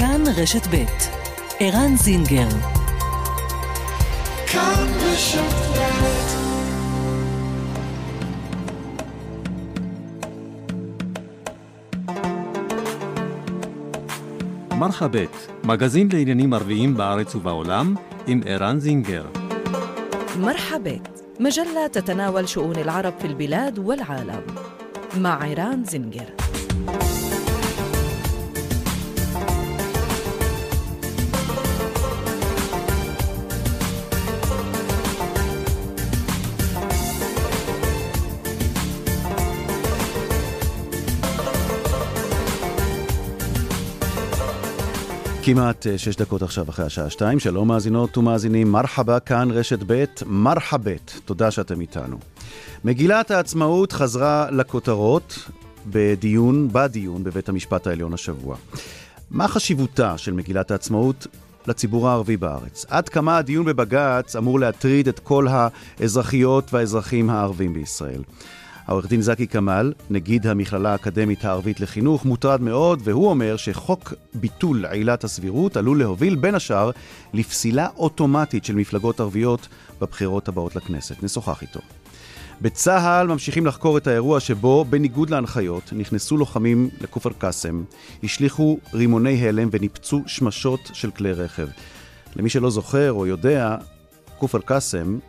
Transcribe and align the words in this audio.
כאן 0.00 0.24
רשת 0.36 0.66
ב' 0.66 0.84
ערן 1.60 1.96
זינגר 1.96 2.48
כאן 4.46 4.88
רשת 5.02 5.66
מרחבת, 14.78 15.48
מגזין 15.64 16.08
לעניינים 16.12 16.54
ערביים 16.54 16.96
בארץ 16.96 17.34
ובעולם, 17.34 17.94
עם 18.26 18.40
ערן 18.46 18.78
זינגר. 18.78 19.24
مرحبت 20.40 21.16
مجلة 21.40 21.86
تتناول 21.92 22.48
شؤون 22.48 22.76
العرب 22.76 23.12
في 23.18 23.26
البلاد 23.26 23.78
والعالم 23.78 24.42
مع 25.16 25.42
عيران 25.42 25.84
زنجر 25.84 26.30
כמעט 45.43 45.87
אה, 45.87 45.97
שש 45.97 46.15
דקות 46.15 46.41
עכשיו 46.41 46.69
אחרי 46.69 46.85
השעה 46.85 47.09
שתיים, 47.09 47.39
שלום 47.39 47.67
מאזינות 47.67 48.17
ומאזינים, 48.17 48.71
מרחבה 48.71 49.19
כאן 49.19 49.51
רשת 49.51 49.79
ב', 49.87 50.05
מרחבת, 50.25 51.19
תודה 51.25 51.51
שאתם 51.51 51.81
איתנו. 51.81 52.17
מגילת 52.83 53.31
העצמאות 53.31 53.91
חזרה 53.91 54.51
לכותרות 54.51 55.49
בדיון, 55.87 56.69
בדיון 56.71 57.23
בבית 57.23 57.49
המשפט 57.49 57.87
העליון 57.87 58.13
השבוע. 58.13 58.55
מה 59.31 59.47
חשיבותה 59.47 60.17
של 60.17 60.33
מגילת 60.33 60.71
העצמאות 60.71 61.27
לציבור 61.67 62.09
הערבי 62.09 62.37
בארץ? 62.37 62.85
עד 62.89 63.09
כמה 63.09 63.37
הדיון 63.37 63.65
בבג"ץ 63.65 64.35
אמור 64.35 64.59
להטריד 64.59 65.07
את 65.07 65.19
כל 65.19 65.47
האזרחיות 65.49 66.73
והאזרחים 66.73 67.29
הערבים 67.29 67.73
בישראל? 67.73 68.21
העורך 68.91 69.07
דין 69.07 69.21
זקי 69.21 69.47
כמאל, 69.47 69.93
נגיד 70.09 70.47
המכללה 70.47 70.91
האקדמית 70.91 71.45
הערבית 71.45 71.79
לחינוך, 71.79 72.25
מוטרד 72.25 72.61
מאוד, 72.61 73.01
והוא 73.03 73.29
אומר 73.29 73.57
שחוק 73.57 74.13
ביטול 74.33 74.85
עילת 74.85 75.23
הסבירות 75.23 75.77
עלול 75.77 75.99
להוביל 75.99 76.35
בין 76.35 76.55
השאר 76.55 76.91
לפסילה 77.33 77.87
אוטומטית 77.97 78.65
של 78.65 78.75
מפלגות 78.75 79.19
ערביות 79.19 79.67
בבחירות 80.01 80.47
הבאות 80.47 80.75
לכנסת. 80.75 81.23
נשוחח 81.23 81.61
איתו. 81.61 81.79
בצה"ל 82.61 83.27
ממשיכים 83.27 83.65
לחקור 83.65 83.97
את 83.97 84.07
האירוע 84.07 84.39
שבו, 84.39 84.85
בניגוד 84.85 85.29
להנחיות, 85.29 85.93
נכנסו 85.93 86.37
לוחמים 86.37 86.89
לכפר 87.01 87.29
קאסם, 87.37 87.83
השליכו 88.23 88.79
רימוני 88.93 89.47
הלם 89.47 89.69
וניפצו 89.71 90.21
שמשות 90.27 90.91
של 90.93 91.11
כלי 91.11 91.31
רכב. 91.31 91.67
למי 92.35 92.49
שלא 92.49 92.69
זוכר 92.69 93.11
או 93.11 93.27
יודע, 93.27 93.75
כפר 94.39 94.59
קאסם 94.59 95.19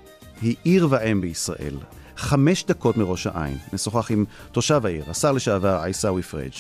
היא 0.41 0.57
עיר 0.65 0.87
ואם 0.91 1.21
בישראל. 1.21 1.75
חמש 2.17 2.65
דקות 2.65 2.97
מראש 2.97 3.27
העין. 3.27 3.57
נשוחח 3.73 4.11
עם 4.11 4.25
תושב 4.53 4.87
העיר, 4.87 5.05
השר 5.11 5.33
לשעבר 5.33 5.81
עיסאווי 5.85 6.23
פריג'. 6.23 6.53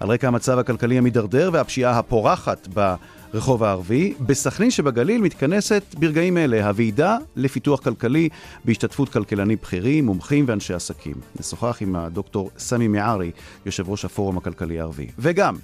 על 0.00 0.10
רקע 0.10 0.28
המצב 0.28 0.58
הכלכלי 0.58 0.98
המידרדר 0.98 1.50
והפשיעה 1.52 1.98
הפורחת 1.98 2.68
ברחוב 2.68 3.64
הערבי, 3.64 4.14
בסכנין 4.20 4.70
שבגליל 4.70 5.20
מתכנסת 5.22 5.82
ברגעים 5.98 6.38
אלה 6.38 6.68
הוועידה 6.68 7.16
לפיתוח 7.36 7.80
כלכלי 7.80 8.28
בהשתתפות 8.64 9.08
כלכלנים 9.08 9.58
בכירים, 9.62 10.06
מומחים 10.06 10.44
ואנשי 10.48 10.74
עסקים. 10.74 11.14
נשוחח 11.40 11.78
עם 11.80 11.96
הדוקטור 11.96 12.50
סמי 12.58 12.88
מיערי, 12.88 13.30
יושב 13.66 13.88
ראש 13.88 14.04
הפורום 14.04 14.38
הכלכלי 14.38 14.80
הערבי. 14.80 15.06
וגם, 15.18 15.56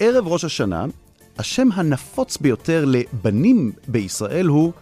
ערב 0.00 0.26
ראש 0.26 0.44
השנה, 0.44 0.84
השם 1.38 1.68
הנפוץ 1.74 2.36
ביותר 2.36 2.84
לבנים 2.84 3.72
בישראל 3.88 4.46
הוא 4.46 4.72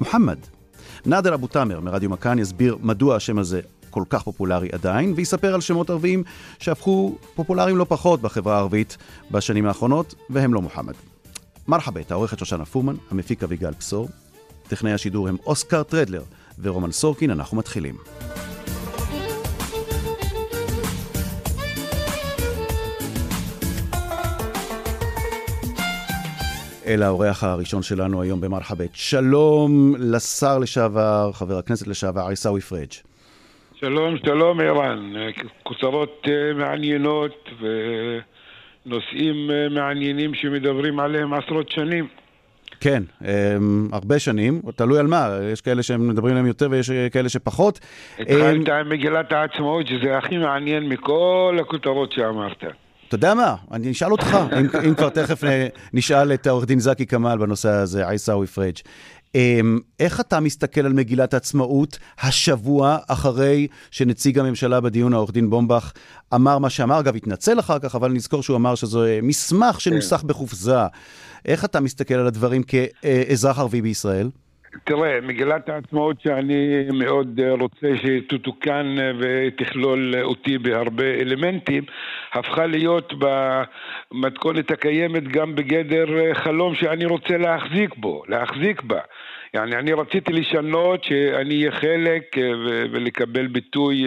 מוחמד. 0.00 0.38
נאדר 1.06 1.34
אבו 1.34 1.46
תאמר 1.46 1.80
מרדיו 1.80 2.10
מכאן 2.10 2.38
יסביר 2.38 2.76
מדוע 2.80 3.16
השם 3.16 3.38
הזה 3.38 3.60
כל 3.90 4.04
כך 4.10 4.22
פופולרי 4.22 4.68
עדיין, 4.72 5.12
ויספר 5.16 5.54
על 5.54 5.60
שמות 5.60 5.90
ערביים 5.90 6.22
שהפכו 6.58 7.16
פופולריים 7.34 7.76
לא 7.76 7.86
פחות 7.88 8.20
בחברה 8.20 8.56
הערבית 8.56 8.96
בשנים 9.30 9.66
האחרונות, 9.66 10.14
והם 10.30 10.54
לא 10.54 10.62
מוחמד. 10.62 10.94
מרחבת, 11.68 12.10
העורכת 12.10 12.38
שושנה 12.38 12.64
פורמן, 12.64 12.94
המפיק 13.10 13.42
אביגל 13.42 13.72
בשור, 13.78 14.08
טכנאי 14.68 14.92
השידור 14.92 15.28
הם 15.28 15.36
אוסקר 15.46 15.82
טרדלר 15.82 16.22
ורומן 16.62 16.92
סורקין, 16.92 17.30
אנחנו 17.30 17.56
מתחילים. 17.56 17.96
אל 26.90 27.02
האורח 27.02 27.44
הראשון 27.44 27.82
שלנו 27.82 28.22
היום 28.22 28.40
במרחבת. 28.40 28.88
שלום 28.92 29.94
לשר 29.98 30.58
לשעבר, 30.58 31.30
חבר 31.32 31.58
הכנסת 31.58 31.86
לשעבר, 31.86 32.26
עיסאווי 32.28 32.60
פריג'. 32.60 32.92
שלום, 33.74 34.16
שלום 34.24 34.60
ערן. 34.60 35.12
כותרות 35.62 36.26
אה, 36.28 36.54
מעניינות 36.54 37.48
ונושאים 38.86 39.50
אה, 39.50 39.68
מעניינים 39.68 40.34
שמדברים 40.34 41.00
עליהם 41.00 41.34
עשרות 41.34 41.70
שנים. 41.70 42.06
כן, 42.80 43.02
אמ, 43.24 43.88
הרבה 43.92 44.18
שנים, 44.18 44.62
תלוי 44.76 44.98
על 44.98 45.06
מה, 45.06 45.28
יש 45.52 45.60
כאלה 45.60 45.82
שמדברים 45.82 46.32
עליהם 46.32 46.46
יותר 46.46 46.68
ויש 46.70 46.90
כאלה 46.90 47.28
שפחות. 47.28 47.80
התחלת 48.18 48.68
עם 48.68 48.88
מגילת 48.88 49.32
העצמאות, 49.32 49.86
שזה 49.86 50.18
הכי 50.18 50.38
מעניין 50.38 50.88
מכל 50.88 51.56
הכותרות 51.60 52.12
שאמרת. 52.12 52.64
אתה 53.10 53.16
יודע 53.16 53.34
מה, 53.34 53.54
אני 53.72 53.90
אשאל 53.90 54.12
אותך, 54.12 54.38
אם, 54.60 54.66
אם 54.88 54.94
כבר 54.94 55.08
תכף 55.08 55.42
נשאל 55.92 56.34
את 56.34 56.46
העורך 56.46 56.66
דין 56.66 56.80
זקי 56.80 57.06
כמאל 57.06 57.38
בנושא 57.38 57.68
הזה, 57.68 58.08
עיסאווי 58.08 58.46
פריג'. 58.46 58.76
אמ, 59.34 59.78
איך 60.00 60.20
אתה 60.20 60.40
מסתכל 60.40 60.80
על 60.80 60.92
מגילת 60.92 61.34
העצמאות 61.34 61.98
השבוע 62.20 62.98
אחרי 63.08 63.66
שנציג 63.90 64.38
הממשלה 64.38 64.80
בדיון, 64.80 65.12
העורך 65.12 65.30
דין 65.30 65.50
בומבך, 65.50 65.92
אמר 66.34 66.58
מה 66.58 66.70
שאמר, 66.70 67.00
אגב, 67.00 67.16
התנצל 67.16 67.60
אחר 67.60 67.78
כך, 67.78 67.94
אבל 67.94 68.12
נזכור 68.12 68.42
שהוא 68.42 68.56
אמר 68.56 68.74
שזה 68.74 69.18
מסמך 69.22 69.80
שנוסח 69.80 70.20
כן. 70.20 70.26
בחופזה. 70.26 70.80
איך 71.44 71.64
אתה 71.64 71.80
מסתכל 71.80 72.14
על 72.14 72.26
הדברים 72.26 72.62
כאזרח 72.62 73.58
ערבי 73.58 73.82
בישראל? 73.82 74.30
תראה, 74.83 75.21
מגילת 75.21 75.69
העצמאות 75.69 76.21
שאני 76.21 76.85
מאוד 76.93 77.39
רוצה 77.59 77.87
שתתוקן 77.97 78.95
ותכלול 79.19 80.15
אותי 80.21 80.57
בהרבה 80.57 81.03
אלמנטים, 81.03 81.83
הפכה 82.33 82.65
להיות 82.65 83.13
במתכונת 84.11 84.71
הקיימת 84.71 85.27
גם 85.27 85.55
בגדר 85.55 86.33
חלום 86.33 86.75
שאני 86.75 87.05
רוצה 87.05 87.37
להחזיק 87.37 87.95
בו, 87.97 88.23
להחזיק 88.27 88.81
בה. 88.81 88.99
يعني 89.53 89.75
אני 89.75 89.93
רציתי 89.93 90.33
לשנות 90.33 91.03
שאני 91.03 91.55
אהיה 91.55 91.71
חלק 91.71 92.23
ולקבל 92.91 93.47
ביטוי 93.47 94.05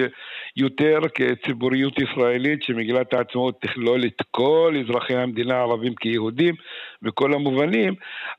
יותר 0.56 1.00
כציבוריות 1.16 1.94
ישראלית 2.00 2.64
שמגילת 2.64 3.14
העצמאות 3.14 3.62
תכלול 3.62 4.06
את 4.06 4.22
כל 4.32 4.76
אזרחי 4.84 5.16
המדינה 5.16 5.56
הערבים 5.56 5.96
כיהודים 5.96 6.56
בכל 7.02 7.34
המובנים, 7.34 7.94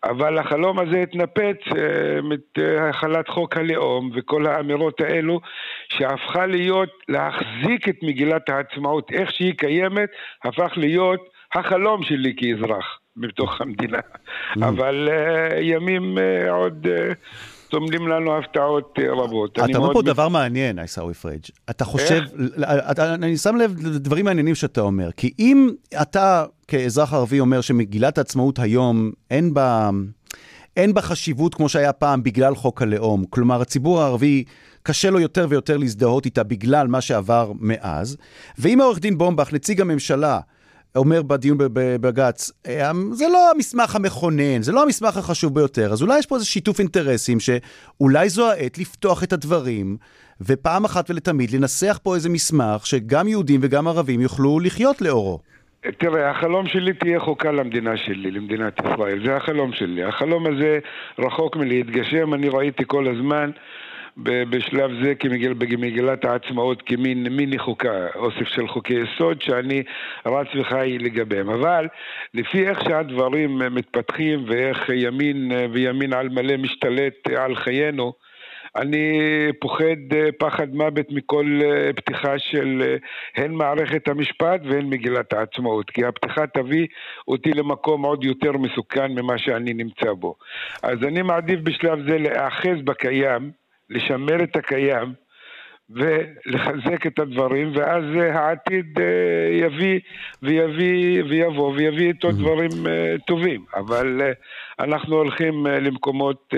אבל 0.04 0.38
החלום 0.38 0.78
הזה 0.78 1.00
התנפץ 1.02 1.56
אה, 1.76 2.20
מהחלת 2.22 3.28
חוק 3.28 3.56
הלאום 3.56 4.10
וכל 4.14 4.46
האמירות 4.46 5.00
האלו 5.00 5.40
שהפכה 5.88 6.46
להיות 6.46 6.90
להחזיק 7.08 7.88
את 7.88 7.96
מגילת 8.02 8.48
העצמאות 8.48 9.12
איך 9.12 9.32
שהיא 9.32 9.54
קיימת, 9.54 10.08
הפך 10.44 10.72
להיות 10.76 11.20
החלום 11.54 12.02
שלי 12.02 12.34
כאזרח 12.36 12.98
בתוך 13.16 13.60
המדינה. 13.60 13.98
Mm. 13.98 14.64
אבל 14.64 15.08
uh, 15.08 15.54
ימים 15.60 16.18
uh, 16.18 16.50
עוד... 16.50 16.86
Uh, 16.86 17.14
טומנים 17.74 18.08
לנו 18.08 18.38
הפתעות 18.38 18.98
אה, 18.98 19.12
רבות. 19.12 19.58
אתה 19.58 19.78
אומר 19.78 19.92
פה 19.92 20.02
דבר 20.02 20.28
מעניין, 20.28 20.78
עיסאווי 20.78 21.14
פריג'. 21.14 21.42
אתה 21.70 21.84
חושב, 21.84 22.22
אני 22.98 23.36
שם 23.36 23.56
לב 23.56 23.86
לדברים 23.86 24.24
מעניינים 24.24 24.54
שאתה 24.54 24.80
אומר, 24.80 25.12
כי 25.16 25.32
אם 25.38 25.70
אתה 26.02 26.44
כאזרח 26.68 27.12
ערבי 27.12 27.40
אומר 27.40 27.60
שמגילת 27.60 28.18
העצמאות 28.18 28.58
היום 28.58 29.10
אין 29.30 29.54
בה... 29.54 29.90
אין 30.76 30.94
בה 30.94 31.02
חשיבות 31.02 31.54
כמו 31.54 31.68
שהיה 31.68 31.92
פעם 31.92 32.22
בגלל 32.22 32.54
חוק 32.54 32.82
הלאום. 32.82 33.24
כלומר, 33.30 33.60
הציבור 33.60 34.02
הערבי, 34.02 34.44
קשה 34.82 35.10
לו 35.10 35.20
יותר 35.20 35.46
ויותר 35.48 35.76
להזדהות 35.76 36.24
איתה 36.24 36.42
בגלל 36.42 36.86
מה 36.86 37.00
שעבר 37.00 37.52
מאז. 37.60 38.16
ואם 38.58 38.80
העורך 38.80 38.98
דין 38.98 39.18
בומבך, 39.18 39.52
נציג 39.52 39.80
הממשלה, 39.80 40.40
אומר 40.96 41.22
בדיון 41.22 41.58
בבג"ץ, 41.58 42.50
אמ, 42.68 43.12
זה 43.12 43.24
לא 43.32 43.50
המסמך 43.50 43.96
המכונן, 43.96 44.62
זה 44.62 44.72
לא 44.72 44.82
המסמך 44.82 45.16
החשוב 45.16 45.54
ביותר, 45.54 45.92
אז 45.92 46.02
אולי 46.02 46.18
יש 46.18 46.26
פה 46.26 46.34
איזה 46.34 46.46
שיתוף 46.46 46.78
אינטרסים 46.78 47.38
שאולי 47.40 48.28
זו 48.28 48.50
העת 48.50 48.78
לפתוח 48.78 49.24
את 49.24 49.32
הדברים, 49.32 49.96
ופעם 50.40 50.84
אחת 50.84 51.10
ולתמיד 51.10 51.50
לנסח 51.50 51.98
פה 52.02 52.14
איזה 52.14 52.28
מסמך 52.28 52.86
שגם 52.86 53.28
יהודים 53.28 53.60
וגם 53.62 53.88
ערבים 53.88 54.20
יוכלו 54.20 54.60
לחיות 54.60 55.02
לאורו. 55.02 55.38
תראה, 55.98 56.30
החלום 56.30 56.66
שלי 56.66 56.92
תהיה 56.92 57.20
חוקה 57.20 57.52
למדינה 57.52 57.96
שלי, 57.96 58.30
למדינת 58.30 58.80
ישראל. 58.80 59.26
זה 59.26 59.36
החלום 59.36 59.72
שלי. 59.72 60.04
החלום 60.04 60.46
הזה 60.46 60.78
רחוק 61.18 61.56
מלהתגשם, 61.56 62.34
אני 62.34 62.48
ראיתי 62.48 62.82
כל 62.86 63.08
הזמן 63.08 63.50
בשלב 64.16 64.90
זה 65.02 65.14
כמגיל, 65.14 65.52
במגילת 65.52 66.24
העצמאות 66.24 66.82
כמין 66.86 67.26
מיני 67.28 67.58
חוקה, 67.58 68.06
אוסף 68.14 68.48
של 68.48 68.68
חוקי 68.68 68.94
יסוד 68.94 69.42
שאני 69.42 69.82
רץ 70.26 70.46
וחי 70.54 70.98
לגביהם. 71.00 71.48
אבל 71.50 71.88
לפי 72.34 72.68
איך 72.68 72.84
שהדברים 72.84 73.58
מתפתחים 73.58 74.44
ואיך 74.46 74.88
ימין 74.88 75.52
וימין 75.72 76.12
על 76.12 76.28
מלא 76.28 76.56
משתלט 76.56 77.28
על 77.36 77.56
חיינו, 77.56 78.12
אני 78.76 79.18
פוחד 79.60 80.12
אה, 80.14 80.28
פחד 80.38 80.74
מוות 80.74 81.06
מכל 81.10 81.60
אה, 81.64 81.92
פתיחה 81.92 82.38
של 82.38 82.82
אה, 82.82 82.96
הן 83.44 83.52
מערכת 83.52 84.08
המשפט 84.08 84.60
והן 84.64 84.86
מגילת 84.86 85.32
העצמאות, 85.32 85.90
כי 85.90 86.04
הפתיחה 86.04 86.46
תביא 86.46 86.86
אותי 87.28 87.50
למקום 87.50 88.04
עוד 88.04 88.24
יותר 88.24 88.52
מסוכן 88.52 89.12
ממה 89.12 89.38
שאני 89.38 89.74
נמצא 89.74 90.12
בו. 90.12 90.34
אז 90.82 90.98
אני 91.02 91.22
מעדיף 91.22 91.60
בשלב 91.60 91.98
זה 92.08 92.18
להיאחז 92.18 92.82
בקיים, 92.84 93.63
לשמר 93.90 94.42
את 94.42 94.56
הקיים, 94.56 95.12
ולחזק 95.90 97.06
את 97.06 97.18
הדברים, 97.18 97.72
ואז 97.74 98.04
העתיד 98.32 98.98
יביא 99.52 100.00
ויביא 100.42 101.22
ויבוא 101.24 101.72
ויביא 101.72 102.08
איתו 102.08 102.32
דברים 102.32 102.70
טובים. 103.26 103.64
אבל 103.76 104.20
אנחנו 104.80 105.16
הולכים 105.16 105.66
למקומות 105.66 106.54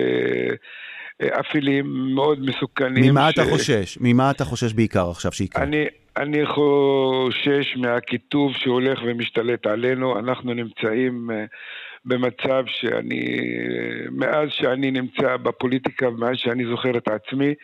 אפלים, 1.22 2.14
מאוד 2.14 2.40
מסוכנים. 2.40 3.10
ממה 3.10 3.30
ש... 3.30 3.34
אתה 3.34 3.44
חושש? 3.50 3.98
ממה 4.00 4.30
אתה 4.30 4.44
חושש 4.44 4.72
בעיקר 4.72 5.10
עכשיו 5.10 5.32
שיקרה? 5.32 5.62
אני, 5.62 5.84
אני 6.16 6.46
חושש 6.46 7.76
מהקיטוב 7.76 8.52
שהולך 8.56 9.00
ומשתלט 9.06 9.66
עלינו. 9.66 10.18
אנחנו 10.18 10.54
נמצאים 10.54 11.30
אה, 11.30 11.44
במצב 12.06 12.64
שאני, 12.66 13.38
מאז 14.10 14.48
שאני 14.50 14.90
נמצא 14.90 15.36
בפוליטיקה 15.36 16.08
ומאז 16.08 16.36
שאני 16.36 16.66
זוכר 16.66 16.96
את 16.98 17.08
עצמי, 17.08 17.54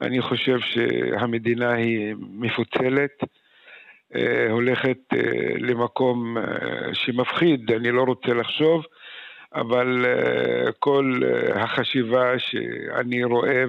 אני 0.00 0.22
חושב 0.22 0.58
שהמדינה 0.60 1.72
היא 1.72 2.14
מפוצלת. 2.18 3.24
אה, 4.14 4.50
הולכת 4.50 4.98
אה, 5.14 5.18
למקום 5.58 6.36
שמפחיד, 6.92 7.70
אני 7.70 7.90
לא 7.90 8.02
רוצה 8.02 8.34
לחשוב, 8.34 8.84
אבל 9.54 10.04
אה, 10.06 10.72
כל 10.78 11.20
אה, 11.24 11.62
החשיבה 11.62 12.38
שאני 12.38 13.24
רואה 13.24 13.64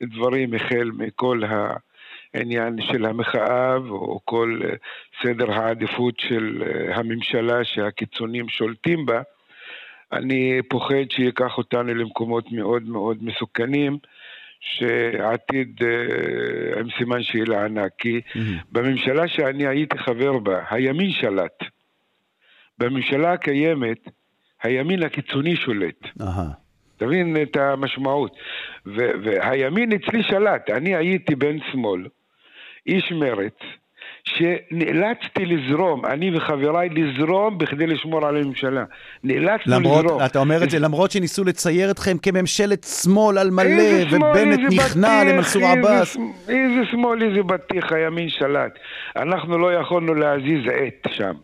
והדברים 0.00 0.54
החל 0.54 0.90
מכל 0.94 1.42
העניין 2.34 2.76
של 2.82 3.04
המחאה 3.04 3.76
או 3.76 4.20
כל 4.24 4.60
אה, 4.64 4.74
סדר 5.22 5.52
העדיפות 5.52 6.20
של 6.20 6.62
הממשלה 6.94 7.64
שהקיצונים 7.64 8.48
שולטים 8.48 9.06
בה, 9.06 9.22
אני 10.12 10.60
פוחד 10.68 11.10
שייקח 11.10 11.58
אותנו 11.58 11.94
למקומות 11.94 12.52
מאוד 12.52 12.82
מאוד 12.82 13.18
מסוכנים. 13.20 13.98
שעתיד 14.62 15.80
עם 16.80 16.88
סימן 16.98 17.22
שאלה 17.22 17.64
ענק, 17.64 17.92
כי 17.98 18.20
mm-hmm. 18.20 18.38
בממשלה 18.72 19.28
שאני 19.28 19.66
הייתי 19.66 19.98
חבר 19.98 20.38
בה, 20.38 20.64
הימין 20.70 21.10
שלט. 21.10 21.62
בממשלה 22.78 23.32
הקיימת, 23.32 24.08
הימין 24.62 25.02
הקיצוני 25.02 25.56
שולט. 25.56 26.06
תבין 26.96 27.36
את 27.42 27.56
המשמעות. 27.56 28.36
והימין 28.86 29.92
אצלי 29.92 30.22
שלט, 30.22 30.70
אני 30.70 30.96
הייתי 30.96 31.34
בן 31.34 31.56
שמאל, 31.72 32.06
איש 32.86 33.12
מרץ, 33.12 33.54
שנאלצתי 34.24 35.46
לזרום, 35.46 36.06
אני 36.06 36.36
וחבריי 36.36 36.88
לזרום 36.88 37.58
בכדי 37.58 37.86
לשמור 37.86 38.26
על 38.26 38.36
הממשלה. 38.36 38.84
נאלצנו 39.24 39.74
למרות, 39.74 40.04
לזרום. 40.04 40.24
אתה 40.24 40.38
אומר 40.38 40.64
את 40.64 40.70
זה 40.70 40.78
למרות 40.78 41.10
שניסו 41.10 41.44
לצייר 41.44 41.90
אתכם 41.90 42.18
כממשלת 42.18 42.84
שמאל 42.84 43.38
על 43.38 43.50
מלא, 43.50 44.04
ובנט 44.10 44.60
נכנע 44.72 45.24
למנסור 45.24 45.62
עבאס. 45.64 46.16
איזה, 46.48 46.90
שמאל, 46.90 47.22
איזה 47.22 47.42
בטיח, 47.42 47.92
הימין 47.92 48.28
שלט. 48.28 48.78
אנחנו 49.16 49.58
לא 49.58 49.74
יכולנו 49.74 50.14
להזיז 50.14 50.66
עט 50.66 51.12
שם. 51.12 51.34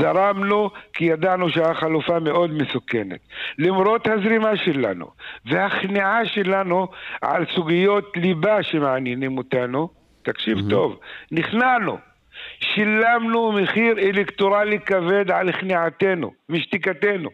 זרמנו 0.00 0.70
כי 0.92 1.04
ידענו 1.04 1.50
שהחלופה 1.50 2.20
מאוד 2.20 2.52
מסוכנת. 2.52 3.20
למרות 3.58 4.06
הזרימה 4.06 4.56
שלנו 4.56 5.06
והכניעה 5.46 6.26
שלנו 6.26 6.88
על 7.20 7.44
סוגיות 7.54 8.12
ליבה 8.16 8.62
שמעניינים 8.62 9.38
אותנו, 9.38 9.88
תקשיב 10.24 10.58
mm-hmm. 10.58 10.70
טוב, 10.70 11.00
נכנענו. 11.32 11.98
שילמנו 12.60 13.52
מחיר 13.52 13.98
אלקטורלי 13.98 14.80
כבד 14.80 15.30
על 15.30 15.52
כניעתנו 15.52 16.32
ושתיקתנו. 16.48 17.30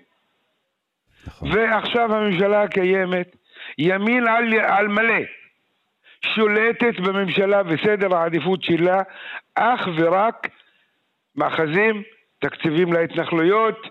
נכון. 1.27 1.49
ועכשיו 1.53 2.15
הממשלה 2.15 2.63
הקיימת, 2.63 3.37
ימין 3.79 4.27
על, 4.27 4.55
על 4.61 4.89
מלא, 4.89 5.21
שולטת 6.35 7.01
בממשלה 7.01 7.63
וסדר 7.67 8.17
העדיפות 8.17 8.63
שלה 8.63 9.03
אך 9.55 9.89
ורק 9.97 10.49
מאחזים 11.37 12.03
תקציבים 12.39 12.93
להתנחלויות, 12.93 13.87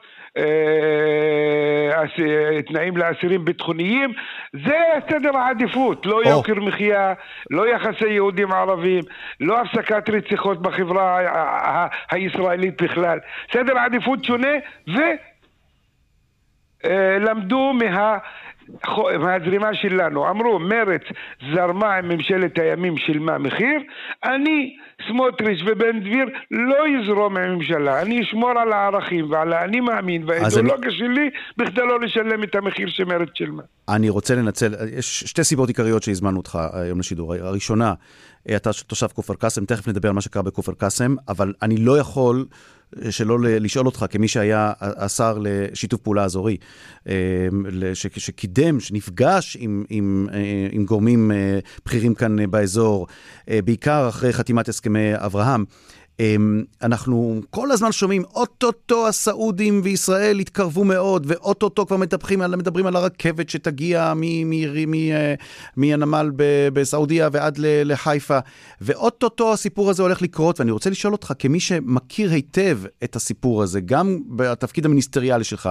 תנאים 2.67 2.97
לאסירים 2.97 3.45
ביטחוניים, 3.45 4.13
זה 4.65 4.77
סדר 5.09 5.37
העדיפות, 5.37 6.05
לא 6.05 6.21
oh. 6.23 6.29
יוקר 6.29 6.53
מחיה, 6.53 7.13
לא 7.51 7.67
יחסי 7.67 8.09
יהודים 8.09 8.51
ערבים, 8.51 9.03
לא 9.39 9.61
הפסקת 9.61 10.09
רציחות 10.09 10.61
בחברה 10.61 11.19
הישראלית 12.11 12.81
בכלל. 12.81 13.19
סדר 13.53 13.77
עדיפות 13.77 14.23
שונה 14.23 14.53
ולמדו 16.83 17.71
אה, 17.81 17.89
מה... 17.89 18.17
מהזרימה 19.19 19.73
שלנו. 19.73 20.29
אמרו, 20.29 20.59
מרץ 20.59 21.01
זרמה 21.53 21.95
עם 21.95 22.09
ממשלת 22.09 22.59
הימים, 22.59 22.97
שילמה 22.97 23.37
מחיר, 23.37 23.79
אני, 24.23 24.77
סמוטריץ' 25.07 25.59
ובן 25.65 25.99
גביר, 25.99 26.25
לא 26.51 26.77
יזרום 26.87 27.37
עם 27.37 27.43
הממשלה. 27.43 28.01
אני 28.01 28.21
אשמור 28.21 28.49
על 28.49 28.73
הערכים 28.73 29.31
ועל 29.31 29.53
האני 29.53 29.79
מאמין 29.79 30.23
והאידיאולוגיה 30.27 30.89
אני... 30.89 30.97
שלי, 30.97 31.29
בכדי 31.57 31.81
לא 31.81 31.99
לשלם 31.99 32.43
את 32.43 32.55
המחיר 32.55 32.89
שמרץ 32.89 33.29
שילמה. 33.35 33.63
אני 33.89 34.09
רוצה 34.09 34.35
לנצל, 34.35 34.73
יש 34.97 35.19
שתי 35.19 35.43
סיבות 35.43 35.67
עיקריות 35.67 36.03
שהזמנו 36.03 36.37
אותך 36.37 36.59
היום 36.73 36.99
לשידור. 36.99 37.33
הראשונה, 37.33 37.93
אתה 38.55 38.69
תושב 38.87 39.07
כפר 39.07 39.33
קאסם, 39.33 39.65
תכף 39.65 39.87
נדבר 39.87 40.09
על 40.09 40.15
מה 40.15 40.21
שקרה 40.21 40.43
בכפר 40.43 40.73
קאסם, 40.73 41.15
אבל 41.27 41.53
אני 41.61 41.77
לא 41.77 41.97
יכול... 41.99 42.45
שלא 43.09 43.39
לשאול 43.41 43.85
אותך, 43.85 44.05
כמי 44.09 44.27
שהיה 44.27 44.73
השר 44.79 45.37
לשיתוף 45.41 46.01
פעולה 46.01 46.23
אזורי, 46.23 46.57
אה, 47.07 47.13
שקידם, 47.93 48.79
שנפגש 48.79 49.57
עם, 49.59 49.83
עם, 49.89 50.27
אה, 50.33 50.67
עם 50.71 50.85
גורמים 50.85 51.31
אה, 51.31 51.59
בכירים 51.85 52.13
כאן 52.15 52.51
באזור, 52.51 53.07
בעיקר 53.47 54.09
אחרי 54.09 54.33
חתימת 54.33 54.69
הסכמי 54.69 55.15
אברהם. 55.15 55.65
אמ, 56.19 56.63
אנחנו 56.81 57.41
כל 57.49 57.71
הזמן 57.71 57.91
שומעים, 57.91 58.23
אוטוטו 58.35 59.07
הסעודים 59.07 59.81
וישראל 59.83 60.39
התקרבו 60.39 60.83
מאוד, 60.83 61.25
ואוטוטו 61.27 61.87
כבר 61.87 61.97
מדברים, 61.97 62.39
מדברים 62.39 62.85
על 62.85 62.95
הרכבת 62.95 63.49
שתגיע 63.49 64.13
מהנמל 65.75 66.31
בסעודיה 66.73 67.29
ועד 67.31 67.57
לחיפה, 67.61 68.39
ואוטוטו 68.81 69.53
הסיפור 69.53 69.89
הזה 69.89 70.03
הולך 70.03 70.21
לקרות, 70.21 70.59
ואני 70.59 70.71
רוצה 70.71 70.89
לשאול 70.89 71.13
אותך, 71.13 71.33
כמי 71.39 71.59
שמכיר 71.59 72.31
היטב 72.31 72.79
את 73.03 73.15
הסיפור 73.15 73.63
הזה, 73.63 73.79
גם 73.81 74.19
בתפקיד 74.27 74.85
המיניסטריאלי 74.85 75.43
שלך, 75.43 75.69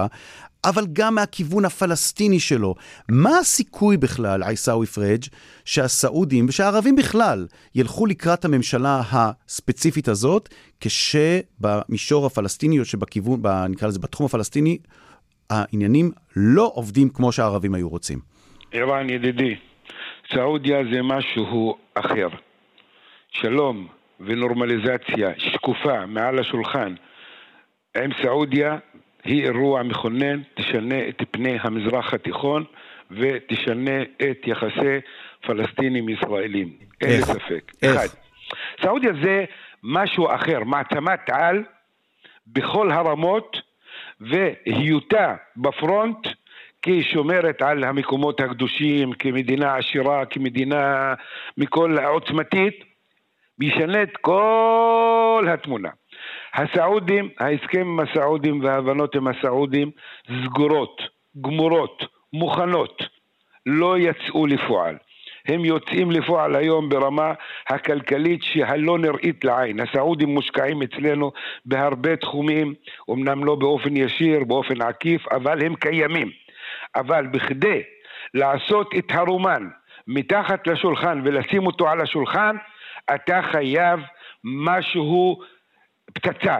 אבל 0.65 0.83
גם 0.93 1.15
מהכיוון 1.15 1.65
הפלסטיני 1.65 2.39
שלו. 2.39 2.75
מה 3.09 3.37
הסיכוי 3.37 3.97
בכלל, 3.97 4.43
עיסאווי 4.43 4.85
פריג', 4.85 5.23
שהסעודים 5.65 6.45
ושהערבים 6.49 6.95
בכלל 6.95 7.47
ילכו 7.75 8.05
לקראת 8.05 8.45
הממשלה 8.45 9.01
הספציפית 9.11 10.07
הזאת, 10.07 10.49
כשבמישור 10.79 12.25
הפלסטיני, 12.25 12.79
או 12.79 12.85
שבכיוון, 12.85 13.41
נקרא 13.69 13.87
לזה 13.87 13.99
בתחום 13.99 14.25
הפלסטיני, 14.25 14.77
העניינים 15.49 16.11
לא 16.35 16.71
עובדים 16.73 17.09
כמו 17.09 17.31
שהערבים 17.31 17.73
היו 17.73 17.89
רוצים? 17.89 18.19
ערן 18.71 19.09
ידידי, 19.09 19.55
סעודיה 20.33 20.77
זה 20.93 21.01
משהו 21.01 21.77
אחר. 21.93 22.27
שלום 23.31 23.87
ונורמליזציה 24.19 25.29
שקופה 25.37 26.05
מעל 26.05 26.39
השולחן 26.39 26.95
עם 27.97 28.11
סעודיה 28.23 28.77
היא 29.23 29.43
אירוע 29.43 29.83
מכונן, 29.83 30.41
תשנה 30.53 31.07
את 31.09 31.21
פני 31.31 31.57
המזרח 31.61 32.13
התיכון 32.13 32.63
ותשנה 33.11 34.01
את 34.01 34.47
יחסי 34.47 34.97
פלסטינים 35.41 36.09
ישראלים. 36.09 36.69
אין 37.01 37.09
לי 37.09 37.21
ספק. 37.21 37.71
איך? 37.81 37.95
אחד. 37.95 38.07
סעודיה 38.81 39.11
זה 39.23 39.45
משהו 39.83 40.27
אחר, 40.35 40.63
מעצמת 40.63 41.29
על 41.29 41.63
בכל 42.47 42.91
הרמות 42.91 43.61
והיותה 44.21 45.35
בפרונט 45.57 46.27
כשומרת 46.81 47.61
על 47.61 47.83
המקומות 47.83 48.39
הקדושים, 48.39 49.13
כמדינה 49.13 49.77
עשירה, 49.77 50.25
כמדינה 50.25 51.13
מכל 51.57 51.97
עוצמתית, 51.99 52.83
משנה 53.59 54.03
את 54.03 54.17
כל 54.17 55.47
התמונה. 55.53 55.89
הסעודים, 56.53 57.29
ההסכם 57.39 57.79
עם 57.81 57.99
הסעודים 57.99 58.63
וההבנות 58.63 59.15
עם 59.15 59.27
הסעודים 59.27 59.91
סגורות, 60.45 61.01
גמורות, 61.41 62.03
מוכנות, 62.33 63.03
לא 63.65 63.97
יצאו 63.97 64.47
לפועל. 64.47 64.97
הם 65.47 65.65
יוצאים 65.65 66.11
לפועל 66.11 66.55
היום 66.55 66.89
ברמה 66.89 67.33
הכלכלית 67.67 68.43
שהלא 68.43 68.97
נראית 68.97 69.43
לעין. 69.43 69.79
הסעודים 69.79 70.29
מושקעים 70.29 70.81
אצלנו 70.81 71.31
בהרבה 71.65 72.15
תחומים, 72.15 72.73
אמנם 73.09 73.43
לא 73.43 73.55
באופן 73.55 73.97
ישיר, 73.97 74.43
באופן 74.43 74.81
עקיף, 74.81 75.27
אבל 75.27 75.65
הם 75.65 75.75
קיימים. 75.75 76.29
אבל 76.95 77.27
בכדי 77.27 77.81
לעשות 78.33 78.91
את 78.97 79.05
הרומן 79.11 79.67
מתחת 80.07 80.67
לשולחן 80.67 81.21
ולשים 81.25 81.65
אותו 81.65 81.89
על 81.89 82.01
השולחן, 82.01 82.55
אתה 83.15 83.41
חייב 83.51 83.99
משהו, 84.43 85.41
פצצה. 86.13 86.57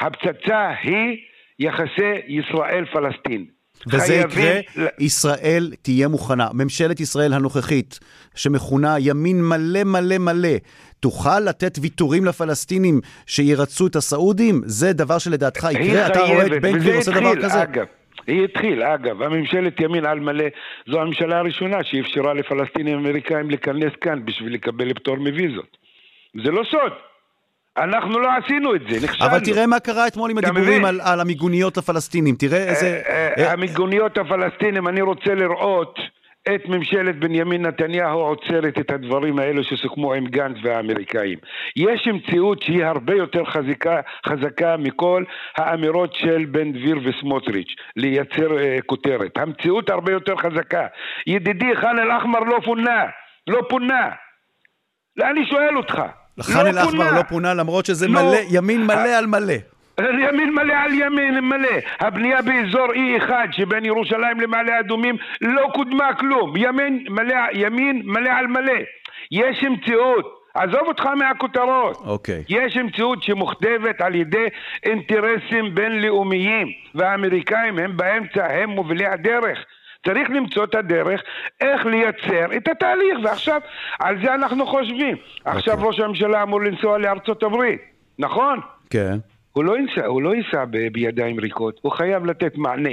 הפצצה 0.00 0.70
היא 0.82 1.16
יחסי 1.58 2.12
ישראל-פלסטין. 2.28 3.46
וזה 3.86 4.14
יקרה, 4.14 4.60
ישראל 4.98 5.72
תהיה 5.82 6.08
מוכנה. 6.08 6.48
ממשלת 6.54 7.00
ישראל 7.00 7.32
הנוכחית, 7.32 7.98
שמכונה 8.34 8.98
ימין 8.98 9.42
מלא 9.42 9.84
מלא 9.84 10.18
מלא, 10.18 10.56
תוכל 11.00 11.40
לתת 11.40 11.78
ויתורים 11.82 12.24
לפלסטינים 12.24 13.00
שירצו 13.26 13.86
את 13.86 13.96
הסעודים? 13.96 14.60
זה 14.64 14.92
דבר 14.92 15.18
שלדעתך 15.18 15.66
יקרה? 15.70 16.06
אתה 16.06 16.20
רואה 16.20 16.46
את 16.46 16.62
בן 16.62 16.78
גביר 16.78 16.96
עושה 16.96 17.10
דבר 17.10 17.42
כזה? 17.42 17.62
אגב. 17.62 17.86
היא 18.26 18.44
התחיל, 18.44 18.82
אגב, 18.82 19.22
הממשלת 19.22 19.80
ימין 19.80 20.06
על 20.06 20.20
מלא, 20.20 20.44
זו 20.86 21.00
הממשלה 21.00 21.38
הראשונה 21.38 21.84
שאפשרה 21.84 22.34
לפלסטינים 22.34 22.98
אמריקאים 22.98 23.50
להיכנס 23.50 23.92
כאן 24.00 24.24
בשביל 24.24 24.54
לקבל 24.54 24.94
פטור 24.94 25.16
מוויזות. 25.16 25.76
זה 26.44 26.50
לא 26.50 26.62
סוד. 26.70 26.92
אנחנו 27.76 28.18
לא 28.18 28.28
עשינו 28.36 28.74
את 28.74 28.80
זה, 28.90 29.06
נכשלנו. 29.06 29.30
אבל 29.30 29.40
תראה 29.40 29.66
מה 29.66 29.80
קרה 29.80 30.06
אתמול 30.06 30.30
עם 30.30 30.38
הדיבורים 30.38 30.84
על, 30.84 31.00
על 31.04 31.20
המיגוניות 31.20 31.76
לפלסטינים, 31.76 32.34
תראה 32.34 32.58
איזה... 32.58 33.02
אה, 33.08 33.32
אה, 33.38 33.52
המיגוניות 33.52 34.18
הפלסטינים, 34.18 34.88
אני 34.88 35.02
רוצה 35.02 35.34
לראות 35.34 35.98
את 36.54 36.68
ממשלת 36.68 37.18
בנימין 37.18 37.66
נתניהו 37.66 38.20
עוצרת 38.20 38.78
את 38.78 38.90
הדברים 38.90 39.38
האלו 39.38 39.64
שסוכמו 39.64 40.14
עם 40.14 40.26
גנץ 40.26 40.56
והאמריקאים. 40.62 41.38
יש 41.76 42.08
מציאות 42.08 42.62
שהיא 42.62 42.84
הרבה 42.84 43.14
יותר 43.14 43.44
חזקה, 43.44 44.00
חזקה 44.26 44.76
מכל 44.76 45.24
האמירות 45.56 46.14
של 46.14 46.44
בן 46.44 46.72
גביר 46.72 46.98
וסמוטריץ', 47.04 47.74
לייצר 47.96 48.48
uh, 48.48 48.82
כותרת. 48.86 49.38
המציאות 49.38 49.90
הרבה 49.90 50.12
יותר 50.12 50.36
חזקה. 50.36 50.86
ידידי 51.26 51.76
ח'אן 51.76 51.98
אל-אחמר 51.98 52.40
לא 52.40 52.58
פונה, 52.64 53.04
לא 53.46 53.62
פונה. 53.68 54.10
אני 55.22 55.46
שואל 55.46 55.76
אותך. 55.76 56.02
ח'אן 56.40 56.66
אל-אחמר 56.66 57.14
לא 57.14 57.22
פונה 57.22 57.54
למרות 57.54 57.86
שזה 57.86 58.08
לא. 58.08 58.12
מלא, 58.12 58.38
ימין 58.50 58.86
מלא 58.86 59.18
על 59.18 59.26
מלא. 59.26 59.54
ימין 60.00 60.54
מלא 60.54 60.74
על 60.74 60.94
ימין 60.94 61.38
מלא. 61.40 61.78
הבנייה 62.00 62.42
באזור 62.42 62.86
E1 62.92 63.30
שבין 63.52 63.84
ירושלים 63.84 64.40
למעלה 64.40 64.80
אדומים 64.80 65.16
לא 65.40 65.68
קודמה 65.74 66.14
כלום. 66.14 66.56
ימין 66.56 67.04
מלא, 67.10 67.36
ימין 67.52 68.02
מלא 68.04 68.30
על 68.30 68.46
מלא. 68.46 68.72
יש 69.30 69.64
מציאות. 69.64 70.42
עזוב 70.54 70.80
אותך 70.88 71.06
מהכותרות. 71.06 71.96
אוקיי. 72.04 72.40
Okay. 72.40 72.44
יש 72.48 72.76
מציאות 72.76 73.22
שמוכתבת 73.22 74.00
על 74.00 74.14
ידי 74.14 74.46
אינטרסים 74.82 75.74
בינלאומיים, 75.74 76.68
והאמריקאים 76.94 77.78
הם 77.78 77.96
באמצע, 77.96 78.46
הם 78.46 78.70
מובילי 78.70 79.06
הדרך. 79.06 79.58
צריך 80.06 80.30
למצוא 80.30 80.64
את 80.64 80.74
הדרך 80.74 81.22
איך 81.60 81.86
לייצר 81.86 82.56
את 82.56 82.68
התהליך, 82.68 83.18
ועכשיו 83.24 83.60
על 83.98 84.22
זה 84.24 84.34
אנחנו 84.34 84.66
חושבים. 84.66 85.16
Okay. 85.16 85.40
עכשיו 85.44 85.74
אוקיי. 85.74 85.88
ראש 85.88 86.00
הממשלה 86.00 86.42
אמור 86.42 86.60
לנסוע 86.60 86.98
לארצות 86.98 87.42
הברית, 87.42 87.80
נכון? 88.18 88.60
כן. 88.90 89.14
Okay. 89.14 89.32
הוא 89.52 89.64
לא 89.64 89.78
ייסע, 89.78 90.06
הוא 90.06 90.22
לא 90.22 90.34
ייסע 90.34 90.64
בידיים 90.92 91.40
ריקות, 91.40 91.80
הוא 91.82 91.92
חייב 91.92 92.26
לתת 92.26 92.56
מענה. 92.56 92.90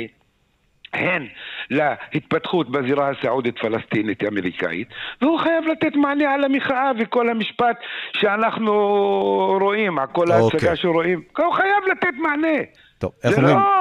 הן 0.93 1.27
להתפתחות 1.69 2.69
בזירה 2.69 3.09
הסעודית-פלסטינית 3.09 4.23
אמריקאית, 4.23 4.87
והוא 5.21 5.39
חייב 5.39 5.65
לתת 5.67 5.95
מענה 5.95 6.33
על 6.33 6.43
המחאה 6.43 6.91
וכל 6.99 7.29
המשפט 7.29 7.77
שאנחנו 8.13 8.73
רואים, 9.61 9.97
כל 10.11 10.31
ההצגה 10.31 10.47
okay. 10.47 10.55
אוקיי. 10.55 10.75
שרואים, 10.75 11.21
הוא 11.37 11.53
חייב 11.53 11.83
לתת 11.91 12.13
מענה. 12.17 12.57
טוב, 12.99 13.11
איך 13.23 13.37
אומרים? 13.37 13.57
לא... 13.57 13.79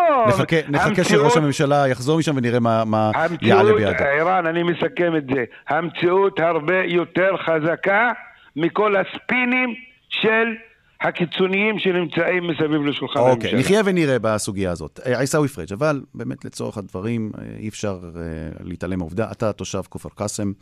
נחכה. 0.68 1.04
שראש 1.04 1.36
הממשלה 1.36 1.88
יחזור 1.88 2.18
משם 2.18 2.36
ונראה 2.36 2.60
מה, 2.60 2.84
מה 2.84 3.10
יעלה 3.42 3.74
בידו. 3.74 4.04
ערן, 4.04 4.46
אני 4.46 4.62
מסכם 4.62 5.16
את 5.16 5.24
זה. 5.34 5.44
המציאות 5.68 6.40
הרבה 6.40 6.84
יותר 6.84 7.30
חזקה 7.36 8.12
מכל 8.56 8.94
הספינים 8.96 9.74
של 10.08 10.54
הקיצוניים 11.00 11.78
שנמצאים 11.78 12.46
מסביב 12.50 12.86
לשולחן 12.86 13.20
אוקיי, 13.20 13.32
הממשלה. 13.32 13.50
אוקיי, 13.50 13.60
נחיה 13.60 13.80
ונראה 13.84 14.18
בסוגיה 14.18 14.70
הזאת. 14.70 15.00
אה, 15.06 15.20
עיסאווי 15.20 15.48
פריג', 15.48 15.72
אבל 15.72 16.02
באמת 16.14 16.44
לצורך 16.44 16.78
הדברים 16.78 17.32
אה, 17.38 17.44
אי 17.58 17.68
אפשר 17.68 17.98
אה, 18.16 18.20
להתעלם 18.60 18.98
מהעובדה, 18.98 19.30
אתה 19.30 19.52
תושב 19.52 19.82
כפר 19.90 20.08
קאסם, 20.14 20.52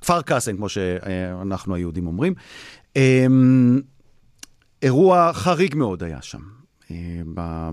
כפר 0.00 0.22
קאסם, 0.22 0.56
כמו 0.56 0.68
שאנחנו 0.68 1.74
היהודים 1.74 2.06
אומרים. 2.06 2.34
אמ, 2.96 3.80
אירוע 4.82 5.32
חריג 5.32 5.74
מאוד 5.74 6.02
היה 6.02 6.22
שם 6.22 6.40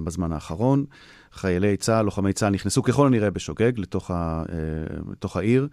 בזמן 0.04 0.32
האחרון. 0.32 0.86
חיילי 1.34 1.78
צה"ל, 1.78 2.06
לוחמי 2.06 2.34
צה"ל, 2.34 2.54
נכנסו 2.54 2.84
ככל 2.84 3.08
הנראה 3.08 3.32
בשוגג 3.32 3.72
לתוך, 3.80 4.12
ה, 4.12 4.44
לתוך 5.12 5.38
העיר. 5.38 5.68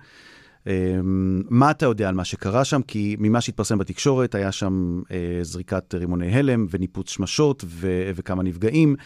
אמ, 0.66 1.42
מה 1.50 1.70
אתה 1.70 1.86
יודע 1.86 2.08
על 2.08 2.14
מה 2.14 2.24
שקרה 2.24 2.64
שם? 2.64 2.82
כי 2.82 3.16
ממה 3.18 3.40
שהתפרסם 3.40 3.78
בתקשורת, 3.78 4.34
היה 4.34 4.52
שם 4.52 5.02
אה, 5.10 5.38
זריקת 5.42 5.94
רימוני 5.94 6.38
הלם 6.38 6.66
וניפוץ 6.70 7.10
שמשות 7.10 7.64
ו- 7.66 8.10
וכמה 8.14 8.42
נפגעים. 8.42 8.96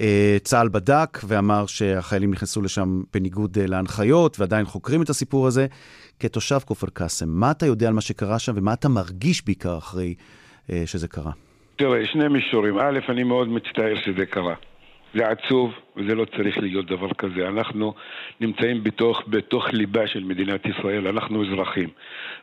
אה, 0.00 0.36
צה"ל 0.44 0.68
בדק 0.68 1.20
ואמר 1.24 1.66
שהחיילים 1.66 2.30
נכנסו 2.30 2.62
לשם 2.62 3.02
בניגוד 3.12 3.58
אה, 3.58 3.66
להנחיות, 3.66 4.40
ועדיין 4.40 4.66
חוקרים 4.66 5.02
את 5.02 5.10
הסיפור 5.10 5.46
הזה. 5.46 5.66
כתושב 6.20 6.58
כפר 6.66 6.86
קאסם, 6.92 7.28
מה 7.28 7.50
אתה 7.50 7.66
יודע 7.66 7.88
על 7.88 7.94
מה 7.94 8.00
שקרה 8.00 8.38
שם, 8.38 8.52
ומה 8.56 8.72
אתה 8.72 8.88
מרגיש 8.88 9.44
בעיקר 9.44 9.78
אחרי 9.78 10.14
שזה 10.86 11.08
קרה? 11.08 11.32
תראה, 11.76 12.06
שני 12.06 12.28
מישורים. 12.28 12.78
א', 12.78 12.98
אני 13.08 13.22
מאוד 13.24 13.48
מצטער 13.48 13.94
שזה 13.94 14.26
קרה. 14.26 14.54
זה 15.14 15.28
עצוב, 15.28 15.74
וזה 15.96 16.14
לא 16.14 16.24
צריך 16.24 16.58
להיות 16.58 16.86
דבר 16.86 17.08
כזה. 17.18 17.48
אנחנו 17.48 17.94
נמצאים 18.40 18.84
בתוך, 18.84 19.22
בתוך 19.28 19.68
ליבה 19.72 20.06
של 20.06 20.24
מדינת 20.24 20.66
ישראל, 20.66 21.06
אנחנו 21.06 21.44
אזרחים. 21.44 21.88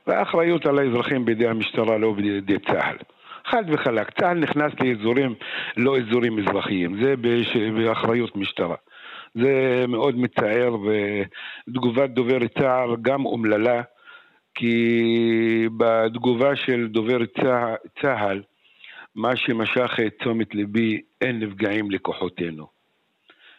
והאחריות 0.08 0.66
על 0.66 0.80
האזרחים 0.80 1.26
בידי 1.26 1.48
המשטרה, 1.48 1.98
לא 1.98 2.14
בידי 2.14 2.60
צה"ל. 2.60 2.98
חד 3.46 3.64
וחלק, 3.68 4.10
צה"ל 4.20 4.38
נכנס 4.38 4.72
לאזורים, 4.82 5.34
לא 5.78 5.98
אזורים 5.98 6.40
אזרחיים, 6.40 7.04
זה 7.04 7.14
בש... 7.22 7.56
באחריות 7.58 8.36
משטרה. 8.36 8.76
זה 9.36 9.86
מאוד 9.88 10.18
מצער, 10.18 10.76
ותגובת 11.68 12.10
דובר 12.10 12.48
צה"ל 12.60 12.96
גם 13.02 13.26
אומללה, 13.26 13.82
כי 14.56 15.68
בתגובה 15.78 16.56
של 16.56 16.88
דובר 16.88 17.18
צה"ל, 18.02 18.42
מה 19.16 19.36
שמשך 19.36 19.92
את 20.08 20.14
תשומת 20.20 20.56
ליבי, 20.56 21.02
אין 21.22 21.40
נפגעים 21.40 21.92
לכוחותינו. 21.92 22.68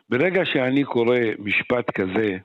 ברגע 0.09 0.44
שאני 0.44 0.85
קורא 0.85 1.18
משפט 1.38 1.90
כזה, 1.90 2.38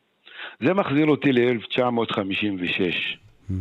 זה 0.59 0.73
מחזיר 0.73 1.05
אותי 1.07 1.31
ל-1956. 1.31 2.79
Mm-hmm. 2.79 3.53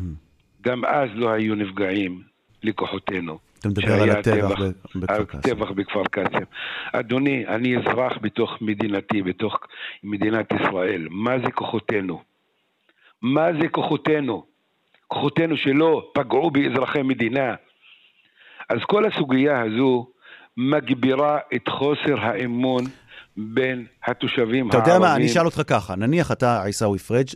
גם 0.63 0.85
אז 0.85 1.09
לא 1.15 1.31
היו 1.31 1.55
נפגעים 1.55 2.23
לכוחותינו. 2.63 3.39
אתה 3.59 3.69
מדבר 3.69 4.03
על 4.03 4.11
הטבח 4.11 4.61
בכפר 4.95 5.25
קאסם. 5.25 5.39
הטבח 5.39 5.71
בכפר 5.71 6.05
קאסם. 6.05 6.45
אדוני, 6.93 7.47
אני 7.47 7.77
אזרח 7.77 8.19
בתוך 8.21 8.63
מדינתי, 8.63 9.23
בתוך 9.23 9.59
מדינת 10.05 10.53
ישראל. 10.53 11.07
מה 11.11 11.39
זה 11.39 11.51
כוחותינו? 11.51 12.23
מה 13.23 13.47
זה 13.61 13.69
כוחותינו? 13.69 14.45
כוחותינו 15.09 15.57
שלא 15.57 16.11
פגעו 16.15 16.51
באזרחי 16.51 17.03
מדינה, 17.03 17.55
אז 18.69 18.79
כל 18.87 19.05
הסוגיה 19.07 19.63
הזו 19.63 20.07
מגבירה 20.57 21.39
את 21.55 21.69
חוסר 21.69 22.21
האמון 22.21 22.85
בין 23.37 23.87
התושבים 24.07 24.69
אתה 24.69 24.77
הערבים. 24.77 24.83
אתה 24.83 24.91
יודע 24.91 24.99
מה, 24.99 25.17
אני 25.17 25.27
אשאל 25.27 25.47
אותך 25.47 25.63
ככה, 25.67 25.97
נניח 25.97 26.33
אתה, 26.33 26.63
עיסאווי 26.65 26.99
פריג', 26.99 27.29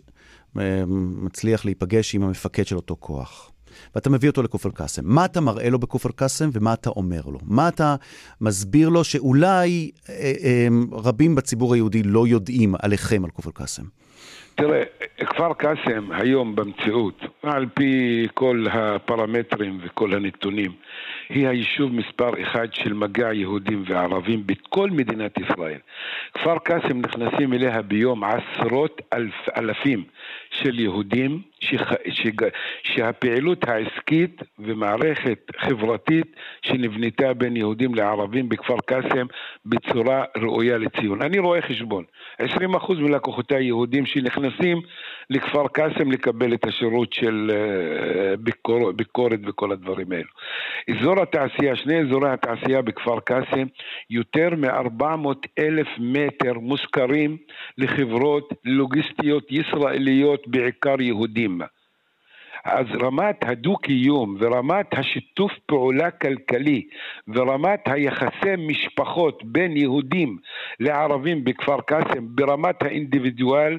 אה, 0.58 0.82
מצליח 1.22 1.64
להיפגש 1.64 2.14
עם 2.14 2.22
המפקד 2.22 2.66
של 2.66 2.76
אותו 2.76 2.96
כוח. 3.00 3.50
ואתה 3.94 4.10
מביא 4.10 4.28
אותו 4.28 4.42
לכופר 4.42 4.70
קאסם. 4.70 5.02
מה 5.04 5.24
אתה 5.24 5.40
מראה 5.40 5.70
לו 5.70 5.78
בכופר 5.78 6.08
קאסם 6.16 6.50
ומה 6.52 6.74
אתה 6.74 6.90
אומר 6.90 7.20
לו? 7.26 7.38
מה 7.42 7.68
אתה 7.68 7.96
מסביר 8.40 8.88
לו 8.88 9.04
שאולי 9.04 9.90
אה, 10.08 10.14
אה, 10.14 10.68
רבים 10.92 11.34
בציבור 11.34 11.74
היהודי 11.74 12.02
לא 12.02 12.26
יודעים 12.26 12.74
עליכם, 12.82 13.24
על 13.24 13.30
כופר 13.30 13.50
קאסם? 13.50 13.82
תראה, 14.54 14.82
כפר 15.26 15.52
קאסם 15.54 16.12
היום 16.12 16.56
במציאות, 16.56 17.22
על 17.42 17.66
פי 17.74 18.26
כל 18.34 18.66
הפרמטרים 18.72 19.80
וכל 19.84 20.14
הנתונים, 20.14 20.72
היא 21.30 21.48
היישוב 21.48 21.92
מספר 21.92 22.42
אחד 22.42 22.72
של 22.72 22.92
מגע 22.92 23.32
יהודים 23.32 23.82
וערבים 23.86 24.46
בכל 24.46 24.90
מדינת 24.90 25.38
ישראל. 25.38 25.78
כפר 26.34 26.58
קאסם 26.58 27.00
נכנסים 27.00 27.52
אליה 27.52 27.82
ביום 27.82 28.24
עשרות 28.24 29.00
אלף, 29.12 29.48
אלפים 29.56 30.04
של 30.50 30.80
יהודים 30.80 31.42
שח, 31.60 31.92
שג, 32.10 32.48
שהפעילות 32.82 33.68
העסקית 33.68 34.42
ומערכת 34.58 35.38
חברתית 35.56 36.36
שנבנתה 36.62 37.34
בין 37.34 37.56
יהודים 37.56 37.94
לערבים 37.94 38.48
בכפר 38.48 38.76
קאסם 38.86 39.26
בצורה 39.66 40.24
ראויה 40.36 40.78
לציון. 40.78 41.22
אני 41.22 41.38
רואה 41.38 41.62
חשבון, 41.62 42.04
20% 42.42 42.44
מלקוחותיי 42.98 43.64
יהודים 43.64 44.06
שנכנסים 44.06 44.80
לכפר 45.30 45.68
קאסם 45.68 46.10
לקבל 46.12 46.54
את 46.54 46.64
השירות 46.66 47.12
של 47.12 47.50
אה, 47.54 48.36
ביקור, 48.36 48.92
ביקורת 48.92 49.40
וכל 49.46 49.72
הדברים 49.72 50.12
האלו. 50.12 50.30
אזור 50.90 51.19
התעשייה, 51.22 51.76
שני 51.76 52.00
אזורי 52.00 52.30
התעשייה 52.30 52.82
בכפר 52.82 53.20
קאסם, 53.20 53.66
יותר 54.10 54.48
מ-400 54.56 55.28
אלף 55.58 55.88
מטר 55.98 56.52
מושכרים 56.54 57.36
לחברות 57.78 58.52
לוגיסטיות 58.64 59.46
ישראליות, 59.50 60.48
בעיקר 60.48 61.00
יהודים. 61.00 61.60
אז 62.64 62.86
רמת 63.02 63.36
הדו-קיום 63.42 64.36
ורמת 64.40 64.86
השיתוף 64.98 65.52
פעולה 65.66 66.10
כלכלי 66.10 66.86
ורמת 67.28 67.80
היחסי 67.86 68.56
משפחות 68.58 69.44
בין 69.44 69.76
יהודים 69.76 70.38
לערבים 70.80 71.44
בכפר 71.44 71.80
קאסם 71.80 72.26
ברמת 72.36 72.82
האינדיבידואל 72.82 73.78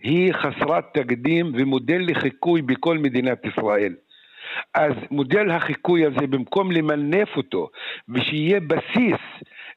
היא 0.00 0.32
חסרת 0.32 0.84
תקדים 0.94 1.52
ומודל 1.54 2.02
לחיקוי 2.06 2.62
בכל 2.62 2.98
מדינת 2.98 3.44
ישראל. 3.44 3.94
אז 4.74 4.92
מודל 5.10 5.50
החיקוי 5.50 6.06
הזה, 6.06 6.26
במקום 6.26 6.72
למנף 6.72 7.36
אותו 7.36 7.68
ושיהיה 8.08 8.60
בסיס 8.60 9.20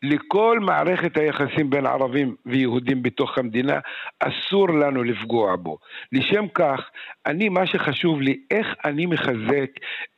לכל 0.04 0.60
מערכת 0.60 1.18
היחסים 1.18 1.70
בין 1.70 1.86
ערבים 1.86 2.36
ויהודים 2.46 3.04
בתוך 3.04 3.38
המדינה, 3.38 3.80
אסור 4.20 4.70
לנו 4.70 5.04
לפגוע 5.04 5.56
בו. 5.56 5.78
לשם 6.12 6.48
כך, 6.54 6.90
אני, 7.26 7.50
מה 7.50 7.66
שחשוב 7.66 8.22
לי, 8.22 8.40
איך 8.52 8.68
אני 8.86 9.06
מחזק 9.06 9.70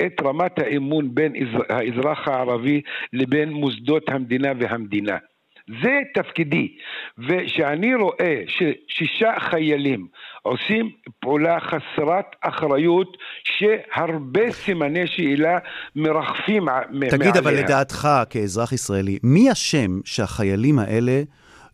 את 0.01 0.21
רמת 0.23 0.59
האמון 0.59 1.15
בין 1.15 1.33
האזרח 1.69 2.27
הערבי 2.27 2.81
לבין 3.13 3.49
מוסדות 3.49 4.09
המדינה 4.09 4.51
והמדינה. 4.59 5.17
זה 5.81 5.99
תפקידי. 6.13 6.67
וכשאני 7.17 7.95
רואה 7.95 8.43
ששישה 8.47 9.31
חיילים 9.39 10.07
עושים 10.41 10.91
פעולה 11.19 11.59
חסרת 11.59 12.25
אחריות 12.41 13.17
שהרבה 13.43 14.51
סימני 14.51 15.07
שאלה 15.07 15.57
מרחפים 15.95 16.65
מעליה. 16.65 17.11
תגיד, 17.11 17.37
אבל 17.37 17.53
לדעתך, 17.53 18.07
כאזרח 18.29 18.71
ישראלי, 18.71 19.19
מי 19.23 19.51
אשם 19.51 19.99
שהחיילים 20.05 20.79
האלה... 20.79 21.21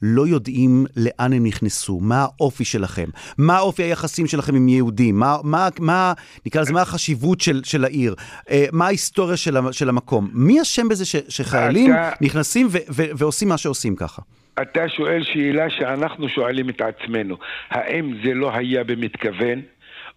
לא 0.01 0.27
יודעים 0.27 0.86
לאן 0.96 1.34
הם 1.34 1.46
נכנסו, 1.46 2.00
מה 2.00 2.22
האופי 2.22 2.66
שלכם, 2.66 3.06
מה 3.38 3.60
אופי 3.60 3.84
היחסים 3.84 4.27
שלכם 4.27 4.56
עם 4.56 4.70
יהודים, 4.70 5.20
מה, 5.20 5.36
מה, 5.44 5.68
מה 5.80 6.13
נקרא 6.46 6.62
לזה, 6.62 6.74
מה 6.74 6.82
החשיבות 6.82 7.42
של, 7.42 7.62
של 7.63 7.86
העיר, 7.86 8.16
אה, 8.50 8.66
מה 8.72 8.86
ההיסטוריה 8.86 9.38
של, 9.38 9.58
של 9.72 9.89
המקום. 9.89 10.30
מי 10.34 10.62
אשם 10.62 10.88
בזה 10.89 11.06
ש, 11.06 11.16
שחיילים 11.30 11.92
אתה... 11.92 12.12
נכנסים 12.22 12.68
ו, 12.70 12.77
ו, 12.89 13.04
ועושים 13.18 13.50
מה 13.50 13.58
שעושים 13.58 13.96
ככה? 13.96 14.22
אתה 14.62 14.89
שואל 14.89 15.24
שאלה 15.24 15.70
שאנחנו 15.70 16.30
שואלים 16.30 16.70
את 16.70 16.82
עצמנו, 16.82 17.38
האם 17.70 18.13
זה 18.25 18.34
לא 18.34 18.56
היה 18.56 18.84
במתכוון, 18.84 19.62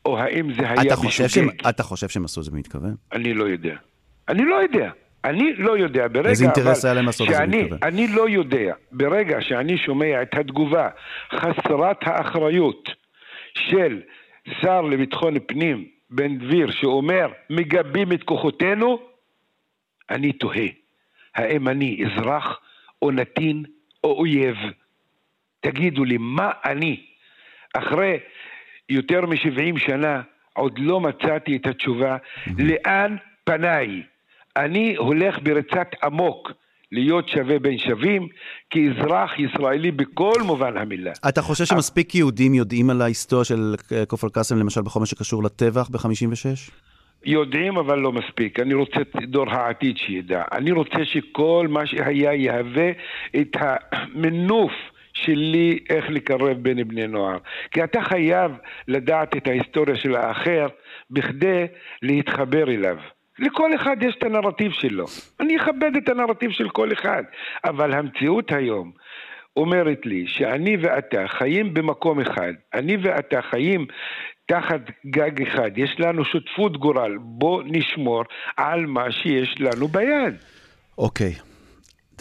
או 0.04 0.18
האם 0.18 0.52
זה 0.54 0.70
היה 0.70 0.96
בשוגג? 0.96 1.50
אתה 1.68 1.82
חושב 1.82 2.08
שהם 2.08 2.24
עשו 2.24 2.40
את 2.40 2.44
זה 2.44 2.50
במתכוון? 2.50 2.94
אני 3.12 3.34
לא 3.34 3.44
יודע. 3.44 3.74
אני 4.28 4.44
לא 4.44 4.54
יודע. 4.54 4.90
אני 5.24 5.52
לא 5.56 5.78
יודע, 5.78 6.08
ברגע... 6.08 6.28
איזה 6.28 6.44
אינטרס 6.44 6.84
היה 6.84 6.94
להם 6.94 7.06
לעשות 7.06 7.28
את 7.30 7.34
זה? 7.34 7.42
אני 7.82 8.06
לא 8.06 8.28
יודע, 8.28 8.74
ברגע 8.92 9.40
שאני 9.40 9.78
שומע 9.78 10.22
את 10.22 10.34
התגובה 10.34 10.88
חסרת 11.34 11.96
האחריות 12.02 12.88
של 13.54 14.00
שר 14.60 14.80
לביטחון 14.80 15.34
פנים 15.46 15.84
בן 16.10 16.38
דביר 16.38 16.70
שאומר 16.70 17.32
מגבים 17.50 18.12
את 18.12 18.22
כוחותינו, 18.22 18.98
אני 20.10 20.32
תוהה, 20.32 20.66
האם 21.34 21.68
אני 21.68 22.04
אזרח 22.04 22.60
או 23.02 23.10
נתין 23.10 23.64
או 24.04 24.18
אויב? 24.18 24.56
תגידו 25.60 26.04
לי, 26.04 26.16
מה 26.20 26.50
אני? 26.64 27.00
אחרי 27.74 28.18
יותר 28.88 29.26
מ-70 29.26 29.78
שנה 29.78 30.22
עוד 30.52 30.78
לא 30.78 31.00
מצאתי 31.00 31.56
את 31.56 31.66
התשובה 31.66 32.16
לאן 32.58 33.16
פניי. 33.44 34.02
אני 34.56 34.96
הולך 34.96 35.38
בריצת 35.42 35.88
אמוק. 36.06 36.52
להיות 36.92 37.28
שווה 37.28 37.58
בין 37.58 37.78
שווים, 37.78 38.28
כאזרח 38.70 39.30
ישראלי 39.38 39.90
בכל 39.90 40.42
מובן 40.44 40.76
המילה. 40.76 41.12
אתה 41.28 41.42
חושב 41.42 41.64
שמספיק 41.64 42.14
יהודים 42.14 42.54
יודעים 42.54 42.90
על 42.90 43.02
ההיסטוריה 43.02 43.44
של 43.44 43.74
כפר 44.08 44.28
קאסם, 44.28 44.58
למשל 44.58 44.80
בכל 44.82 45.00
מה 45.00 45.06
שקשור 45.06 45.42
לטבח 45.42 45.88
ב-56? 45.88 46.70
יודעים, 47.24 47.76
אבל 47.76 47.98
לא 47.98 48.12
מספיק. 48.12 48.60
אני 48.60 48.74
רוצה 48.74 49.00
את 49.00 49.16
דור 49.16 49.50
העתיד 49.50 49.96
שידע. 49.96 50.42
אני 50.52 50.70
רוצה 50.70 51.04
שכל 51.04 51.66
מה 51.70 51.86
שהיה 51.86 52.34
יהווה 52.34 52.90
את 53.40 53.56
המינוף. 53.60 54.72
שלי 55.12 55.78
איך 55.90 56.10
לקרב 56.10 56.56
בין 56.62 56.88
בני 56.88 57.06
נוער. 57.06 57.38
כי 57.70 57.84
אתה 57.84 58.02
חייב 58.02 58.52
לדעת 58.88 59.36
את 59.36 59.46
ההיסטוריה 59.46 59.96
של 59.96 60.14
האחר 60.14 60.66
בכדי 61.10 61.66
להתחבר 62.02 62.70
אליו. 62.70 62.96
לכל 63.40 63.74
אחד 63.74 63.96
יש 64.00 64.14
את 64.18 64.22
הנרטיב 64.22 64.72
שלו. 64.72 65.04
אני 65.40 65.56
אכבד 65.56 65.96
את 65.96 66.08
הנרטיב 66.08 66.50
של 66.50 66.68
כל 66.68 66.92
אחד. 66.92 67.22
אבל 67.64 67.92
המציאות 67.92 68.52
היום 68.52 68.92
אומרת 69.56 70.06
לי 70.06 70.24
שאני 70.28 70.76
ואתה 70.82 71.24
חיים 71.38 71.74
במקום 71.74 72.20
אחד. 72.20 72.52
אני 72.74 72.96
ואתה 73.02 73.42
חיים 73.50 73.86
תחת 74.46 74.80
גג 75.06 75.42
אחד. 75.42 75.70
יש 75.78 75.90
לנו 75.98 76.24
שותפות 76.24 76.76
גורל. 76.76 77.18
בוא 77.20 77.62
נשמור 77.66 78.22
על 78.56 78.86
מה 78.86 79.12
שיש 79.12 79.54
לנו 79.60 79.88
ביד. 79.88 80.34
אוקיי. 80.98 81.34
Okay. 81.38 81.50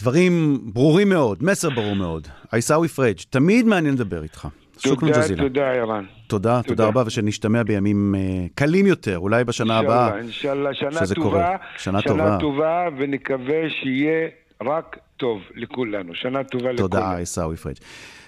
דברים 0.00 0.58
ברורים 0.62 1.08
מאוד, 1.08 1.38
מסר 1.42 1.70
ברור 1.70 1.96
מאוד. 1.96 2.28
עיסאווי 2.52 2.88
פריג', 2.88 3.16
תמיד 3.30 3.66
מעניין 3.66 3.94
לדבר 3.94 4.22
איתך. 4.22 4.48
שוכרן 4.80 5.10
ג'זילה. 5.10 5.42
תודה, 5.42 5.70
ערן. 5.72 6.04
תודה, 6.26 6.60
תודה 6.66 6.86
רבה, 6.86 7.02
ושנשתמע 7.06 7.62
בימים 7.62 8.14
uh, 8.14 8.18
קלים 8.54 8.86
יותר, 8.86 9.18
אולי 9.18 9.44
בשנה 9.44 9.78
הבאה. 9.78 10.18
אינשאללה, 10.18 10.74
שנה 10.74 11.00
טובה. 11.14 11.56
שנה 11.78 12.02
טובה. 12.02 12.26
שנה 12.26 12.38
טובה, 12.40 12.88
ונקווה 12.98 13.70
שיהיה 13.70 14.28
רק 14.62 14.98
טוב 15.16 15.40
לכולנו. 15.54 16.14
שנה 16.14 16.44
טובה 16.44 16.72
לכולנו. 16.72 16.76
תודה, 16.76 17.16
עיסאווי 17.16 17.56
פריג'. 17.56 17.76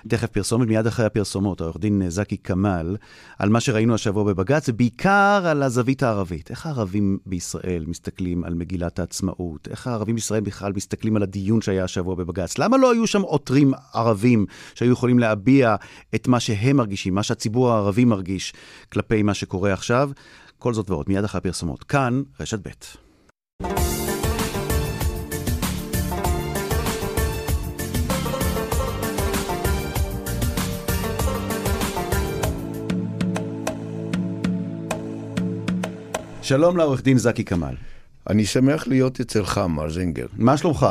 תכף 0.09 0.27
פרסומת, 0.27 0.69
מיד 0.69 0.87
אחרי 0.87 1.07
הפרסומות, 1.07 1.61
העורך 1.61 1.77
דין 1.79 2.03
זקי 2.09 2.37
כמאל, 2.39 2.97
על 3.39 3.49
מה 3.49 3.61
שראינו 3.61 3.95
השבוע 3.95 4.25
בבג"ץ, 4.25 4.69
ובעיקר 4.69 5.43
על 5.47 5.63
הזווית 5.63 6.03
הערבית. 6.03 6.51
איך 6.51 6.67
הערבים 6.67 7.19
בישראל 7.27 7.85
מסתכלים 7.89 8.45
על 8.45 8.55
מגילת 8.55 8.99
העצמאות? 8.99 9.69
איך 9.71 9.87
הערבים 9.87 10.15
בישראל 10.15 10.41
בכלל 10.41 10.73
מסתכלים 10.73 11.17
על 11.17 11.23
הדיון 11.23 11.61
שהיה 11.61 11.85
השבוע 11.85 12.15
בבג"ץ? 12.15 12.59
למה 12.59 12.77
לא 12.77 12.93
היו 12.93 13.07
שם 13.07 13.23
עותרים 13.23 13.73
ערבים 13.95 14.47
שהיו 14.75 14.93
יכולים 14.93 15.19
להביע 15.19 15.77
את 16.15 16.29
מה 16.29 16.41
שהם 16.41 16.77
מרגישים, 16.77 17.15
מה 17.15 17.23
שהציבור 17.23 17.71
הערבי 17.71 18.05
מרגיש 18.05 18.55
כלפי 18.93 19.23
מה 19.23 19.35
שקורה 19.35 19.73
עכשיו? 19.73 20.11
כל 20.59 20.75
זאת 20.75 20.91
ועוד, 20.91 21.07
מיד 21.09 21.25
אחרי 21.25 21.39
הפרסומות. 21.39 21.85
כאן, 21.85 22.23
רשת 22.41 22.69
ב'. 22.69 23.12
שלום 36.53 36.77
לעורך 36.77 37.03
דין 37.03 37.19
זקי 37.19 37.45
כמאל. 37.45 37.75
אני 38.31 38.47
שמח 38.47 38.89
להיות 38.89 39.21
אצלך, 39.21 39.61
מר 39.69 39.91
זינגר. 39.91 40.27
מה 40.37 40.57
שלומך? 40.57 40.87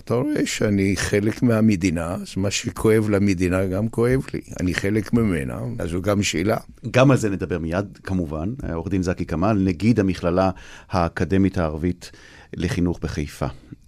אתה 0.00 0.14
רואה 0.14 0.46
שאני 0.46 0.96
חלק 0.96 1.42
מהמדינה, 1.42 2.14
אז 2.14 2.36
מה 2.36 2.50
שכואב 2.50 3.10
למדינה 3.10 3.66
גם 3.66 3.88
כואב 3.88 4.26
לי. 4.34 4.40
אני 4.60 4.74
חלק 4.74 5.12
ממנה, 5.12 5.58
אז 5.78 5.90
זו 5.90 6.02
גם 6.02 6.22
שאלה. 6.22 6.56
גם 6.90 7.10
על 7.10 7.16
זה 7.16 7.30
נדבר 7.30 7.58
מיד, 7.58 7.98
כמובן. 8.02 8.54
עורך 8.72 8.88
דין 8.88 9.02
זקי 9.02 9.26
כמאל, 9.26 9.58
נגיד 9.58 10.00
המכללה 10.00 10.50
האקדמית 10.90 11.58
הערבית 11.58 12.10
לחינוך 12.56 12.98
בחיפה. 13.02 13.46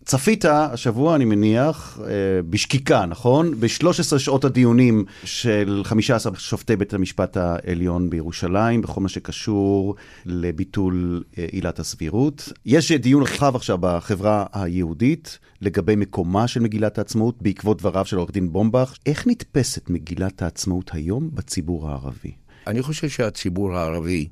צפית 0.09 0.44
השבוע, 0.44 1.16
אני 1.16 1.24
מניח, 1.24 1.98
אה, 2.02 2.42
בשקיקה, 2.50 3.07
נכון? 3.07 3.61
ב-13 3.61 4.18
שעות 4.18 4.44
הדיונים 4.44 5.04
של 5.24 5.83
15 5.85 6.33
שופטי 6.37 6.76
בית 6.76 6.94
המשפט 6.94 7.37
העליון 7.37 8.11
בירושלים, 8.11 8.83
בכל 8.83 9.00
מה 9.00 9.09
שקשור 9.09 9.94
לביטול 10.26 11.24
אה, 11.38 11.46
עילת 11.52 11.78
הסבירות. 11.78 12.52
יש 12.66 12.92
דיון 12.92 13.22
רחב 13.22 13.57
עכשיו 13.57 13.78
בחברה 13.81 14.46
היהודית 14.52 15.38
לגבי 15.61 15.96
מקומה 15.96 16.48
של 16.48 16.61
מגילת 16.61 16.98
העצמאות, 16.98 17.42
בעקבות 17.42 17.78
דבריו 17.78 18.04
של 18.04 18.16
עורך 18.16 18.31
דין 18.31 18.52
בומבך. 18.52 18.94
איך 19.07 19.26
נתפסת 19.26 19.90
מגילת 19.90 20.42
העצמאות 20.42 20.90
היום 20.94 21.31
בציבור 21.35 21.90
הערבי? 21.90 22.33
אני 22.66 22.83
חושב 22.83 23.09
שהציבור 23.09 23.76
הערבי 23.76 24.28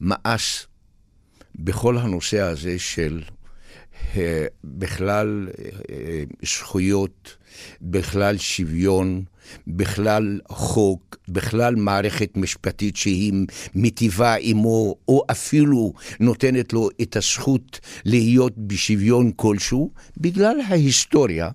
מאס 0.00 0.66
בכל 1.54 1.98
הנושא 1.98 2.40
הזה 2.40 2.78
של 2.78 3.22
אה, 3.22 3.41
בכלל 4.64 5.48
אה, 5.90 6.22
זכויות, 6.42 7.36
בכלל 7.82 8.38
שוויון, 8.38 9.24
בכלל 9.66 10.40
חוק, 10.48 11.16
בכלל 11.28 11.74
מערכת 11.74 12.36
משפטית 12.36 12.96
שהיא 12.96 13.32
מיטיבה 13.74 14.34
עמו, 14.40 14.94
או 15.08 15.22
אפילו 15.30 15.92
נותנת 16.20 16.72
לו 16.72 16.88
את 17.02 17.16
הזכות 17.16 17.80
להיות 18.04 18.52
בשוויון 18.56 19.30
כלשהו, 19.36 19.90
בגלל 20.16 20.60
ההיסטוריה 20.68 21.50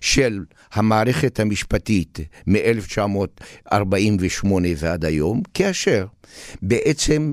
של 0.00 0.44
המערכת 0.72 1.40
המשפטית 1.40 2.18
מ-1948 2.46 4.46
ועד 4.76 5.04
היום, 5.04 5.42
כאשר 5.54 6.06
בעצם 6.62 7.32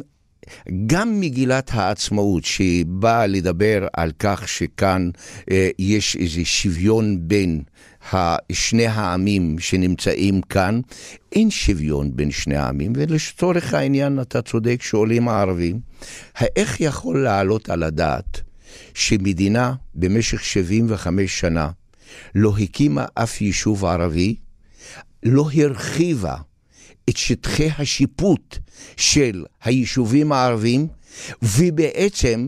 גם 0.86 1.20
מגילת 1.20 1.72
העצמאות, 1.74 2.46
שבאה 2.46 3.28
לדבר 3.28 3.88
על 3.94 4.12
כך 4.20 4.48
שכאן 4.48 5.10
אה, 5.52 5.70
יש 5.80 6.16
איזה 6.16 6.46
שוויון 6.46 7.18
בין 7.22 7.62
שני 8.52 8.88
העמים 8.88 9.60
שנמצאים 9.60 10.42
כאן, 10.42 10.80
אין 11.32 11.50
שוויון 11.50 12.16
בין 12.16 12.32
שני 12.32 12.56
העמים, 12.56 12.94
ולצורך 12.96 13.74
העניין 13.74 14.22
אתה 14.22 14.42
צודק 14.42 14.82
שואלים 14.82 15.28
הערבים, 15.28 15.80
איך 16.56 16.82
יכול 16.82 17.24
לעלות 17.24 17.70
על 17.70 17.84
הדעת 17.84 18.42
שמדינה 18.94 19.74
במשך 19.96 20.44
75 20.44 21.40
שנה 21.40 21.70
לא 22.36 22.54
הקימה 22.58 23.06
אף 23.14 23.42
יישוב 23.42 23.86
ערבי, 23.86 24.36
לא 25.24 25.50
הרחיבה 25.56 26.36
את 27.10 27.18
שטחי 27.18 27.70
השיפוט 27.78 28.58
של 28.98 29.46
היישובים 29.64 30.32
הערבים, 30.32 30.88
ובעצם 31.42 32.48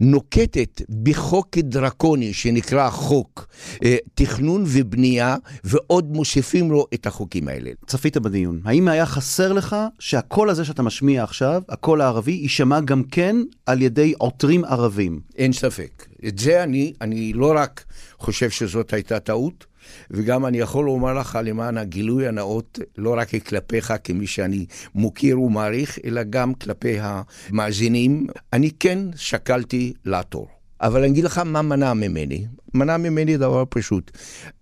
נוקטת 0.00 0.82
בחוק 1.02 1.58
דרקוני 1.58 2.32
שנקרא 2.32 2.90
חוק 2.90 3.46
אה, 3.84 3.96
תכנון 4.14 4.64
ובנייה, 4.66 5.36
ועוד 5.64 6.12
מוסיפים 6.12 6.70
לו 6.70 6.86
את 6.94 7.06
החוקים 7.06 7.48
האלה. 7.48 7.70
צפית 7.86 8.16
בדיון, 8.16 8.60
האם 8.64 8.88
היה 8.88 9.06
חסר 9.06 9.52
לך 9.52 9.76
שהקול 9.98 10.50
הזה 10.50 10.64
שאתה 10.64 10.82
משמיע 10.82 11.22
עכשיו, 11.22 11.62
הקול 11.68 12.00
הערבי, 12.00 12.32
יישמע 12.32 12.80
גם 12.80 13.02
כן 13.02 13.36
על 13.66 13.82
ידי 13.82 14.14
עותרים 14.18 14.64
ערבים? 14.64 15.20
אין 15.36 15.52
ספק. 15.52 16.06
את 16.28 16.38
זה 16.38 16.62
אני, 16.62 16.92
אני 17.00 17.32
לא 17.32 17.52
רק 17.56 17.84
חושב 18.18 18.50
שזאת 18.50 18.92
הייתה 18.92 19.20
טעות, 19.20 19.66
וגם 20.10 20.46
אני 20.46 20.58
יכול 20.58 20.84
לומר 20.84 21.14
לך 21.14 21.38
למען 21.44 21.78
הגילוי 21.78 22.28
הנאות, 22.28 22.78
לא 22.98 23.14
רק 23.18 23.28
כלפיך 23.46 23.94
כמי 24.04 24.26
שאני 24.26 24.66
מוקיר 24.94 25.40
ומעריך, 25.40 25.98
אלא 26.04 26.22
גם 26.30 26.54
כלפי 26.54 26.96
המאזינים. 27.00 28.26
אני 28.52 28.70
כן 28.80 28.98
שקלתי 29.16 29.92
לעתור. 30.04 30.59
אבל 30.80 31.00
אני 31.00 31.12
אגיד 31.12 31.24
לך 31.24 31.38
מה 31.38 31.62
מנע 31.62 31.94
ממני. 31.94 32.46
מנע 32.74 32.96
ממני 32.96 33.36
דבר 33.36 33.64
פשוט. 33.68 34.10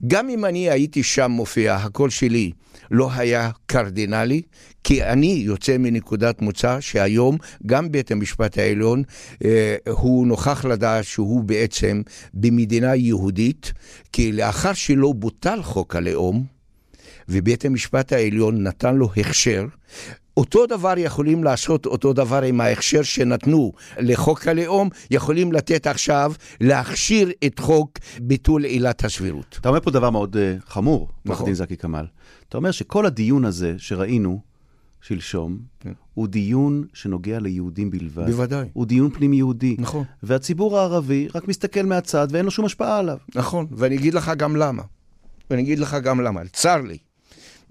גם 0.07 0.29
אם 0.29 0.45
אני 0.45 0.71
הייתי 0.71 1.03
שם 1.03 1.31
מופיע, 1.31 1.75
הקול 1.75 2.11
שלי 2.11 2.51
לא 2.91 3.11
היה 3.13 3.51
קרדינלי, 3.67 4.43
כי 4.85 5.05
אני 5.05 5.43
יוצא 5.45 5.79
מנקודת 5.79 6.43
מוצא 6.43 6.81
שהיום 6.81 7.37
גם 7.67 7.93
בית 7.93 8.11
המשפט 8.11 8.59
העליון 8.59 9.03
אה, 9.45 9.77
הוא 9.91 10.27
נוכח 10.27 10.65
לדעת 10.65 11.05
שהוא 11.05 11.45
בעצם 11.45 12.03
במדינה 12.35 12.95
יהודית, 12.95 13.73
כי 14.13 14.33
לאחר 14.33 14.73
שלא 14.73 15.13
בוטל 15.13 15.63
חוק 15.63 15.97
הלאום, 15.97 16.45
ובית 17.29 17.65
המשפט 17.65 18.13
העליון 18.13 18.63
נתן 18.63 18.97
לו 18.97 19.11
הכשר, 19.17 19.67
אותו 20.39 20.67
דבר 20.67 20.95
יכולים 20.99 21.45
לעשות 21.45 21.87
אותו 21.87 22.13
דבר 22.13 22.43
עם 22.43 22.61
ההכשר 22.61 23.03
שנתנו 23.03 23.73
לחוק 23.99 24.47
הלאום, 24.47 24.89
יכולים 25.11 25.53
לתת 25.53 25.87
עכשיו 25.87 26.33
להכשיר 26.61 27.31
את 27.47 27.59
חוק 27.59 27.99
ביטול 28.21 28.65
עילת 28.65 29.05
הסבירות. 29.05 29.59
אתה 29.61 29.69
אומר 29.69 29.81
פה 29.81 29.91
דבר 29.91 30.11
מאוד 30.11 30.37
uh, 30.37 30.71
חמור, 30.71 31.09
נכון. 31.25 31.37
עורך 31.37 31.45
דין 31.45 31.55
זקי 31.55 31.77
כמאל. 31.77 32.07
אתה 32.49 32.59
אומר 32.59 32.71
שכל 32.71 33.07
הדיון 33.07 33.45
הזה 33.45 33.75
שראינו 33.79 34.41
שלשום, 35.01 35.59
כן. 35.81 35.93
הוא 36.15 36.29
דיון 36.29 36.85
שנוגע 36.95 37.39
ליהודים 37.39 37.91
בלבד. 37.91 38.27
בוודאי. 38.27 38.69
הוא 38.73 38.87
דיון 38.87 39.11
פנים 39.11 39.33
יהודי. 39.33 39.77
נכון. 39.79 40.05
והציבור 40.23 40.79
הערבי 40.79 41.29
רק 41.35 41.49
מסתכל 41.49 41.83
מהצד 41.83 42.29
ואין 42.31 42.45
לו 42.45 42.51
שום 42.51 42.65
השפעה 42.65 42.99
עליו. 42.99 43.19
נכון, 43.35 43.67
ואני 43.71 43.97
אגיד 43.97 44.15
לך 44.15 44.33
גם 44.37 44.57
למה. 44.57 44.83
ואני 45.51 45.63
אגיד 45.63 45.79
לך 45.79 45.97
גם 46.03 46.21
למה. 46.21 46.41
צר 46.53 46.81
לי 46.81 46.99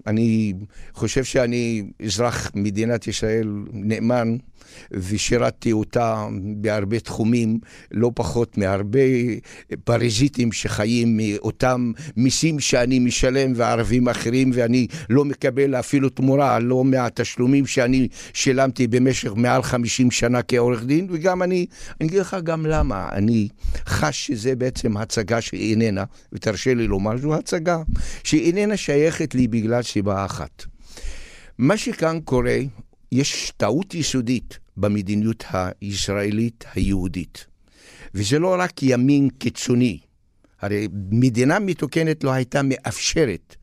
אני 0.08 0.54
חושב 0.94 1.24
שאני 1.24 1.82
אזרח 2.04 2.50
מדינת 2.54 3.06
ישראל 3.06 3.48
נאמן, 3.72 4.36
ושירתתי 4.92 5.72
אותה 5.72 6.26
בהרבה 6.56 7.00
תחומים, 7.00 7.58
לא 7.90 8.10
פחות 8.14 8.58
מהרבה 8.58 8.98
פרזיטים 9.84 10.52
שחיים 10.52 11.16
מאותם 11.16 11.92
מיסים 12.16 12.60
שאני 12.60 12.98
משלם 12.98 13.52
וערבים 13.56 14.08
אחרים, 14.08 14.50
ואני 14.54 14.86
לא 15.10 15.24
מקבל 15.24 15.74
אפילו 15.74 16.08
תמורה, 16.08 16.58
לא 16.58 16.84
מהתשלומים 16.84 17.66
שאני 17.66 18.08
שילמתי 18.32 18.86
במשך 18.86 19.32
מעל 19.36 19.62
50 19.62 20.10
שנה 20.10 20.42
כעורך 20.42 20.84
דין, 20.84 21.06
וגם 21.10 21.42
אני, 21.42 21.66
אני 22.00 22.08
אגיד 22.08 22.20
לך 22.20 22.36
גם 22.44 22.66
למה, 22.66 23.08
אני 23.12 23.48
חש 23.86 24.26
שזה 24.26 24.56
בעצם 24.56 24.96
הצגה 24.96 25.40
שהיא 25.40 25.70
איננה, 25.70 26.04
ותרשה 26.32 26.74
לי 26.74 26.86
לומר, 26.86 27.16
זו 27.16 27.34
הצגה 27.34 27.78
שהיא 28.24 28.42
איננה 28.42 28.76
שייכת 28.76 29.34
לי 29.34 29.48
בגלל 29.48 29.82
סיבה 29.82 30.24
אחת. 30.24 30.64
מה 31.58 31.76
שכאן 31.76 32.20
קורה, 32.24 32.58
יש 33.12 33.52
טעות 33.56 33.94
יסודית 33.94 34.58
במדיניות 34.76 35.44
הישראלית 35.50 36.64
היהודית. 36.74 37.46
וזה 38.14 38.38
לא 38.38 38.56
רק 38.58 38.82
ימין 38.82 39.28
קיצוני. 39.30 39.98
הרי 40.60 40.88
מדינה 41.10 41.58
מתוקנת 41.58 42.24
לא 42.24 42.30
הייתה 42.30 42.60
מאפשרת 42.62 43.56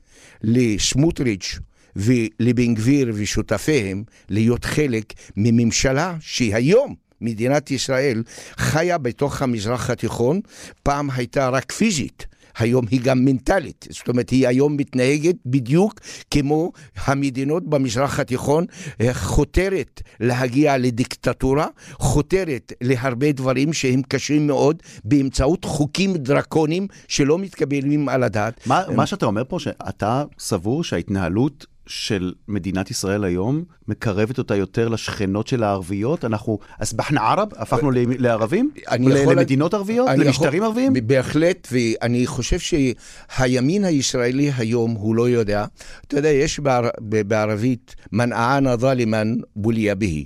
לסמוטריץ' 0.43 1.59
ולבן 1.95 2.73
גביר 2.73 3.11
ושותפיהם 3.15 4.03
להיות 4.29 4.65
חלק 4.65 5.13
מממשלה 5.37 6.17
שהיום 6.19 6.95
מדינת 7.21 7.71
ישראל 7.71 8.23
חיה 8.57 8.97
בתוך 8.97 9.41
המזרח 9.41 9.89
התיכון, 9.89 10.41
פעם 10.83 11.09
הייתה 11.09 11.49
רק 11.49 11.71
פיזית, 11.71 12.25
היום 12.57 12.85
היא 12.91 13.01
גם 13.03 13.25
מנטלית. 13.25 13.87
זאת 13.89 14.07
אומרת, 14.07 14.29
היא 14.29 14.47
היום 14.47 14.77
מתנהגת 14.77 15.35
בדיוק 15.45 15.99
כמו 16.31 16.71
המדינות 17.05 17.69
במזרח 17.69 18.19
התיכון, 18.19 18.65
אה, 19.01 19.13
חותרת 19.13 20.01
להגיע 20.19 20.77
לדיקטטורה, 20.77 21.67
חותרת 21.93 22.73
להרבה 22.81 23.31
דברים 23.31 23.73
שהם 23.73 24.01
קשים 24.07 24.47
מאוד 24.47 24.83
באמצעות 25.03 25.65
חוקים 25.65 26.13
דרקוניים 26.13 26.87
שלא 27.07 27.39
מתקבלים 27.39 28.09
על 28.09 28.23
הדעת. 28.23 28.67
מה, 28.67 28.81
מה 28.95 29.05
שאתה 29.05 29.25
אומר 29.25 29.43
פה, 29.47 29.59
שאתה 29.59 30.23
סבור 30.39 30.83
שההתנהלות 30.83 31.65
של 31.87 32.33
מדינת 32.47 32.91
ישראל 32.91 33.23
היום 33.23 33.63
מקרבת 33.87 34.37
אותה 34.37 34.55
יותר 34.55 34.87
לשכנות 34.87 35.47
של 35.47 35.63
הערביות? 35.63 36.25
אנחנו 36.25 36.59
אסבחנה 36.79 37.21
ערב? 37.21 37.47
הפכנו 37.55 37.91
לערבים? 38.19 38.71
למדינות 38.99 39.73
ערביות? 39.73 40.09
למשטרים 40.17 40.63
ערביים? 40.63 40.93
בהחלט, 41.03 41.67
ואני 41.71 42.27
חושב 42.27 42.59
שהימין 42.59 43.85
הישראלי 43.85 44.51
היום, 44.57 44.91
הוא 44.91 45.15
לא 45.15 45.29
יודע. 45.29 45.65
אתה 46.07 46.17
יודע, 46.17 46.29
יש 46.29 46.59
בערבית, 47.27 47.95
מנענה 48.11 48.77
זלימן 48.77 49.35
בוליה 49.55 49.95
בהי. 49.95 50.25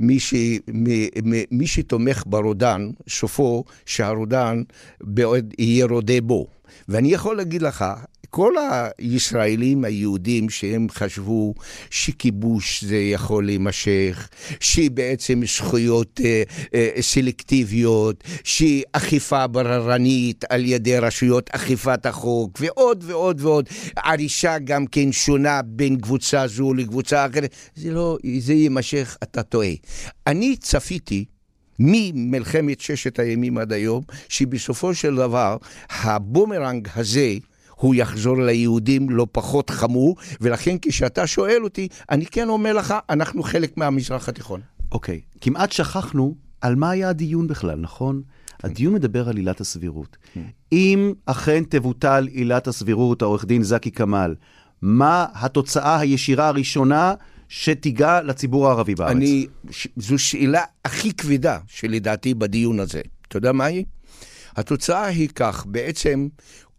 מי, 0.00 0.20
ש, 0.20 0.34
מי, 0.68 1.10
מי 1.50 1.66
שתומך 1.66 2.22
ברודן, 2.26 2.90
סופו 3.08 3.64
שהרודן 3.86 4.62
בעוד 5.00 5.54
יהיה 5.58 5.86
רודה 5.86 6.20
בו. 6.20 6.46
ואני 6.88 7.12
יכול 7.12 7.36
להגיד 7.36 7.62
לך, 7.62 7.84
כל 8.30 8.52
הישראלים 8.98 9.84
היהודים 9.84 10.50
שהם 10.50 10.86
חשבו 10.90 11.54
שכיבוש 11.90 12.84
זה 12.84 12.96
יכול 12.96 13.46
להימשך, 13.46 14.28
שבעצם 14.60 15.40
זכויות 15.46 16.20
אה, 16.24 16.42
אה, 16.74 16.90
סלקטיביות, 17.00 18.24
שאכיפה 18.44 19.46
בררנית 19.46 20.44
על 20.48 20.64
ידי 20.64 20.98
רשויות 20.98 21.50
אכיפת 21.52 22.06
החוק, 22.06 22.58
ועוד 22.60 23.04
ועוד 23.06 23.40
ועוד. 23.40 23.68
ערישה 23.96 24.58
גם 24.58 24.86
כן 24.86 25.12
שונה 25.12 25.62
בין 25.62 26.00
קבוצה 26.00 26.46
זו 26.46 26.74
לקבוצה 26.74 27.26
אחרת. 27.26 27.54
זה 27.74 27.90
לא, 27.90 28.18
זה 28.38 28.52
יימשך, 28.52 29.16
אתה 29.22 29.42
טועה. 29.42 29.72
אני 30.26 30.56
צפיתי 30.56 31.24
ממלחמת 31.78 32.80
ששת 32.80 33.18
הימים 33.18 33.58
עד 33.58 33.72
היום, 33.72 34.02
שבסופו 34.28 34.94
של 34.94 35.16
דבר 35.16 35.56
הבומרנג 35.90 36.88
הזה 36.96 37.34
הוא 37.80 37.94
יחזור 37.94 38.42
ליהודים 38.42 39.10
לא 39.10 39.26
פחות 39.32 39.70
חמור, 39.70 40.16
ולכן 40.40 40.76
כשאתה 40.82 41.26
שואל 41.26 41.64
אותי, 41.64 41.88
אני 42.10 42.26
כן 42.26 42.48
אומר 42.48 42.72
לך, 42.72 42.94
אנחנו 43.10 43.42
חלק 43.42 43.76
מהמזרח 43.76 44.28
התיכון. 44.28 44.60
אוקיי, 44.92 45.20
okay. 45.24 45.38
כמעט 45.40 45.72
שכחנו 45.72 46.34
על 46.60 46.74
מה 46.74 46.90
היה 46.90 47.08
הדיון 47.08 47.46
בכלל, 47.46 47.78
נכון? 47.80 48.22
הדיון 48.62 48.94
מדבר 48.94 49.28
על 49.28 49.36
עילת 49.36 49.60
הסבירות. 49.60 50.16
אם 50.72 51.12
אכן 51.26 51.64
תבוטל 51.64 52.28
עילת 52.32 52.66
הסבירות, 52.66 53.22
העורך 53.22 53.44
דין 53.44 53.62
זקי 53.62 53.90
כמאל, 53.90 54.34
מה 54.82 55.26
התוצאה 55.34 55.98
הישירה 55.98 56.48
הראשונה 56.48 57.14
שתיגע 57.48 58.22
לציבור 58.22 58.68
הערבי 58.68 58.94
בארץ? 58.94 59.10
אני, 59.10 59.46
זו 59.96 60.18
שאלה 60.18 60.64
הכי 60.84 61.12
כבדה 61.12 61.58
שלדעתי 61.66 62.34
בדיון 62.34 62.80
הזה. 62.80 63.00
אתה 63.28 63.36
יודע 63.36 63.52
מה 63.52 63.64
היא? 63.64 63.84
התוצאה 64.56 65.04
היא 65.06 65.28
כך, 65.34 65.66
בעצם 65.66 66.28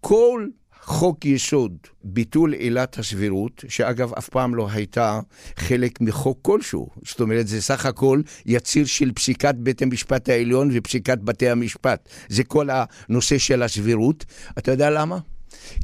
כל 0.02 0.48
חוק 0.84 1.26
יסוד, 1.26 1.78
ביטול 2.04 2.54
עילת 2.54 3.00
הסבירות, 3.00 3.64
שאגב 3.68 4.14
אף 4.14 4.30
פעם 4.30 4.56
לא 4.56 4.68
הייתה 4.72 5.20
חלק 5.58 6.02
מחוק 6.02 6.40
כלשהו. 6.42 6.90
זאת 7.06 7.22
אומרת, 7.22 7.48
זה 7.48 7.62
סך 7.62 7.86
הכל 7.86 8.22
יציר 8.46 8.86
של 8.86 9.12
פסיקת 9.12 9.56
בית 9.56 9.82
המשפט 9.82 10.30
העליון 10.30 10.70
ופסיקת 10.74 11.18
בתי 11.18 11.50
המשפט. 11.50 12.10
זה 12.30 12.44
כל 12.44 12.68
הנושא 12.72 13.38
של 13.38 13.64
הסבירות. 13.64 14.26
אתה 14.58 14.72
יודע 14.72 14.90
למה? 14.90 15.18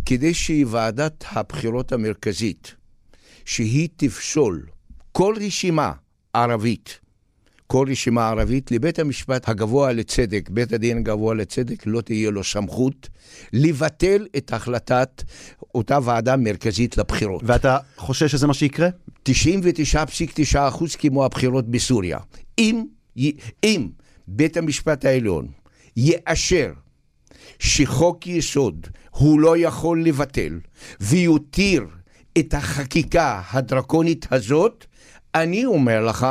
כדי 0.05 0.33
שוועדת 0.33 1.23
הבחירות 1.31 1.91
המרכזית, 1.91 2.75
שהיא 3.45 3.89
תפסול 3.97 4.65
כל 5.11 5.35
רשימה 5.45 5.91
ערבית, 6.33 6.99
כל 7.67 7.87
רשימה 7.91 8.29
ערבית, 8.29 8.71
לבית 8.71 8.99
המשפט 8.99 9.49
הגבוה 9.49 9.91
לצדק, 9.91 10.49
בית 10.49 10.73
הדין 10.73 10.97
הגבוה 10.97 11.35
לצדק, 11.35 11.83
לא 11.85 12.01
תהיה 12.01 12.31
לו 12.31 12.43
סמכות 12.43 13.09
לבטל 13.53 14.27
את 14.37 14.53
החלטת 14.53 15.23
אותה 15.75 15.97
ועדה 16.03 16.37
מרכזית 16.37 16.97
לבחירות. 16.97 17.41
ואתה 17.45 17.77
חושש 17.97 18.31
שזה 18.31 18.47
מה 18.47 18.53
שיקרה? 18.53 18.89
99.9 19.29 19.29
אחוז 20.55 20.95
כמו 20.95 21.25
הבחירות 21.25 21.67
בסוריה. 21.67 22.19
אם, 22.59 22.85
אם 23.63 23.87
בית 24.27 24.57
המשפט 24.57 25.05
העליון 25.05 25.47
יאשר 25.97 26.73
שחוק 27.59 28.27
יסוד 28.27 28.87
הוא 29.09 29.39
לא 29.39 29.57
יכול 29.57 30.03
לבטל 30.03 30.59
ויותיר 31.01 31.85
את 32.37 32.53
החקיקה 32.53 33.41
הדרקונית 33.51 34.27
הזאת, 34.31 34.85
אני 35.35 35.65
אומר 35.65 36.05
לך, 36.05 36.27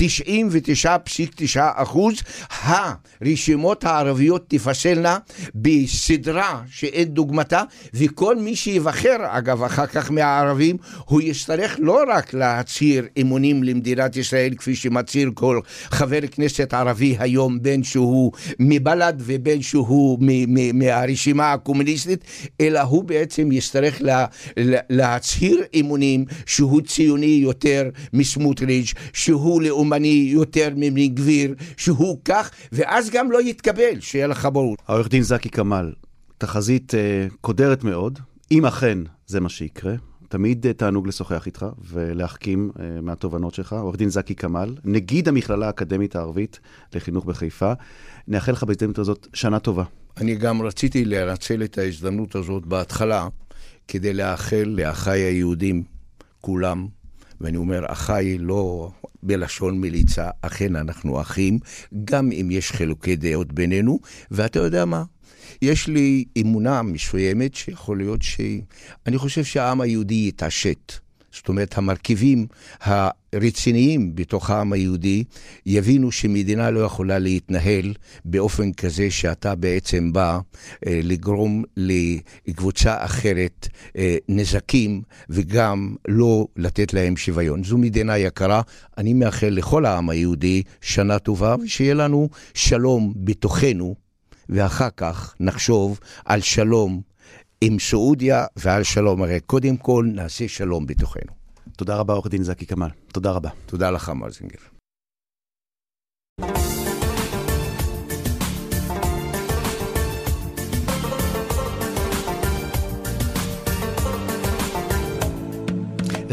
99.9 0.00 1.60
אחוז, 1.74 2.14
הרשימות 2.50 3.84
הערביות 3.84 4.44
תפסלנה 4.48 5.18
בסדרה 5.54 6.62
שאין 6.70 7.08
דוגמתה, 7.08 7.62
וכל 7.94 8.36
מי 8.36 8.56
שיבחר, 8.56 9.16
אגב, 9.20 9.62
אחר 9.62 9.86
כך 9.86 10.10
מהערבים, 10.10 10.76
הוא 11.04 11.20
יצטרך 11.20 11.76
לא 11.78 12.02
רק 12.08 12.34
להצהיר 12.34 13.06
אמונים 13.20 13.62
למדינת 13.64 14.16
ישראל, 14.16 14.54
כפי 14.54 14.76
שמצהיר 14.76 15.30
כל 15.34 15.60
חבר 15.84 16.20
כנסת 16.30 16.74
ערבי 16.74 17.16
היום, 17.18 17.62
בין 17.62 17.84
שהוא 17.84 18.32
מבל"ד 18.58 19.14
ובין 19.18 19.62
שהוא 19.62 20.18
מהרשימה 20.74 21.52
הקומוניסטית, 21.52 22.24
אלא 22.60 22.80
הוא 22.80 23.04
בעצם 23.04 23.52
יצטרך 23.52 24.02
לה, 24.02 24.26
לה, 24.56 24.80
להצהיר 24.90 25.62
אמונים 25.80 26.24
שהוא 26.46 26.80
ציוני 26.80 27.38
יותר 27.42 27.90
מסמוטריץ', 28.12 28.94
שהוא 29.12 29.62
לאומי. 29.62 29.85
לאומני 29.86 30.28
יותר 30.32 30.68
מבן 30.76 31.06
גביר, 31.06 31.54
שהוא 31.76 32.18
כך, 32.24 32.50
ואז 32.72 33.10
גם 33.10 33.30
לא 33.32 33.42
יתקבל, 33.42 34.00
שיהיה 34.00 34.26
לך 34.26 34.48
ברור. 34.52 34.76
העורך 34.88 35.08
דין 35.08 35.22
זקי 35.22 35.50
כמאל, 35.50 35.92
תחזית 36.38 36.94
uh, 36.94 37.34
קודרת 37.40 37.84
מאוד, 37.84 38.18
אם 38.50 38.66
אכן 38.66 38.98
זה 39.26 39.40
מה 39.40 39.48
שיקרה. 39.48 39.94
תמיד 40.28 40.66
uh, 40.66 40.72
תענוג 40.72 41.08
לשוחח 41.08 41.46
איתך 41.46 41.66
ולהחכים 41.84 42.70
uh, 42.74 42.80
מהתובנות 43.02 43.54
שלך. 43.54 43.72
עורך 43.72 43.96
דין 43.96 44.08
זקי 44.08 44.34
כמאל, 44.34 44.74
נגיד 44.84 45.28
המכללה 45.28 45.66
האקדמית 45.66 46.16
הערבית 46.16 46.60
לחינוך 46.94 47.24
בחיפה. 47.24 47.72
נאחל 48.28 48.52
לך 48.52 48.64
בהזדמנות 48.64 48.98
הזאת 48.98 49.26
שנה 49.34 49.58
טובה. 49.58 49.84
אני 50.16 50.34
גם 50.34 50.62
רציתי 50.62 51.04
לנצל 51.04 51.64
את 51.64 51.78
ההזדמנות 51.78 52.34
הזאת 52.34 52.66
בהתחלה 52.66 53.28
כדי 53.88 54.14
לאחל 54.14 54.64
לאחיי 54.66 55.20
היהודים 55.20 55.82
כולם 56.40 56.86
ואני 57.40 57.56
אומר, 57.56 57.84
אחיי 57.92 58.38
לא 58.38 58.90
בלשון 59.22 59.80
מליצה, 59.80 60.30
אכן 60.40 60.76
אנחנו 60.76 61.20
אחים, 61.20 61.58
גם 62.04 62.32
אם 62.32 62.48
יש 62.50 62.72
חילוקי 62.72 63.16
דעות 63.16 63.52
בינינו, 63.52 63.98
ואתה 64.30 64.58
יודע 64.58 64.84
מה? 64.84 65.02
יש 65.62 65.88
לי 65.88 66.24
אמונה 66.40 66.82
מסוימת 66.82 67.54
שיכול 67.54 67.98
להיות 67.98 68.22
ש... 68.22 68.40
אני 69.06 69.18
חושב 69.18 69.44
שהעם 69.44 69.80
היהודי 69.80 70.24
יתעשת. 70.28 70.92
זאת 71.32 71.48
אומרת, 71.48 71.78
המרכיבים 71.78 72.46
הרציניים 73.36 74.14
בתוך 74.14 74.50
העם 74.50 74.72
היהודי 74.72 75.24
יבינו 75.66 76.12
שמדינה 76.12 76.70
לא 76.70 76.80
יכולה 76.80 77.18
להתנהל 77.18 77.94
באופן 78.24 78.72
כזה 78.72 79.10
שאתה 79.10 79.54
בעצם 79.54 80.12
בא 80.12 80.38
אה, 80.86 81.00
לגרום 81.02 81.64
לקבוצה 81.76 83.04
אחרת 83.04 83.68
אה, 83.96 84.16
נזקים 84.28 85.02
וגם 85.30 85.94
לא 86.08 86.46
לתת 86.56 86.94
להם 86.94 87.16
שוויון. 87.16 87.64
זו 87.64 87.78
מדינה 87.78 88.18
יקרה. 88.18 88.60
אני 88.98 89.14
מאחל 89.14 89.48
לכל 89.48 89.86
העם 89.86 90.10
היהודי 90.10 90.62
שנה 90.80 91.18
טובה 91.18 91.56
ושיהיה 91.62 91.94
לנו 91.94 92.28
שלום 92.54 93.12
בתוכנו, 93.16 93.94
ואחר 94.48 94.88
כך 94.96 95.34
נחשוב 95.40 96.00
על 96.24 96.40
שלום 96.40 97.00
עם 97.60 97.78
סעודיה 97.78 98.44
ועל 98.56 98.82
שלום. 98.82 99.22
הרי 99.22 99.40
קודם 99.40 99.76
כל 99.76 100.06
נעשה 100.12 100.48
שלום 100.48 100.86
בתוכנו. 100.86 101.45
תודה 101.76 101.96
רבה, 101.96 102.14
עורך 102.14 102.26
דין 102.26 102.42
זקי 102.42 102.66
כמאל. 102.66 102.90
תודה 103.12 103.30
רבה. 103.30 103.50
תודה 103.66 103.90
לך, 103.90 104.08
מרזינגר. 104.08 104.58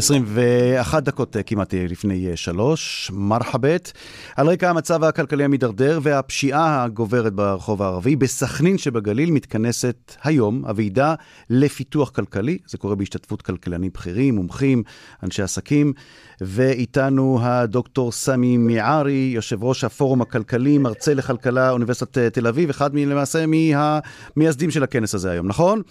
21 0.04 1.02
דקות 1.02 1.36
אה, 1.36 1.42
כמעט 1.42 1.74
אה, 1.74 1.86
לפני 1.90 2.30
אה, 2.30 2.36
שלוש, 2.36 3.10
מרחבת. 3.14 3.92
על 4.36 4.48
רקע 4.48 4.70
המצב 4.70 5.04
הכלכלי 5.04 5.44
המידרדר 5.44 5.98
והפשיעה 6.02 6.84
הגוברת 6.84 7.32
ברחוב 7.32 7.82
הערבי, 7.82 8.16
בסכנין 8.16 8.78
שבגליל 8.78 9.30
מתכנסת 9.30 9.96
היום 10.24 10.64
הוועידה 10.64 11.14
לפיתוח 11.50 12.10
כלכלי. 12.10 12.58
זה 12.66 12.78
קורה 12.78 12.94
בהשתתפות 12.94 13.42
כלכלנים 13.42 13.90
בכירים, 13.94 14.34
מומחים, 14.34 14.82
אנשי 15.22 15.42
עסקים. 15.42 15.92
ואיתנו 16.40 17.38
הדוקטור 17.42 18.12
סמי 18.12 18.56
מיערי, 18.56 19.32
יושב 19.34 19.64
ראש 19.64 19.84
הפורום 19.84 20.22
הכלכלי, 20.22 20.78
מרצה 20.78 21.14
לכלכלה, 21.14 21.70
אוניברסיטת 21.70 22.18
תל 22.18 22.46
אביב, 22.46 22.70
אחד 22.70 22.94
למעשה 22.94 23.44
מהמייסדים 23.46 24.70
של 24.70 24.82
הכנס 24.82 25.14
הזה 25.14 25.30
היום, 25.30 25.46
נכון? 25.46 25.82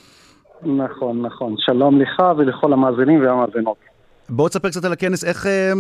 נכון, 0.66 1.26
נכון. 1.26 1.56
שלום 1.58 2.02
לך 2.02 2.24
ולכל 2.38 2.74
המאזינים 2.74 3.22
והמאזינות. 3.22 3.93
בוא 4.30 4.50
תספר 4.50 4.70
קצת 4.70 4.86
על 4.86 4.94
הכנס, 4.94 5.24
איך, 5.24 5.46
אה, 5.46 5.72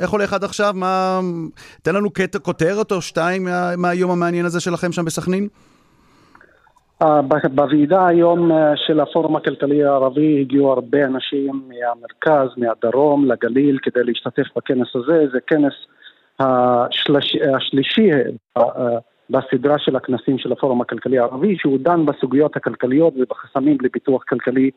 איך 0.00 0.10
הולך 0.10 0.32
עד 0.32 0.44
עכשיו? 0.44 0.72
מה... 0.74 1.20
תן 1.82 1.94
לנו 1.94 2.10
קטע, 2.10 2.38
כותרת 2.38 2.92
או 2.92 3.02
שתיים 3.02 3.44
מה, 3.44 3.76
מהיום 3.76 4.10
המעניין 4.10 4.46
הזה 4.46 4.60
שלכם 4.60 4.92
שם 4.92 5.04
בסכנין. 5.04 5.48
Uh, 7.02 7.06
בוועידה 7.54 8.06
היום 8.06 8.52
uh, 8.52 8.54
של 8.86 9.00
הפורום 9.00 9.36
הכלכלי 9.36 9.84
הערבי 9.84 10.40
הגיעו 10.40 10.72
הרבה 10.72 11.04
אנשים 11.04 11.62
מהמרכז, 11.68 12.48
מהדרום, 12.56 13.24
לגליל, 13.24 13.78
כדי 13.82 14.04
להשתתף 14.04 14.46
בכנס 14.56 14.88
הזה. 14.94 15.26
זה 15.32 15.38
כנס 15.46 15.72
השלש... 16.40 17.36
השלישי 17.56 18.10
בסדרה 19.30 19.78
של 19.78 19.96
הכנסים 19.96 20.38
של 20.38 20.52
הפורום 20.52 20.80
הכלכלי 20.80 21.18
הערבי, 21.18 21.56
שהוא 21.58 21.78
דן 21.78 22.06
בסוגיות 22.06 22.56
הכלכליות 22.56 23.14
ובחסמים 23.16 23.76
לפיתוח 23.80 24.22
כלכלי 24.28 24.64
אה, 24.64 24.70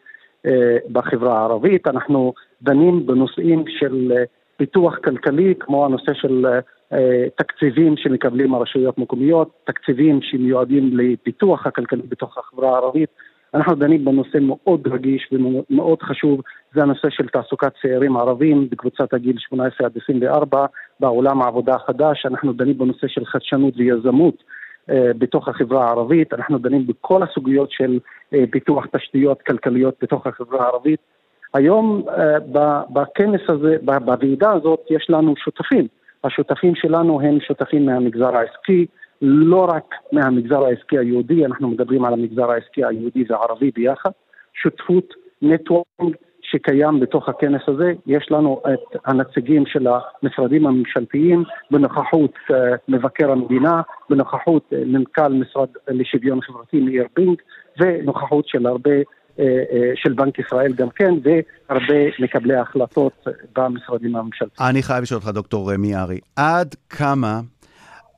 בחברה 0.91 1.39
הערבית. 1.39 1.87
אנחנו 1.87 2.33
דנים 2.61 3.05
בנושאים 3.05 3.63
של 3.67 4.11
אה, 4.15 4.23
פיתוח 4.57 4.95
כלכלי, 5.03 5.53
כמו 5.59 5.85
הנושא 5.85 6.13
של 6.13 6.45
אה, 6.93 7.25
תקציבים 7.35 7.97
שמקבלים 7.97 8.53
הרשויות 8.53 8.97
מקומיות, 8.97 9.49
תקציבים 9.63 10.19
שמיועדים 10.21 10.97
לפיתוח 10.97 11.67
הכלכלי 11.67 12.01
בתוך 12.09 12.37
החברה 12.37 12.73
הערבית. 12.73 13.09
אנחנו 13.53 13.75
דנים 13.75 14.05
בנושא 14.05 14.37
מאוד 14.41 14.87
רגיש 14.87 15.29
ומאוד 15.31 16.01
חשוב, 16.01 16.41
זה 16.73 16.81
הנושא 16.81 17.09
של 17.09 17.27
תעסוקת 17.27 17.71
צעירים 17.81 18.17
ערבים 18.17 18.69
בקבוצת 18.69 19.13
הגיל 19.13 19.37
18 19.37 19.87
עד 19.87 19.97
24 20.03 20.65
בעולם 20.99 21.41
העבודה 21.41 21.75
החדש, 21.75 22.25
אנחנו 22.25 22.53
דנים 22.53 22.77
בנושא 22.77 23.07
של 23.07 23.25
חדשנות 23.25 23.73
ויזמות 23.77 24.35
אה, 24.35 24.56
בתוך 24.89 25.47
החברה 25.47 25.85
הערבית, 25.85 26.33
אנחנו 26.33 26.57
דנים 26.57 26.87
בכל 26.87 27.23
הסוגיות 27.23 27.71
של 27.71 27.99
אה, 28.33 28.43
פיתוח 28.51 28.85
תשתיות 28.85 29.41
כלכליות 29.41 29.95
בתוך 30.01 30.27
החברה 30.27 30.63
הערבית. 30.63 30.99
היום 31.53 32.03
אה, 32.09 32.39
בכנס 32.89 33.41
הזה, 33.49 33.75
בוועידה 33.81 34.51
הזאת, 34.51 34.79
יש 34.89 35.05
לנו 35.09 35.33
שותפים. 35.37 35.87
השותפים 36.23 36.75
שלנו 36.75 37.21
הם 37.21 37.39
שותפים 37.39 37.85
מהמגזר 37.85 38.35
העסקי, 38.35 38.85
לא 39.21 39.65
רק 39.65 39.95
מהמגזר 40.11 40.65
העסקי 40.65 40.97
היהודי, 40.97 41.45
אנחנו 41.45 41.67
מדברים 41.67 42.05
על 42.05 42.13
המגזר 42.13 42.51
העסקי 42.51 42.85
היהודי 42.85 43.23
והערבי 43.29 43.71
ביחד. 43.75 44.09
שותפות, 44.53 45.13
נטוורקינג, 45.41 46.15
שקיים 46.51 46.99
בתוך 46.99 47.29
הכנס 47.29 47.61
הזה. 47.67 47.93
יש 48.05 48.27
לנו 48.31 48.61
את 48.73 48.99
הנציגים 49.05 49.63
של 49.65 49.87
המשרדים 49.87 50.67
הממשלתיים 50.67 51.43
בנוכחות 51.71 52.33
uh, 52.51 52.53
מבקר 52.87 53.31
המדינה, 53.31 53.81
בנוכחות 54.09 54.63
uh, 54.73 54.75
מנכ"ל 54.85 55.33
משרד 55.33 55.67
לשוויון 55.87 56.41
חברתי 56.41 56.79
מאיר 56.79 57.05
בינג 57.15 57.37
ונוכחות 57.79 58.47
של 58.47 58.67
הרבה 58.67 58.91
uh, 59.01 59.41
של 59.95 60.13
בנק 60.13 60.39
ישראל 60.39 60.73
גם 60.73 60.89
כן, 60.89 61.13
והרבה 61.23 61.95
מקבלי 62.19 62.55
החלטות 62.55 63.27
במשרדים 63.57 64.15
הממשלתיים. 64.15 64.69
אני 64.69 64.83
חייב 64.83 65.01
לשאול 65.01 65.19
אותך, 65.19 65.29
דוקטור 65.29 65.77
מיארי, 65.77 66.19
עד 66.35 66.75
כמה 66.89 67.39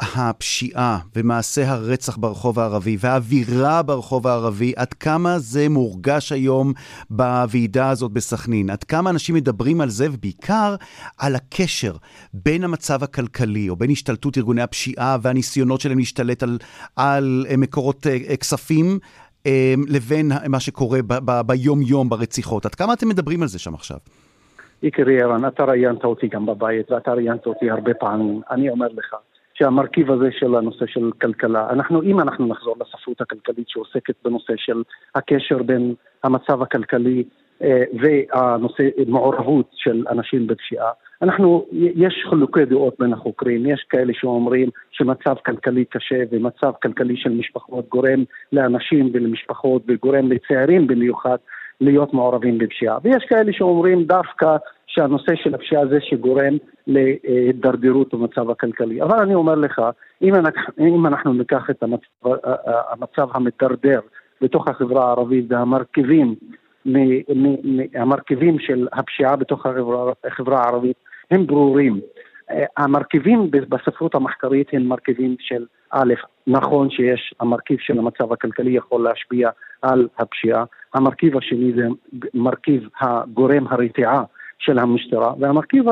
הפשיעה 0.02 1.00
ומעשי 1.16 1.62
הרצח 1.62 2.18
ברחוב 2.18 2.60
הערבי 2.60 2.98
והאווירה 3.00 3.84
ברחוב 3.84 4.28
הערבי, 4.28 4.74
עד 4.76 4.94
כמה 4.94 5.40
זה 5.40 5.70
מורגש 5.70 6.32
היום 6.32 6.74
בוועידה 7.10 7.90
הזאת 7.90 8.12
בסכנין? 8.12 8.70
עד 8.70 8.84
כמה 8.84 9.10
אנשים 9.10 9.36
מדברים 9.36 9.82
על 9.82 9.90
זה, 9.90 10.08
ובעיקר 10.12 10.76
על 11.18 11.36
הקשר 11.36 11.94
בין 12.34 12.64
המצב 12.64 13.04
הכלכלי, 13.04 13.70
או 13.70 13.76
בין 13.76 13.92
השתלטות 13.92 14.38
ארגוני 14.38 14.62
הפשיעה 14.62 15.18
והניסיונות 15.22 15.82
שלהם 15.82 15.98
להשתלט 15.98 16.44
על, 16.44 16.58
על 16.96 17.46
מקורות 17.58 18.08
אה, 18.08 18.38
כספים, 18.38 19.00
אה, 19.46 19.74
לבין 19.88 20.32
מה 20.50 20.60
שקורה 20.60 21.00
ביום-יום 21.46 22.10
ברציחות. 22.10 22.66
עד 22.66 22.76
כמה 22.76 22.94
אתם 22.94 23.10
מדברים 23.10 23.42
על 23.42 23.48
זה 23.48 23.60
שם 23.60 23.74
עכשיו? 23.74 23.98
יקירי 24.84 25.22
ערן, 25.22 25.48
אתה 25.48 25.64
ראיינת 25.64 26.04
אותי 26.04 26.28
גם 26.28 26.46
בבית, 26.46 26.92
ואתה 26.92 27.14
ראיינת 27.14 27.46
אותי 27.46 27.70
הרבה 27.70 27.94
פעמים. 27.94 28.42
אני 28.52 28.70
אומר 28.70 28.88
לך, 28.88 29.16
שהמרכיב 29.60 30.12
הזה 30.12 30.30
של 30.32 30.56
הנושא 30.56 30.86
של 30.88 31.12
כלכלה, 31.22 31.70
אנחנו, 31.70 32.02
אם 32.04 32.20
אנחנו 32.20 32.48
נחזור 32.48 32.76
לספרות 32.80 33.22
הכלכלית 33.22 33.70
שעוסקת 33.70 34.16
בנושא 34.26 34.54
של 34.58 34.84
הקשר 35.16 35.64
בין 35.64 35.94
המצב 36.24 36.62
הכלכלי 36.62 37.24
אה, 37.64 37.84
והנושא, 38.00 38.84
מעורבות 39.08 39.70
של 39.74 40.06
אנשים 40.10 40.48
בפשיעה, 40.48 40.92
אנחנו, 41.22 41.66
יש 41.72 42.26
חילוקי 42.30 42.66
דעות 42.66 42.96
בין 43.00 43.14
החוקרים, 43.14 43.66
יש 43.66 43.86
כאלה 43.90 44.14
שאומרים 44.16 44.70
שמצב 44.92 45.36
כלכלי 45.46 45.86
קשה 45.86 46.24
ומצב 46.32 46.72
כלכלי 46.82 47.18
של 47.18 47.30
משפחות 47.30 47.90
גורם 47.90 48.24
לאנשים 48.54 49.10
ולמשפחות 49.14 49.82
וגורם 49.88 50.32
לצעירים 50.32 50.88
במיוחד 50.88 51.38
להיות 51.82 52.14
מעורבים 52.14 52.58
בפשיעה. 52.58 52.98
ויש 53.04 53.26
כאלה 53.30 53.54
שאומרים 53.54 54.04
דווקא 54.04 54.56
שהנושא 54.88 55.36
של 55.36 55.56
הפשיעה 55.56 55.88
זה 55.88 55.98
שגורם 56.02 56.58
להידרדרות 56.88 58.14
במצב 58.14 58.50
הכלכלי. 58.50 59.02
אבל 59.02 59.20
אני 59.20 59.36
אומר 59.36 59.56
לך, 59.56 59.82
אם 60.22 60.36
אנחנו, 60.36 60.74
אם 60.80 61.06
אנחנו 61.08 61.34
ניקח 61.34 61.70
את 61.70 61.84
המצב, 61.84 62.48
המצב 62.90 63.28
המתדרדר 63.34 64.00
בתוך 64.42 64.68
החברה 64.68 65.06
הערבית 65.06 65.46
והמרכיבים 65.50 66.36
המרכיבים 67.96 68.60
של 68.60 68.88
הפשיעה 68.94 69.36
בתוך 69.36 69.66
החברה, 69.66 70.12
החברה 70.24 70.60
הערבית 70.60 70.98
הם 71.32 71.48
ברורים. 71.48 72.00
המרכיבים 72.78 73.52
בספרות 73.52 74.16
המחקרית 74.16 74.68
הם 74.74 74.88
מרכיבים 74.88 75.36
של 75.40 75.66
א', 75.92 76.14
נכון 76.50 76.90
שיש, 76.90 77.34
המרכיב 77.40 77.78
של 77.80 78.00
המצב 78.00 78.34
הכלכלי 78.34 78.72
יכול 78.72 79.04
להשפיע 79.04 79.50
על 79.82 80.08
הפשיעה, 80.18 80.64
המרכיב 80.94 81.38
השני 81.38 81.74
זה 81.76 81.88
מרכיב 82.34 82.88
הגורם 83.02 83.68
הרתיעה 83.68 84.24
של 84.60 84.80
המשטרה, 84.80 85.34
והמרכיב 85.40 85.86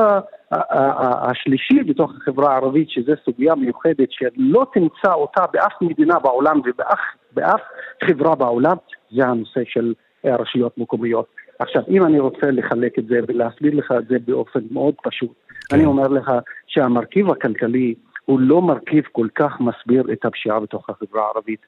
השלישי 1.30 1.82
בתוך 1.82 2.12
החברה 2.16 2.52
הערבית, 2.52 2.90
שזו 2.90 3.12
סוגיה 3.24 3.54
מיוחדת 3.54 4.08
שלא 4.10 4.66
תמצא 4.72 5.12
אותה 5.12 5.44
באף 5.52 5.72
מדינה 5.82 6.18
בעולם 6.18 6.60
ובאף 6.64 7.60
חברה 8.04 8.34
בעולם, 8.34 8.76
זה 9.10 9.26
הנושא 9.26 9.60
של 9.64 9.94
רשויות 10.24 10.78
מקומיות. 10.78 11.26
עכשיו, 11.58 11.82
אם 11.88 12.04
אני 12.04 12.18
רוצה 12.18 12.50
לחלק 12.50 12.98
את 12.98 13.06
זה 13.06 13.20
ולהסביר 13.28 13.74
לך 13.74 13.92
את 13.98 14.08
זה 14.08 14.16
באופן 14.26 14.60
מאוד 14.70 14.94
פשוט, 15.02 15.32
כן. 15.70 15.76
אני 15.76 15.84
אומר 15.84 16.08
לך 16.08 16.32
שהמרכיב 16.66 17.30
הכלכלי 17.30 17.94
הוא 18.28 18.40
לא 18.40 18.62
מרכיב 18.62 19.04
כל 19.12 19.26
כך 19.34 19.60
מסביר 19.60 20.04
את 20.12 20.24
הפשיעה 20.24 20.60
בתוך 20.60 20.90
החברה 20.90 21.22
הערבית. 21.22 21.60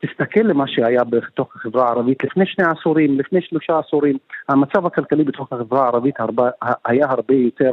תסתכל 0.00 0.40
למה 0.40 0.64
שהיה 0.66 1.04
בתוך 1.04 1.56
החברה 1.56 1.86
הערבית 1.86 2.24
לפני 2.24 2.46
שני 2.46 2.64
עשורים, 2.64 3.18
לפני 3.18 3.40
שלושה 3.42 3.78
עשורים, 3.78 4.18
המצב 4.48 4.86
הכלכלי 4.86 5.24
בתוך 5.24 5.52
החברה 5.52 5.82
הערבית 5.84 6.20
הרבה, 6.20 6.50
היה 6.84 7.06
הרבה 7.10 7.34
יותר 7.34 7.70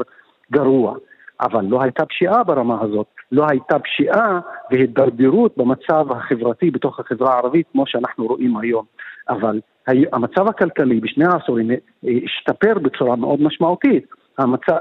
גרוע. 0.51 0.95
אבל 1.41 1.65
לא 1.65 1.82
הייתה 1.82 2.06
פשיעה 2.06 2.43
ברמה 2.43 2.77
הזאת, 2.82 3.08
לא 3.32 3.45
הייתה 3.49 3.79
פשיעה 3.79 4.39
והידרדרות 4.71 5.58
במצב 5.58 6.12
החברתי 6.12 6.71
בתוך 6.71 6.99
החברה 6.99 7.34
הערבית 7.34 7.67
כמו 7.71 7.88
שאנחנו 7.88 8.25
רואים 8.27 8.58
היום. 8.58 8.86
אבל 9.29 9.60
המצב 9.88 10.47
הכלכלי 10.47 10.99
בשני 10.99 11.25
העשורים 11.25 11.69
השתפר 12.03 12.73
בצורה 12.82 13.15
מאוד 13.15 13.41
משמעותית. 13.41 14.06
המצב, 14.38 14.74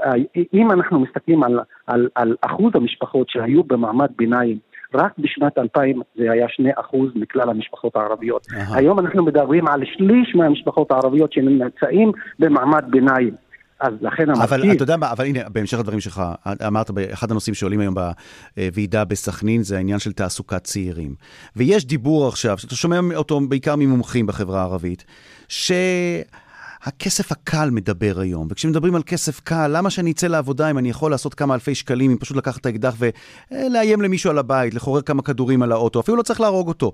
אם 0.53 0.71
אנחנו 0.71 0.99
מסתכלים 0.99 1.43
על, 1.43 1.59
על, 1.87 2.09
על 2.15 2.35
אחוז 2.41 2.71
המשפחות 2.75 3.29
שהיו 3.29 3.63
במעמד 3.63 4.09
ביניים 4.17 4.57
רק 4.93 5.11
בשנת 5.17 5.57
2000 5.57 6.01
זה 6.15 6.31
היה 6.31 6.45
2% 6.91 6.97
מכלל 7.15 7.49
המשפחות 7.49 7.95
הערביות. 7.95 8.45
Aha. 8.45 8.75
היום 8.75 8.99
אנחנו 8.99 9.25
מדברים 9.25 9.67
על 9.67 9.81
שליש 9.85 10.35
מהמשפחות 10.35 10.91
הערביות 10.91 11.33
שנמצאים 11.33 12.11
במעמד 12.39 12.85
ביניים. 12.89 13.35
אז 13.79 13.93
לכן 14.01 14.29
המרכיב... 14.29 14.53
אבל 14.53 14.71
אתה 14.71 14.83
יודע 14.83 14.97
מה, 14.97 15.11
אבל 15.11 15.25
הנה, 15.25 15.39
בהמשך 15.49 15.79
לדברים 15.79 15.99
שלך, 15.99 16.21
אמרת 16.67 16.91
באחד 16.91 17.31
הנושאים 17.31 17.53
שעולים 17.53 17.79
היום 17.79 17.95
בוועידה 18.57 19.05
בסכנין, 19.05 19.63
זה 19.63 19.77
העניין 19.77 19.99
של 19.99 20.11
תעסוקת 20.11 20.63
צעירים. 20.63 21.15
ויש 21.55 21.85
דיבור 21.85 22.27
עכשיו, 22.27 22.57
שאתה 22.57 22.75
שומע 22.75 22.99
אותו 23.15 23.39
בעיקר 23.49 23.75
ממומחים 23.75 24.27
בחברה 24.27 24.61
הערבית, 24.61 25.05
ש... 25.47 25.71
הכסף 26.83 27.31
הקל 27.31 27.69
מדבר 27.69 28.19
היום, 28.19 28.47
וכשמדברים 28.49 28.95
על 28.95 29.03
כסף 29.05 29.39
קל, 29.39 29.77
למה 29.77 29.89
שאני 29.89 30.11
אצא 30.11 30.27
לעבודה 30.27 30.71
אם 30.71 30.77
אני 30.77 30.89
יכול 30.89 31.11
לעשות 31.11 31.33
כמה 31.33 31.53
אלפי 31.53 31.75
שקלים, 31.75 32.11
אם 32.11 32.17
פשוט 32.17 32.37
לקחת 32.37 32.61
את 32.61 32.65
האקדח 32.65 32.95
ולאיים 33.51 34.01
למישהו 34.01 34.29
על 34.29 34.37
הבית, 34.37 34.73
לחורר 34.73 35.01
כמה 35.01 35.21
כדורים 35.21 35.63
על 35.63 35.71
האוטו, 35.71 35.99
אפילו 35.99 36.17
לא 36.17 36.23
צריך 36.23 36.41
להרוג 36.41 36.67
אותו. 36.67 36.91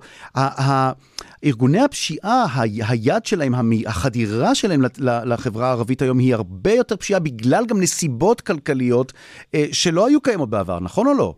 ארגוני 1.44 1.80
הפשיעה, 1.80 2.46
היד 2.88 3.26
שלהם, 3.26 3.54
החדירה 3.86 4.54
שלהם 4.54 4.82
לחברה 5.00 5.68
הערבית 5.68 6.02
היום 6.02 6.18
היא 6.18 6.34
הרבה 6.34 6.72
יותר 6.72 6.96
פשיעה 6.96 7.20
בגלל 7.20 7.66
גם 7.66 7.80
נסיבות 7.80 8.40
כלכליות 8.40 9.12
אה, 9.54 9.66
שלא 9.72 10.06
היו 10.06 10.20
קיימות 10.20 10.50
בעבר, 10.50 10.80
נכון 10.80 11.06
או 11.06 11.14
לא? 11.14 11.34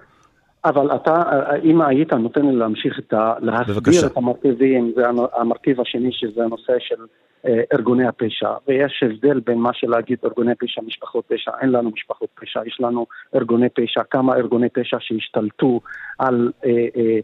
אבל 0.64 0.94
אתה, 0.94 1.22
אם 1.64 1.83
היית 1.83 2.12
נותן 2.12 2.46
לי 2.46 2.57
להמשיך 2.57 2.98
את 2.98 3.12
ה... 3.12 3.35
להסביר 3.40 3.75
בבקשה. 3.75 4.07
את 4.07 4.16
המרכיבים, 4.16 4.92
זה 4.96 5.03
המרכיב 5.35 5.81
השני 5.81 6.12
שזה 6.12 6.44
הנושא 6.44 6.72
של 6.79 7.07
אה, 7.46 7.61
ארגוני 7.72 8.07
הפשע, 8.07 8.51
ויש 8.68 9.03
הבדל 9.03 9.40
בין 9.40 9.59
מה 9.59 9.70
שלהגיד 9.72 10.18
ארגוני 10.25 10.55
פשע, 10.55 10.81
משפחות 10.87 11.25
פשע, 11.29 11.51
אין 11.61 11.68
לנו 11.68 11.90
משפחות 11.90 12.29
פשע, 12.35 12.61
יש 12.66 12.81
לנו 12.81 13.07
ארגוני 13.35 13.68
פשע, 13.68 14.03
כמה 14.11 14.37
ארגוני 14.37 14.68
פשע 14.68 14.96
שהשתלטו 15.01 15.81
על, 16.18 16.53
אה, 16.64 16.70
אה, 16.70 17.18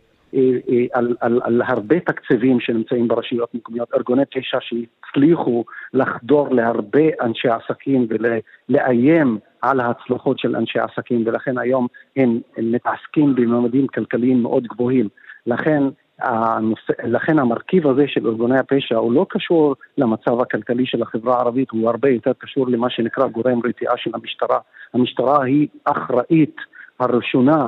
על, 0.92 1.16
על, 1.20 1.40
על 1.44 1.62
הרבה 1.66 2.00
תקציבים 2.00 2.60
שנמצאים 2.60 3.08
ברשויות 3.08 3.54
מקומיות, 3.54 3.88
ארגוני 3.94 4.24
פשע 4.26 4.58
שהצליחו 4.60 5.64
לחדור 5.94 6.48
להרבה 6.54 7.08
אנשי 7.22 7.48
עסקים 7.48 8.06
ולאיים 8.08 9.38
על 9.62 9.80
ההצלחות 9.80 10.38
של 10.38 10.56
אנשי 10.56 10.78
עסקים, 10.78 11.22
ולכן 11.26 11.58
היום 11.58 11.86
הם, 12.16 12.40
הם 12.56 12.72
מתעסקים 12.72 13.34
בממדים 13.34 13.86
כלכליים 13.86 14.42
מאוד 14.42 14.66
גבוהים. 14.66 15.08
לכן 15.46 15.82
הנושא, 16.18 16.92
לכן 17.04 17.38
המרכיב 17.38 17.86
הזה 17.86 18.04
של 18.06 18.26
ארגוני 18.26 18.58
הפשע 18.58 18.96
הוא 18.96 19.12
לא 19.12 19.26
קשור 19.28 19.74
למצב 19.98 20.40
הכלכלי 20.40 20.86
של 20.86 21.02
החברה 21.02 21.36
הערבית, 21.36 21.70
הוא 21.70 21.88
הרבה 21.88 22.08
יותר 22.08 22.32
קשור 22.38 22.68
למה 22.68 22.90
שנקרא 22.90 23.26
גורם 23.26 23.60
רתיעה 23.64 23.96
של 23.96 24.10
המשטרה. 24.14 24.58
המשטרה 24.94 25.44
היא 25.44 25.68
אחראית 25.84 26.56
הראשונה 27.00 27.66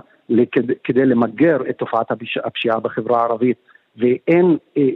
כדי 0.84 1.06
למגר 1.06 1.56
את 1.70 1.78
תופעת 1.78 2.06
הפשיעה 2.44 2.80
בחברה 2.80 3.20
הערבית, 3.20 3.56
ואין 3.96 4.56
אה, 4.76 4.88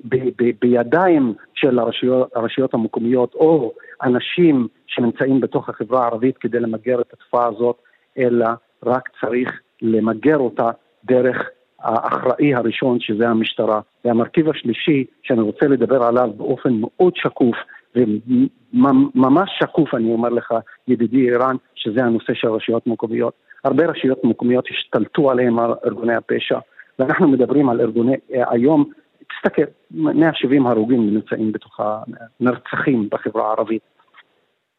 בידיים 0.61 1.35
של 1.55 1.79
הרשויות, 1.79 2.31
הרשויות 2.37 2.75
המקומיות 2.75 3.35
או 3.35 3.73
אנשים 4.03 4.68
שנמצאים 4.87 5.40
בתוך 5.40 5.68
החברה 5.68 6.03
הערבית 6.03 6.38
כדי 6.38 6.61
למגר 6.61 7.01
את 7.01 7.12
התופעה 7.12 7.47
הזאת, 7.47 7.77
אלא 8.18 8.47
רק 8.83 9.09
צריך 9.20 9.61
למגר 9.83 10.37
אותה 10.37 10.70
דרך 11.05 11.49
האחראי 11.79 12.55
הראשון 12.55 13.01
שזה 13.01 13.29
המשטרה. 13.29 13.81
והמרכיב 14.05 14.49
השלישי 14.49 15.05
שאני 15.23 15.40
רוצה 15.40 15.66
לדבר 15.66 16.03
עליו 16.03 16.31
באופן 16.37 16.73
מאוד 16.81 17.12
שקוף 17.16 17.57
וממש 17.94 19.51
שקוף 19.59 19.94
אני 19.94 20.12
אומר 20.12 20.29
לך 20.29 20.55
ידידי 20.88 21.31
ערן 21.31 21.57
שזה 21.75 22.05
הנושא 22.05 22.35
של 22.35 22.49
רשויות 22.49 22.87
מקומיות. 22.87 23.35
הרבה 23.64 23.87
רשויות 23.87 24.24
מקומיות 24.24 24.64
השתלטו 24.70 25.31
עליהם 25.31 25.61
ארגוני 25.61 26.14
הפשע 26.14 26.59
ואנחנו 26.98 27.29
מדברים 27.29 27.68
על 27.68 27.81
ארגוני, 27.81 28.16
היום 28.29 28.90
תסתכל, 29.29 29.62
170 29.90 30.66
הרוגים 30.66 31.14
נמצאים 31.14 31.53
בתוך 31.53 31.81
הנרצחים 31.81 33.09
בחברה 33.11 33.48
הערבית 33.48 33.83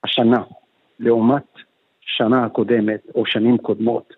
השנה 0.03 0.43
לעומת 0.99 1.43
שנה 2.01 2.45
הקודמת 2.45 3.01
או 3.15 3.25
שנים 3.25 3.57
קודמות 3.57 4.13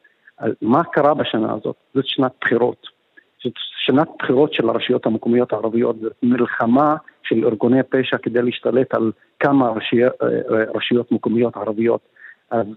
מה 0.61 0.83
קרה 0.83 1.13
בשנה 1.13 1.53
הזאת? 1.53 1.75
זאת 1.93 2.05
שנת 2.07 2.31
בחירות. 2.41 2.87
זאת 3.43 3.53
שנת 3.85 4.07
בחירות 4.19 4.53
של 4.53 4.69
הרשויות 4.69 5.05
המקומיות 5.05 5.53
הערביות, 5.53 5.99
זאת 6.01 6.13
מלחמה 6.23 6.95
של 7.23 7.45
ארגוני 7.45 7.83
פשע 7.83 8.17
כדי 8.17 8.41
להשתלט 8.41 8.93
על 8.93 9.11
כמה 9.39 9.69
רשויות, 9.69 10.13
רשויות 10.75 11.11
מקומיות 11.11 11.57
ערביות. 11.57 12.01
אז 12.51 12.67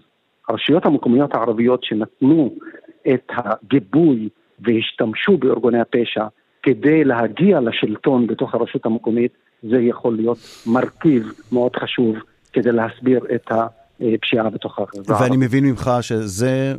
הרשויות 0.49 0.85
המקומיות 0.85 1.35
הערביות 1.35 1.83
שנתנו 1.83 2.55
את 3.13 3.31
הגיבוי 3.37 4.29
והשתמשו 4.59 5.37
בארגוני 5.37 5.79
הפשע 5.79 6.25
כדי 6.63 7.03
להגיע 7.03 7.59
לשלטון 7.59 8.27
בתוך 8.27 8.55
הרשות 8.55 8.85
המקומית, 8.85 9.31
זה 9.63 9.77
יכול 9.81 10.15
להיות 10.15 10.37
מרכיב 10.67 11.31
מאוד 11.51 11.75
חשוב 11.75 12.15
כדי 12.53 12.71
להסביר 12.71 13.21
את 13.35 13.51
ה... 13.51 13.67
פשיעה 14.21 14.49
בתוך 14.49 14.79
החברה 14.79 15.21
ואני 15.21 15.37
מבין 15.37 15.65
ממך 15.65 15.91
שזה 16.01 16.75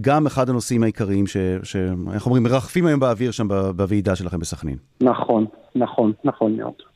גם 0.00 0.26
אחד 0.26 0.48
הנושאים 0.48 0.82
העיקריים 0.82 1.26
שאיך 1.62 2.26
אומרים, 2.26 2.42
מרחפים 2.42 2.86
היום 2.86 3.00
באוויר 3.00 3.30
שם 3.30 3.48
בוועידה 3.76 4.16
שלכם 4.16 4.38
בסכנין. 4.38 4.76
נכון, 5.00 5.46
נכון, 5.74 6.12
נכון 6.24 6.56
מאוד. 6.56 6.89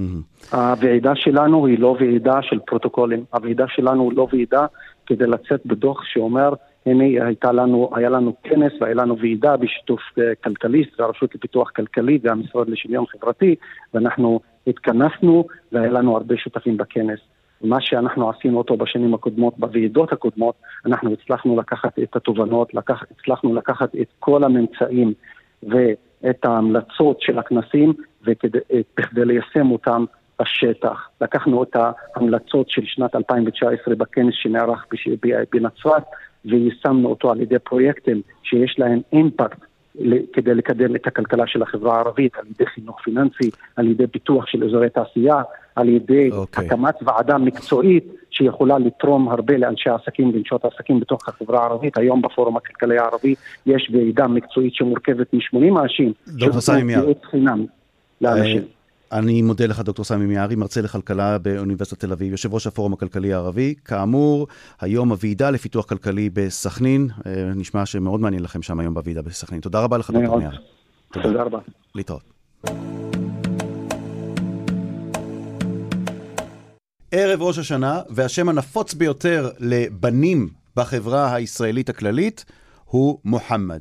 Mm-hmm. 0.00 0.56
הוועידה 0.56 1.14
שלנו 1.14 1.66
היא 1.66 1.78
לא 1.78 1.96
ועידה 2.00 2.42
של 2.42 2.58
פרוטוקולים, 2.58 3.24
הוועידה 3.34 3.64
שלנו 3.68 4.10
היא 4.10 4.18
לא 4.18 4.28
ועידה 4.32 4.66
כדי 5.06 5.26
לצאת 5.26 5.66
בדוח 5.66 6.04
שאומר, 6.04 6.52
הנה 6.86 7.04
הייתה 7.26 7.52
לנו, 7.52 7.90
היה 7.94 8.08
לנו 8.08 8.34
כנס 8.42 8.72
והיה 8.80 8.94
לנו 8.94 9.18
ועידה 9.18 9.56
בשיתוף 9.56 10.00
אה, 10.18 10.34
כלכליסט 10.44 11.00
והרשות 11.00 11.34
לפיתוח 11.34 11.70
כלכלי 11.70 12.18
והמשרד 12.22 12.68
לשוויון 12.68 13.04
חברתי 13.06 13.54
ואנחנו 13.94 14.40
התכנסנו 14.66 15.44
והיה 15.72 15.90
לנו 15.90 16.16
הרבה 16.16 16.36
שותפים 16.36 16.76
בכנס. 16.76 17.18
מה 17.62 17.80
שאנחנו 17.80 18.30
עשינו 18.30 18.58
אותו 18.58 18.76
בשנים 18.76 19.14
הקודמות, 19.14 19.58
בוועידות 19.58 20.12
הקודמות, 20.12 20.54
אנחנו 20.86 21.12
הצלחנו 21.12 21.56
לקחת 21.56 21.98
את 21.98 22.16
התובנות, 22.16 22.74
לקח, 22.74 23.02
הצלחנו 23.10 23.54
לקחת 23.54 23.94
את 23.94 24.08
כל 24.18 24.44
הממצאים 24.44 25.12
ואת 25.62 26.44
ההמלצות 26.44 27.20
של 27.20 27.38
הכנסים 27.38 27.92
וכדי 28.24 29.24
ליישם 29.24 29.70
אותם 29.70 30.04
בשטח. 30.40 31.08
לקחנו 31.20 31.62
את 31.62 31.76
ההמלצות 31.76 32.70
של 32.70 32.82
שנת 32.84 33.16
2019 33.16 33.94
בכנס 33.94 34.34
שנערך 34.34 34.86
בנצרת 35.52 36.02
ויישמנו 36.44 37.08
אותו 37.08 37.30
על 37.30 37.40
ידי 37.40 37.58
פרויקטים 37.58 38.22
שיש 38.42 38.78
להם 38.78 39.00
אימפקט 39.12 39.58
כדי 40.32 40.54
לקדם 40.54 40.96
את 40.96 41.06
הכלכלה 41.06 41.46
של 41.46 41.62
החברה 41.62 41.96
הערבית, 41.96 42.36
על 42.36 42.44
ידי 42.50 42.66
חינוך 42.66 43.00
פיננסי, 43.00 43.50
על 43.76 43.88
ידי 43.88 44.06
פיתוח 44.06 44.46
של 44.46 44.64
אזורי 44.64 44.90
תעשייה, 44.90 45.42
על 45.76 45.88
ידי 45.88 46.30
okay. 46.30 46.34
אוקיי. 46.34 46.66
הקמת 46.66 46.94
ועדה 47.02 47.38
מקצועית 47.38 48.04
שיכולה 48.30 48.78
לתרום 48.78 49.28
הרבה 49.28 49.56
לאנשי 49.56 49.90
העסקים 49.90 50.32
ונשות 50.34 50.64
העסקים 50.64 51.00
בתוך 51.00 51.28
החברה 51.28 51.60
הערבית. 51.62 51.98
היום 51.98 52.22
בפורום 52.22 52.56
הכלכלי 52.56 52.98
הערבי 52.98 53.34
יש 53.66 53.90
ועידה 53.92 54.26
מקצועית 54.26 54.74
שמורכבת 54.74 55.34
מ-80 55.34 55.80
אנשים. 55.82 56.12
דוקטור 56.28 56.60
סמי 56.60 56.82
מיאר. 56.82 57.04
לאנשים. 58.20 58.62
אני 59.12 59.42
מודה 59.42 59.66
לך, 59.66 59.80
דוקטור 59.80 60.04
סמי 60.04 60.26
מיארי, 60.26 60.54
מרצה 60.54 60.80
לכלכלה 60.80 61.38
באוניברסיטת 61.38 62.00
תל 62.00 62.12
אביב, 62.12 62.32
יושב 62.32 62.54
ראש 62.54 62.66
הפורום 62.66 62.92
הכלכלי 62.92 63.32
הערבי. 63.32 63.74
כאמור, 63.84 64.46
היום 64.80 65.10
הוועידה 65.10 65.50
לפיתוח 65.50 65.84
כלכלי 65.84 66.30
בסכנין. 66.30 67.08
אה, 67.26 67.32
נשמע 67.54 67.86
שמאוד 67.86 68.20
מעניין 68.20 68.42
לכם 68.42 68.62
שם 68.62 68.80
היום 68.80 68.94
בוועידה 68.94 69.22
בסכנין. 69.22 69.60
תודה 69.60 69.80
רבה 69.80 69.98
לך, 69.98 70.10
דוקטור 70.10 70.38
מיארי. 70.38 70.56
תודה 71.12 71.42
רבה. 71.42 71.58
להתראות. 71.94 72.32
ערב 77.10 77.42
ראש 77.42 77.58
השנה, 77.58 78.00
והשם 78.10 78.48
הנפוץ 78.48 78.94
ביותר 78.94 79.50
לבנים 79.58 80.48
בחברה 80.76 81.34
הישראלית 81.34 81.88
הכללית 81.88 82.44
הוא 82.84 83.18
מוחמד. 83.24 83.80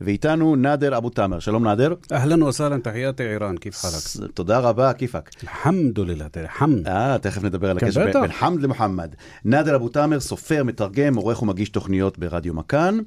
ואיתנו 0.00 0.56
נאדר 0.56 0.96
אבו 0.96 1.10
תאמר. 1.10 1.38
שלום 1.38 1.64
נאדר. 1.64 1.94
אהלן 2.12 2.42
וסהלן, 2.42 2.80
תחייתי 2.80 3.22
איראן, 3.22 3.56
כיף 3.56 3.76
חלק? 3.76 4.26
תודה 4.34 4.58
רבה, 4.58 4.92
כיפק. 4.92 5.30
אלחמדוללה, 5.42 6.26
חמד. 6.48 6.88
אה, 6.88 7.16
תכף 7.18 7.44
נדבר 7.44 7.70
על 7.70 7.76
הקשר 7.76 8.20
בין 8.20 8.32
חמד 8.32 8.62
למוחמד. 8.62 9.14
נאדר 9.44 9.76
אבו 9.76 9.88
תאמר, 9.88 10.20
סופר, 10.20 10.64
מתרגם, 10.64 11.14
עורך 11.14 11.42
ומגיש 11.42 11.68
תוכניות 11.68 12.18
ברדיו 12.18 12.54
מכאן. 12.54 12.98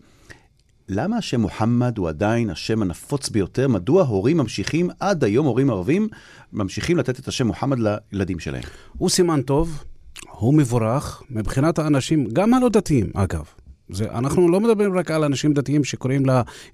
למה 0.89 1.17
השם 1.17 1.41
מוחמד 1.41 1.97
הוא 1.97 2.09
עדיין 2.09 2.49
השם 2.49 2.81
הנפוץ 2.81 3.29
ביותר? 3.29 3.67
מדוע 3.67 4.03
הורים 4.03 4.37
ממשיכים, 4.37 4.89
עד 4.99 5.23
היום 5.23 5.45
הורים 5.45 5.69
ערבים, 5.69 6.07
ממשיכים 6.53 6.97
לתת 6.97 7.19
את 7.19 7.27
השם 7.27 7.47
מוחמד 7.47 7.77
לילדים 7.79 8.39
שלהם? 8.39 8.63
הוא 8.97 9.09
סימן 9.09 9.41
טוב, 9.41 9.83
הוא 10.31 10.53
מבורך, 10.53 11.21
מבחינת 11.29 11.79
האנשים, 11.79 12.27
גם 12.33 12.53
הלא 12.53 12.69
דתיים, 12.69 13.11
אגב. 13.13 13.45
זה, 13.91 14.11
אנחנו 14.11 14.49
לא 14.49 14.59
מדברים 14.59 14.97
רק 14.97 15.11
על 15.11 15.23
אנשים 15.23 15.53
דתיים 15.53 15.83
שקוראים 15.83 16.23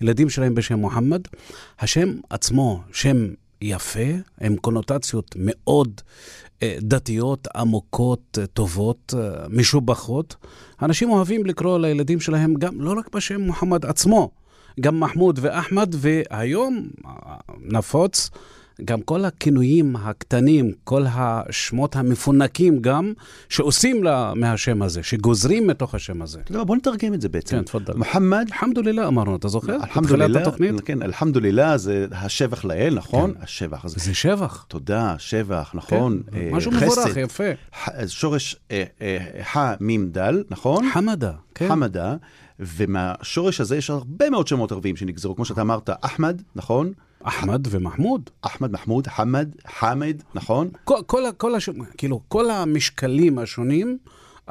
לילדים 0.01 0.29
שלהם 0.29 0.55
בשם 0.55 0.79
מוחמד. 0.79 1.21
השם 1.79 2.15
עצמו, 2.29 2.81
שם 2.91 3.27
יפה, 3.61 4.09
עם 4.41 4.55
קונוטציות 4.55 5.35
מאוד 5.39 6.01
אה, 6.63 6.77
דתיות, 6.81 7.47
עמוקות, 7.55 8.37
אה, 8.41 8.47
טובות, 8.47 9.13
אה, 9.17 9.47
משובחות. 9.49 10.35
אנשים 10.81 11.09
אוהבים 11.09 11.45
לקרוא 11.45 11.79
לילדים 11.79 12.19
שלהם 12.19 12.53
גם, 12.53 12.81
לא 12.81 12.93
רק 12.97 13.15
בשם 13.15 13.41
מוחמד 13.41 13.85
עצמו, 13.85 14.31
גם 14.79 14.99
מחמוד 14.99 15.39
ואחמד, 15.41 15.95
והיום 15.97 16.87
נפוץ 17.61 18.29
גם 18.85 19.01
כל 19.01 19.25
הכינויים 19.25 19.95
הקטנים, 19.95 20.71
כל 20.83 21.05
השמות 21.09 21.95
המפונקים 21.95 22.79
גם, 22.81 23.13
שעושים 23.49 24.03
לה 24.03 24.33
מהשם 24.35 24.81
הזה, 24.81 25.03
שגוזרים 25.03 25.67
מתוך 25.67 25.95
השם 25.95 26.21
הזה. 26.21 26.39
לא, 26.49 26.63
בוא 26.63 26.75
נתרגם 26.75 27.13
את 27.13 27.21
זה 27.21 27.29
בעצם. 27.29 27.57
כן, 27.57 27.63
תפדל. 27.63 27.93
מוחמד. 27.93 28.47
אלחמדוללה 28.53 29.07
אמרנו, 29.07 29.35
אתה 29.35 29.47
זוכר? 29.47 29.75
אלחמדוללה, 29.75 30.51
כן, 30.85 31.01
אלחמדוללה 31.01 31.77
זה 31.77 32.07
השבח 32.11 32.65
לאל, 32.65 32.93
נכון? 32.95 33.33
כן. 33.33 33.41
השבח 33.41 33.85
הזה. 33.85 33.95
זה 33.99 34.13
שבח. 34.13 34.65
תודה, 34.67 35.15
שבח, 35.17 35.71
נכון. 35.73 36.21
כן, 36.31 36.37
אה, 36.39 36.49
משהו 36.51 36.71
מבורך, 36.71 37.17
יפה. 37.17 37.43
שורש 38.07 38.55
אה, 38.71 38.83
אה, 39.01 39.43
ח, 39.43 39.57
מים, 39.79 40.09
דל, 40.09 40.43
נכון? 40.49 40.89
חמדה, 40.93 41.31
כן. 41.55 41.67
חמדה. 41.67 42.15
ומהשורש 42.59 43.61
הזה 43.61 43.77
יש 43.77 43.89
הרבה 43.89 44.29
מאוד 44.29 44.47
שמות 44.47 44.71
ערביים 44.71 44.95
שנגזרו, 44.95 45.35
כמו 45.35 45.45
שאתה 45.45 45.61
אמרת, 45.61 45.89
אחמד, 46.01 46.41
נכון? 46.55 46.93
אחמד 47.23 47.67
ומחמוד. 47.69 48.29
אחמד, 48.41 48.71
מחמוד, 48.71 49.07
חמד, 49.07 49.49
חמד, 49.67 50.21
נכון? 50.35 50.69
כל, 50.83 50.99
כל, 51.05 51.23
כל, 51.37 51.55
הש... 51.55 51.69
כאילו, 51.97 52.21
כל 52.27 52.49
המשקלים 52.49 53.39
השונים, 53.39 53.97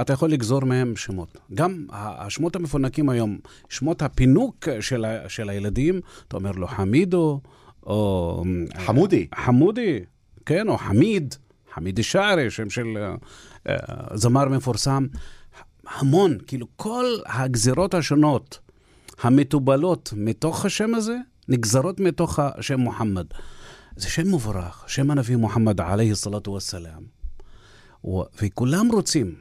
אתה 0.00 0.12
יכול 0.12 0.30
לגזור 0.30 0.64
מהם 0.64 0.96
שמות. 0.96 1.38
גם 1.54 1.86
השמות 1.92 2.56
המפונקים 2.56 3.08
היום, 3.08 3.38
שמות 3.68 4.02
הפינוק 4.02 4.68
של, 4.80 5.04
ה... 5.04 5.28
של 5.28 5.48
הילדים, 5.48 6.00
אתה 6.28 6.36
אומר 6.36 6.50
לו 6.50 6.66
חמידו, 6.66 7.40
או... 7.86 8.44
חמודי. 8.78 9.26
חמודי, 9.34 10.00
כן, 10.46 10.68
או 10.68 10.78
חמיד, 10.78 11.34
חמיד 11.74 11.98
א-שערי, 11.98 12.50
שם 12.50 12.70
של 12.70 12.86
uh, 13.66 13.70
זמר 14.14 14.48
מפורסם. 14.48 15.06
המון, 15.88 16.38
כאילו, 16.46 16.66
כל 16.76 17.04
הגזירות 17.26 17.94
השונות 17.94 18.58
המתובלות 19.22 20.12
מתוך 20.16 20.64
השם 20.64 20.94
הזה, 20.94 21.16
נגזרות 21.48 22.00
מתוך 22.00 22.38
השם 22.38 22.80
מוחמד. 22.80 23.26
זה 23.96 24.08
שם 24.08 24.34
מבורך, 24.34 24.84
שם 24.86 25.10
הנביא 25.10 25.36
מוחמד 25.36 25.80
עליhi 25.80 26.14
סלאטו 26.14 26.50
וסלאם. 26.50 27.02
וכולם 28.42 28.88
רוצים, 28.92 29.34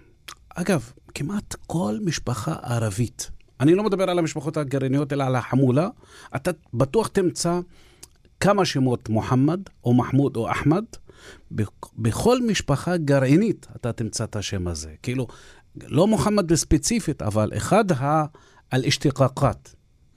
אגב, 0.55 0.91
כמעט 1.13 1.55
כל 1.67 1.97
משפחה 2.05 2.55
ערבית, 2.63 3.31
אני 3.59 3.75
לא 3.75 3.83
מדבר 3.83 4.09
על 4.09 4.19
המשפחות 4.19 4.57
הגרעיניות, 4.57 5.13
אלא 5.13 5.23
על 5.23 5.35
החמולה, 5.35 5.89
אתה 6.35 6.51
בטוח 6.73 7.07
תמצא 7.07 7.59
כמה 8.39 8.65
שמות 8.65 9.09
מוחמד, 9.09 9.59
או 9.83 9.93
מחמוד, 9.93 10.35
או 10.35 10.51
אחמד. 10.51 10.83
בכל 11.97 12.41
משפחה 12.41 12.97
גרעינית 12.97 13.67
אתה 13.75 13.93
תמצא 13.93 14.23
את 14.23 14.35
השם 14.35 14.67
הזה. 14.67 14.93
כאילו, 15.03 15.27
לא 15.87 16.07
מוחמד 16.07 16.47
בספציפית, 16.47 17.21
אבל 17.21 17.51
אחד 17.57 17.85
האל-אשתיקאקת. 17.91 19.69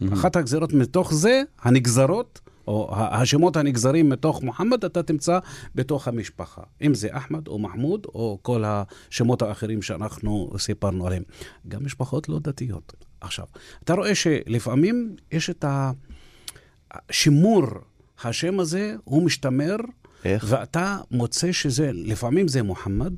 Mm-hmm. 0.02 0.14
אחת 0.14 0.36
הגזרות 0.36 0.72
מתוך 0.72 1.14
זה, 1.14 1.42
הנגזרות, 1.62 2.40
או 2.68 2.90
השמות 2.96 3.56
הנגזרים 3.56 4.08
מתוך 4.08 4.42
מוחמד, 4.42 4.84
אתה 4.84 5.02
תמצא 5.02 5.38
בתוך 5.74 6.08
המשפחה. 6.08 6.62
אם 6.82 6.94
זה 6.94 7.08
אחמד 7.10 7.48
או 7.48 7.58
מחמוד, 7.58 8.06
או 8.14 8.38
כל 8.42 8.64
השמות 8.66 9.42
האחרים 9.42 9.82
שאנחנו 9.82 10.50
סיפרנו 10.58 11.06
עליהם. 11.06 11.22
גם 11.68 11.84
משפחות 11.84 12.28
לא 12.28 12.38
דתיות. 12.38 12.92
עכשיו, 13.20 13.44
אתה 13.84 13.94
רואה 13.94 14.14
שלפעמים 14.14 15.16
יש 15.32 15.50
את 15.50 15.64
השימור, 16.90 17.66
השם 18.24 18.60
הזה, 18.60 18.96
הוא 19.04 19.22
משתמר, 19.22 19.76
איך? 20.24 20.46
ואתה 20.48 20.98
מוצא 21.10 21.52
שזה, 21.52 21.90
לפעמים 21.94 22.48
זה 22.48 22.62
מוחמד, 22.62 23.12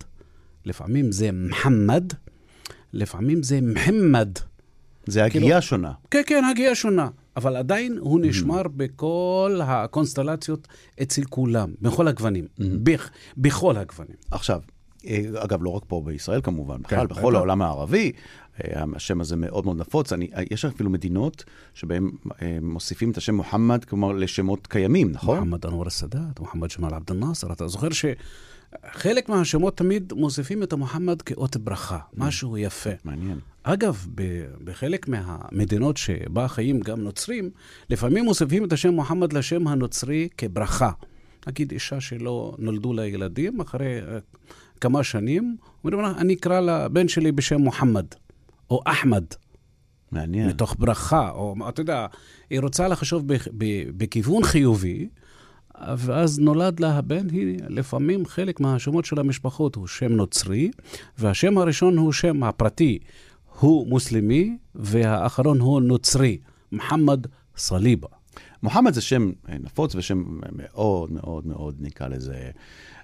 לפעמים 0.64 1.12
זה 1.12 1.33
מחמד, 1.33 2.12
לפעמים 2.93 3.43
זה 3.43 3.61
מחמד. 3.62 4.28
זה 5.11 5.25
הגייה 5.25 5.47
כאילו, 5.47 5.63
שונה. 5.63 5.93
כן, 6.11 6.23
כן, 6.27 6.45
הגייה 6.45 6.75
שונה. 6.75 7.09
אבל 7.37 7.57
עדיין 7.57 7.99
הוא 8.01 8.21
mm-hmm. 8.21 8.27
נשמר 8.27 8.63
mm. 8.63 8.69
בכל 8.69 9.61
הקונסטלציות 9.65 10.69
אצל 11.03 11.23
כולם, 11.25 11.71
בכל 11.83 12.09
הגוונים, 12.09 12.45
mm. 12.45 12.63
בכ, 12.83 13.11
בכל 13.37 13.77
הגוונים. 13.77 14.17
עכשיו, 14.31 14.61
אה, 15.07 15.21
אגב, 15.37 15.63
לא 15.63 15.71
רק 15.71 15.83
פה 15.87 16.03
בישראל 16.05 16.41
כמובן, 16.41 16.77
כן, 16.77 16.83
בכלל, 16.83 17.07
בכל 17.07 17.37
העולם 17.37 17.63
הערבי, 17.63 18.13
אה, 18.65 18.85
השם 18.97 19.21
הזה 19.21 19.37
מאוד 19.37 19.65
מאוד 19.65 19.77
נפוץ. 19.77 20.13
אני, 20.13 20.31
יש 20.51 20.65
אפילו 20.65 20.91
מדינות 20.91 21.45
שבהן 21.75 22.11
אה, 22.43 22.59
מוסיפים 22.63 23.11
את 23.11 23.17
השם 23.17 23.35
מוחמד, 23.35 23.85
כלומר, 23.85 24.13
לשמות 24.13 24.67
קיימים, 24.67 25.11
נכון? 25.13 25.39
מוחמד 25.39 25.67
אנואר 25.67 25.89
א-סאדאת, 25.89 26.41
מוחמד 26.41 26.69
ג'מאל 26.79 26.95
עבד 26.95 27.11
אל-נאסר. 27.11 27.53
אתה 27.53 27.69
זוכר 27.69 27.91
ש... 27.91 28.05
חלק 28.93 29.29
מהשמות 29.29 29.77
תמיד 29.77 30.13
מוסיפים 30.13 30.63
את 30.63 30.73
המוחמד 30.73 31.23
כאות 31.23 31.57
ברכה, 31.57 31.99
משהו 32.17 32.59
יפה. 32.59 32.91
מעניין. 33.05 33.39
אגב, 33.63 34.07
בחלק 34.65 35.09
מהמדינות 35.09 35.97
שבה 35.97 36.49
חיים 36.49 36.81
גם 36.81 37.01
נוצרים, 37.01 37.51
לפעמים 37.91 38.25
מוסיפים 38.25 38.65
את 38.65 38.73
השם 38.73 38.95
מוחמד 38.95 39.33
לשם 39.33 39.69
הנוצרי 39.69 40.29
כברכה. 40.39 40.91
נגיד 41.47 41.73
אישה 41.73 42.01
שלא 42.01 42.55
נולדו 42.59 42.93
לה 42.93 43.07
ילדים, 43.07 43.61
אחרי 43.61 44.01
אה, 44.01 44.19
כמה 44.81 45.05
שנים, 45.05 45.57
אומרים 45.85 46.01
לה, 46.01 46.13
אני 46.19 46.35
אקרא 46.35 46.61
לבן 46.61 47.09
שלי 47.09 47.33
בשם 47.33 47.61
מוחמד, 47.61 48.07
או 48.71 48.81
אחמד. 48.85 49.25
מעניין. 50.13 50.49
מתוך 50.49 50.77
ברכה, 50.79 51.31
או 51.31 51.55
אתה 51.69 51.81
יודע, 51.81 52.07
היא 52.51 52.61
רוצה 52.61 52.89
לחשוב 52.89 53.25
בכיוון 53.97 54.45
חיובי, 54.45 55.09
ואז 55.99 56.39
נולד 56.39 56.81
לה 56.81 56.99
הבן, 56.99 57.31
היא 57.31 57.59
לפעמים 57.69 58.27
חלק 58.27 58.61
מהשמות 58.61 59.05
של 59.05 59.21
המשפחות 59.21 59.75
הוא 59.75 59.87
שם 59.87 60.13
נוצרי, 60.13 60.71
והשם 61.19 61.59
הראשון 61.59 61.97
הוא 61.97 62.13
שם 62.13 62.43
הפרטי, 62.43 62.99
הוא 63.61 63.87
מוסלמי, 63.87 64.57
והאחרון 64.75 65.61
הוא 65.61 65.81
נוצרי, 65.81 66.39
מוחמד 66.73 67.27
סליבה. 67.57 68.09
מוחמד 68.63 68.95
זה 68.95 69.01
שם 69.01 69.31
אה, 69.49 69.57
נפוץ 69.59 69.95
ושם 69.95 70.25
מאוד 70.53 71.13
מאוד 71.13 71.47
מאוד, 71.47 71.77
נקרא 71.81 72.09
לזה, 72.09 72.51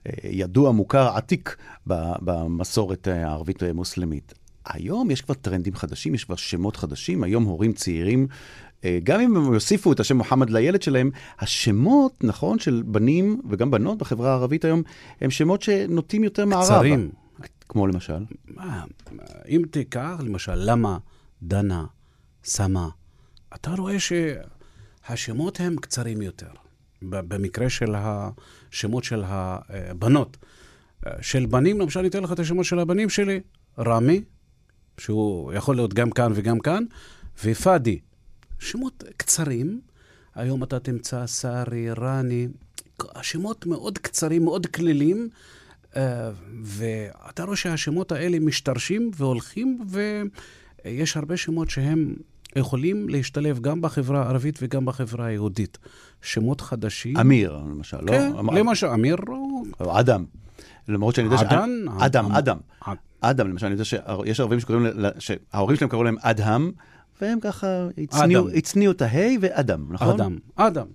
אה, 0.07 0.13
ידוע, 0.25 0.73
מוכר, 0.73 1.09
עתיק 1.09 1.57
במסורת 1.87 3.07
הערבית-מוסלמית. 3.07 4.35
היום 4.67 5.11
יש 5.11 5.21
כבר 5.21 5.35
טרנדים 5.35 5.75
חדשים, 5.75 6.15
יש 6.15 6.25
כבר 6.25 6.37
שמות 6.37 6.77
חדשים, 6.77 7.23
היום 7.23 7.45
הורים 7.45 7.73
צעירים, 7.73 8.27
אה, 8.85 8.99
גם 9.05 9.21
אם 9.21 9.37
הם 9.37 9.55
יוסיפו 9.55 9.93
את 9.93 10.01
השם 10.01 10.17
מוחמד 10.17 10.51
לילד 10.51 10.83
שלהם, 10.83 11.11
השמות, 11.39 12.25
נכון, 12.25 12.59
של 12.59 12.83
בנים 12.87 13.41
וגם 13.49 13.71
בנות 13.71 13.99
בחברה 13.99 14.31
הערבית 14.31 14.65
היום, 14.65 14.83
הם 15.21 15.31
שמות 15.31 15.63
שנוטים 15.63 16.25
יותר 16.25 16.47
מערבה. 16.47 16.67
קצרים. 16.67 17.11
כמו 17.69 17.87
למשל? 17.87 18.25
מה, 18.45 18.85
אם 19.49 19.63
תיקח, 19.71 20.15
למשל, 20.25 20.55
למה, 20.55 20.99
דנה, 21.43 21.85
סמה, 22.45 22.89
אתה 23.55 23.71
רואה 23.71 23.97
שהשמות 23.99 25.61
הם 25.61 25.77
קצרים 25.77 26.23
יותר. 26.23 26.51
במקרה 27.03 27.71
של 27.71 27.95
השמות 27.95 29.05
של 29.05 29.23
הבנות. 29.27 30.37
של 31.21 31.47
בנים, 31.47 31.81
למשל, 31.81 32.01
אני 32.01 32.09
אתן 32.09 32.23
לך 32.23 32.33
את 32.33 32.39
השמות 32.39 32.65
של 32.65 32.79
הבנים 32.79 33.09
שלי, 33.09 33.41
רמי, 33.79 34.23
שהוא 34.99 35.53
יכול 35.53 35.77
להיות 35.77 35.95
גם 35.95 36.11
כאן 36.11 36.33
וגם 36.35 36.59
כאן, 36.59 36.85
ופאדי. 37.45 37.99
שמות 38.59 39.05
קצרים. 39.17 39.81
היום 40.35 40.63
אתה 40.65 40.79
תמצא 40.79 41.27
סארי, 41.27 41.91
רני, 41.91 42.49
השמות 43.15 43.67
מאוד 43.67 43.99
קצרים, 43.99 44.45
מאוד 44.45 44.67
כלילים, 44.67 45.29
אה, 45.29 45.29
ואתה 46.63 47.45
רואה 47.45 47.57
שהשמות 47.57 48.13
האלה 48.13 48.39
משתרשים 48.39 49.11
והולכים, 49.17 49.79
ויש 50.85 51.17
הרבה 51.17 51.37
שמות 51.37 51.71
שהם 51.71 52.15
יכולים 52.57 53.09
להשתלב 53.09 53.61
גם 53.61 53.81
בחברה 53.81 54.23
הערבית 54.23 54.59
וגם 54.63 54.85
בחברה 54.85 55.27
היהודית. 55.27 55.79
שמות 56.23 56.61
חדשים. 56.61 57.17
אמיר, 57.17 57.57
למשל, 57.57 58.01
לא? 58.01 58.13
כן. 58.13 58.33
למשל, 58.53 58.87
אמיר 58.87 59.17
הוא... 59.27 59.67
אדם. 59.79 60.25
למרות 60.89 61.15
שאני 61.15 61.27
יודע 61.27 61.39
ש... 61.39 61.43
עדן? 61.43 61.71
אדם, 62.01 62.33
אדם. 62.33 62.59
אדם, 63.21 63.49
למשל, 63.49 63.67
אני 63.67 63.73
יודע 63.75 63.85
שיש 63.85 64.41
ערבים 64.41 64.61
שקוראים, 64.61 64.87
שההורים 65.19 65.77
שלהם 65.77 65.91
קראו 65.91 66.05
להם 66.05 66.17
אדהם, 66.21 66.73
והם 67.21 67.41
ככה 67.41 67.67
הצניעו 68.55 68.93
את 68.93 69.03
ההי 69.03 69.39
ואדם, 69.41 69.87
נכון? 69.93 70.21
אדם, 70.21 70.39
אדם. 70.57 70.87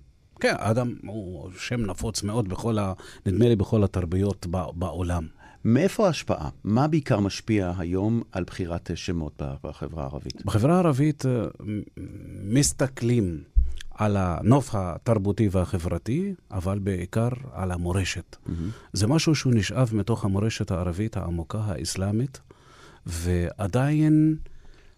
כן, 0.42 0.54
אדם 0.58 0.94
הוא 1.06 1.50
שם 1.58 1.80
נפוץ 1.80 2.22
מאוד 2.22 2.48
בכל 2.48 2.78
ה... 2.78 2.92
נדמה 3.26 3.48
לי 3.48 3.56
בכל 3.56 3.84
התרבויות 3.84 4.46
בעולם. 4.74 5.26
מאיפה 5.64 6.06
ההשפעה? 6.06 6.48
מה 6.64 6.88
בעיקר 6.88 7.20
משפיע 7.20 7.72
היום 7.78 8.22
על 8.32 8.44
בחירת 8.44 8.90
שמות 8.94 9.42
בחברה 9.64 10.02
הערבית? 10.02 10.44
בחברה 10.44 10.74
הערבית 10.74 11.26
אה, 11.26 11.44
מסתכלים 12.44 13.42
על 13.90 14.16
הנוף 14.16 14.74
התרבותי 14.74 15.48
והחברתי, 15.52 16.34
אבל 16.50 16.78
בעיקר 16.78 17.28
על 17.52 17.72
המורשת. 17.72 18.36
Mm-hmm. 18.36 18.50
זה 18.92 19.06
משהו 19.06 19.34
שהוא 19.34 19.52
נשאב 19.54 19.90
מתוך 19.92 20.24
המורשת 20.24 20.70
הערבית 20.70 21.16
העמוקה 21.16 21.58
האסלאמית, 21.58 22.40
ועדיין 23.06 24.36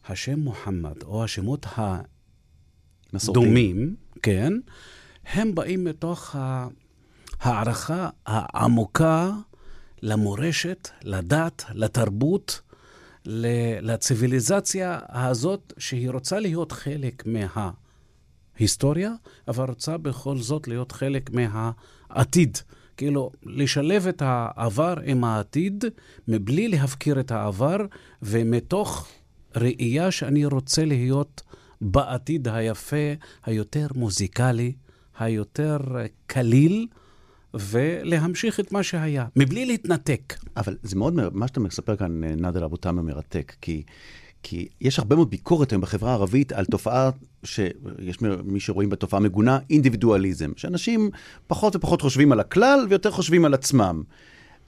השם 0.09 0.39
מוחמד, 0.39 1.03
או 1.03 1.25
השמות 1.25 1.67
הדומים, 3.13 3.97
כן, 4.23 4.53
הם 5.27 5.55
באים 5.55 5.85
מתוך 5.85 6.37
הערכה 7.41 8.09
העמוקה 8.27 9.31
למורשת, 10.03 10.89
לדת, 11.03 11.65
לתרבות, 11.75 12.61
לציוויליזציה 13.81 14.99
הזאת, 15.09 15.73
שהיא 15.79 16.11
רוצה 16.11 16.41
להיות 16.41 16.73
חלק 16.73 17.23
מההיסטוריה, 18.57 19.13
אבל 19.49 19.69
רוצה 19.69 19.99
בכל 19.99 20.37
זאת 20.37 20.69
להיות 20.69 20.93
חלק 20.93 21.31
מהעתיד. 21.31 22.59
כאילו, 22.97 23.31
לשלב 23.43 24.07
את 24.07 24.23
העבר 24.23 24.95
עם 25.05 25.25
העתיד, 25.25 25.85
מבלי 26.29 26.69
להפקיר 26.69 27.21
את 27.21 27.31
העבר, 27.31 27.77
ומתוך 28.23 29.09
ראייה 29.57 30.11
שאני 30.11 30.45
רוצה 30.45 30.85
להיות 30.85 31.43
בעתיד 31.81 32.49
היפה, 32.49 32.97
היותר 33.45 33.87
מוזיקלי, 33.95 34.73
היותר 35.19 35.79
קליל, 36.27 36.87
ולהמשיך 37.55 38.61
את 38.61 38.73
מה 38.73 38.83
שהיה, 38.83 39.27
מבלי 39.37 39.67
להתנתק. 39.67 40.35
אבל 40.57 40.77
זה 40.83 40.97
מאוד, 40.97 41.15
מה 41.33 41.49
שאתה 41.49 41.61
מספר 41.61 41.97
כאן, 41.97 42.25
נאדר 42.25 42.65
אבו 42.65 42.77
תמר, 42.77 43.03
מרתק, 43.03 43.53
כי... 43.61 43.83
כי 44.47 44.69
יש 44.81 44.99
הרבה 44.99 45.17
מאוד 45.17 45.31
ביקורת 45.31 45.71
היום 45.71 45.83
בחברה 45.83 46.11
הערבית 46.11 46.53
על 46.53 46.65
תופעה, 46.65 47.11
שיש 47.45 48.21
מי 48.45 48.61
שרואים 48.61 48.91
בתופעה 48.91 49.21
מגונה, 49.21 49.59
אינדיבידואליזם. 49.71 50.53
שאנשים 50.57 51.11
פחות 51.47 51.77
ופחות 51.77 52.03
חושבים 52.03 52.33
על 52.33 52.41
הכלל 52.41 52.87
ויותר 52.89 53.11
חושבים 53.11 53.45
על 53.45 53.55
עצמם. 53.55 54.03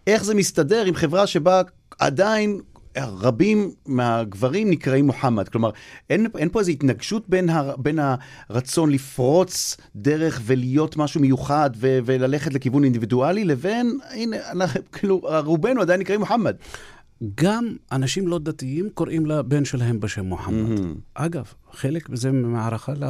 איך 0.06 0.24
זה 0.24 0.34
מסתדר 0.34 0.84
עם 0.84 0.94
חברה 0.94 1.26
שבה 1.26 1.62
עדיין 1.98 2.60
רבים 3.04 3.70
מהגברים 3.86 4.70
נקראים 4.70 5.06
מוחמד. 5.06 5.48
כלומר, 5.48 5.70
אין, 6.10 6.26
אין 6.38 6.48
פה 6.48 6.58
איזו 6.58 6.70
התנגשות 6.70 7.28
בין, 7.28 7.50
הר, 7.50 7.76
בין 7.76 7.98
הרצון 8.50 8.90
לפרוץ 8.90 9.76
דרך 9.96 10.40
ולהיות 10.44 10.96
משהו 10.96 11.20
מיוחד 11.20 11.70
ו, 11.76 11.98
וללכת 12.04 12.54
לכיוון 12.54 12.84
אינדיבידואלי, 12.84 13.44
לבין, 13.44 13.98
הנה, 14.10 14.36
אנחנו, 14.50 14.80
כאילו, 14.92 15.20
רובנו 15.44 15.80
עדיין 15.80 16.00
נקראים 16.00 16.20
מוחמד. 16.20 16.56
גם 17.34 17.76
אנשים 17.92 18.28
לא 18.28 18.38
דתיים 18.38 18.90
קוראים 18.94 19.26
לבן 19.26 19.64
שלהם 19.64 20.00
בשם 20.00 20.24
מוחמד. 20.24 20.78
Mm-hmm. 20.78 21.00
אגב, 21.14 21.52
חלק 21.72 22.10
מזה 22.10 22.32
מערכה 22.32 22.92
ל, 22.92 23.04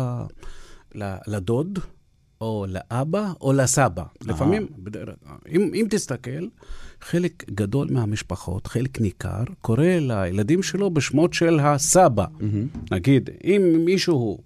ל, 0.94 1.14
לדוד, 1.26 1.78
או 2.40 2.66
לאבא, 2.68 3.32
או 3.40 3.52
לסבא. 3.52 4.02
Aha. 4.02 4.28
לפעמים, 4.28 4.66
אם, 5.48 5.70
אם 5.74 5.86
תסתכל, 5.90 6.46
חלק 7.00 7.50
גדול 7.50 7.88
מהמשפחות, 7.90 8.66
חלק 8.66 9.00
ניכר, 9.00 9.42
קורא 9.60 9.84
לילדים 10.00 10.62
שלו 10.62 10.90
בשמות 10.90 11.34
של 11.34 11.60
הסבא. 11.60 12.24
Mm-hmm. 12.24 12.78
נגיד, 12.90 13.30
אם 13.44 13.82
מישהו 13.84 14.38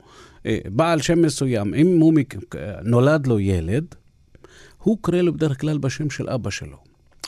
אה, 0.46 0.59
בעל 0.66 1.01
שם 1.01 1.22
מסוים, 1.22 1.74
אם 1.74 2.01
הוא 2.01 2.12
נולד 2.82 3.26
לו 3.26 3.40
ילד, 3.40 3.84
הוא 4.78 4.98
קורא 5.01 5.18
לו 5.18 5.32
בדרך 5.32 5.61
כלל 5.61 5.78
בשם 5.78 6.11
של 6.11 6.28
אבא 6.28 6.51
שלו. 6.51 6.76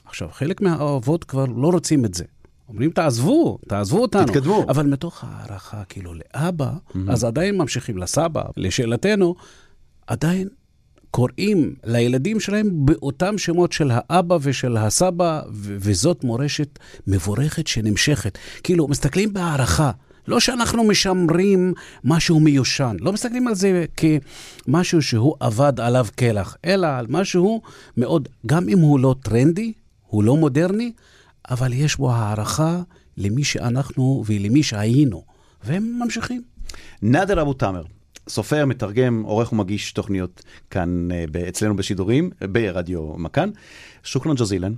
עכשיו, 0.05 0.29
חלק 0.33 0.61
מהאבות 0.61 1.25
כבר 1.25 1.45
לא 1.45 1.69
רוצים 1.69 2.05
את 2.05 2.15
זה. 2.15 2.25
אומרים, 2.69 2.91
תעזבו, 2.91 3.59
תעזבו 3.69 4.03
אותנו. 4.03 4.27
תתקדמו. 4.27 4.65
אבל 4.69 4.87
מתוך 4.87 5.25
הערכה, 5.25 5.85
כאילו, 5.85 6.13
לאבא, 6.15 6.73
mm-hmm. 6.73 6.99
אז 7.09 7.25
עדיין 7.25 7.59
ממשיכים 7.59 7.99
לסבא. 7.99 8.43
לשאלתנו, 8.57 9.35
עדיין 10.07 10.49
קוראים 11.13 11.75
לילדים 11.85 12.41
שלהם 12.41 12.71
באותם 12.73 13.39
שמות 13.39 13.73
של 13.73 13.91
האבא 13.95 14.39
ושל 14.43 14.77
הסבא, 14.77 15.43
ו- 15.53 15.77
וזאת 15.81 16.25
מורשת 16.25 16.79
מבורכת 17.07 17.67
שנמשכת. 17.67 18.39
כאילו, 18.63 18.89
מסתכלים 18.89 19.33
בהערכה. 19.33 19.91
לא 20.29 20.41
שאנחנו 20.41 20.85
משמרים 20.85 21.75
משהו 22.05 22.41
מיושן, 22.41 22.97
לא 23.01 23.13
מסתכלים 23.13 23.49
על 23.49 23.55
זה 23.55 23.85
כמשהו 23.97 25.03
שהוא 25.03 25.35
אבד 25.41 25.81
עליו 25.81 26.07
קלח, 26.17 26.57
אלא 26.65 26.87
על 26.87 27.07
משהו 27.09 27.63
מאוד, 27.97 28.29
גם 28.47 28.69
אם 28.69 28.79
הוא 28.79 29.01
לא 29.01 29.15
טרנדי, 29.23 29.73
הוא 30.07 30.25
לא 30.25 30.37
מודרני, 30.37 30.93
אבל 31.51 31.73
יש 31.73 31.97
בו 31.97 32.13
הערכה 32.13 32.81
למי 33.17 33.45
שאנחנו 33.45 34.25
ולמי 34.27 34.63
שהיינו, 34.63 35.25
והם 35.65 35.99
ממשיכים. 36.03 36.43
נאדר 37.03 37.43
אבו 37.43 37.53
תאמר, 37.53 37.83
סופר, 38.30 38.66
מתרגם, 38.66 39.24
עורך 39.24 39.54
ומגיש 39.54 39.92
תוכניות 39.92 40.42
כאן 40.70 41.08
אצלנו 41.48 41.76
בשידורים, 41.76 42.30
ברדיו 42.42 43.14
מכאן. 43.18 43.50
שוכרן 44.04 44.36
ג'זילן. 44.36 44.74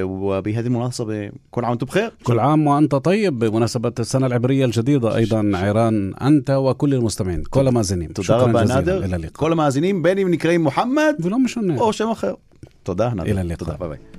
وبهذه 0.00 0.66
المناسبة 0.66 1.30
كل 1.50 1.64
عام 1.64 1.70
وانتم 1.70 1.86
بخير 1.86 2.12
كل 2.22 2.38
عام 2.38 2.66
وأنت 2.66 2.94
طيب 2.94 3.38
بمناسبة 3.38 3.92
السنة 3.98 4.26
العبرية 4.26 4.64
الجديدة 4.64 5.16
أيضا 5.16 5.50
عيران 5.54 6.14
أنت 6.14 6.50
وكل 6.50 6.94
المستمعين 6.94 7.42
כל 7.50 7.68
המאזינים 7.68 8.12
תודה 8.12 8.36
רבה 8.36 8.64
נאדר 8.64 9.02
כל 9.32 9.52
המאזינים 9.52 10.02
בין 10.02 10.18
אם 10.18 10.30
נקראים 10.30 10.62
מוחמד 10.62 11.14
ולא 11.20 11.38
משנה 11.38 11.78
או 11.78 11.92
שם 11.92 12.08
אחר 12.08 12.34
תודה 12.82 13.08
נאדר 13.14 13.56
תודה 13.56 13.74
ביי 13.78 13.88
ביי 13.88 14.15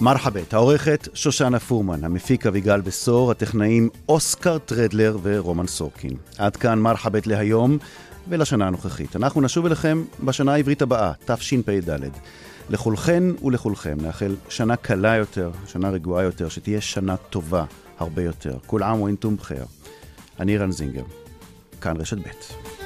מרחבת, 0.00 0.54
העורכת 0.54 1.08
שושנה 1.14 1.58
פורמן, 1.58 2.04
המפיק 2.04 2.46
אביגל 2.46 2.80
בשור, 2.80 3.30
הטכנאים 3.30 3.88
אוסקר 4.08 4.58
טרדלר 4.58 5.18
ורומן 5.22 5.66
סורקין. 5.66 6.16
עד 6.38 6.56
כאן 6.56 6.78
מרחבת 6.78 7.26
להיום 7.26 7.78
ולשנה 8.28 8.66
הנוכחית. 8.66 9.16
אנחנו 9.16 9.40
נשוב 9.40 9.66
אליכם 9.66 10.04
בשנה 10.24 10.52
העברית 10.52 10.82
הבאה, 10.82 11.12
תשפ"ד. 11.24 11.98
לכולכן 12.70 13.24
ולכולכם 13.44 13.96
נאחל 14.02 14.36
שנה 14.48 14.76
קלה 14.76 15.16
יותר, 15.16 15.50
שנה 15.66 15.90
רגועה 15.90 16.22
יותר, 16.22 16.48
שתהיה 16.48 16.80
שנה 16.80 17.16
טובה 17.16 17.64
הרבה 17.98 18.22
יותר. 18.22 18.58
כול 18.66 18.82
עאם 18.82 19.00
ואינטום 19.00 19.36
בחיר. 19.36 19.64
אני 20.40 20.58
רן 20.58 20.72
זינגר, 20.72 21.04
כאן 21.80 21.96
רשת 21.96 22.18
ב'. 22.18 22.77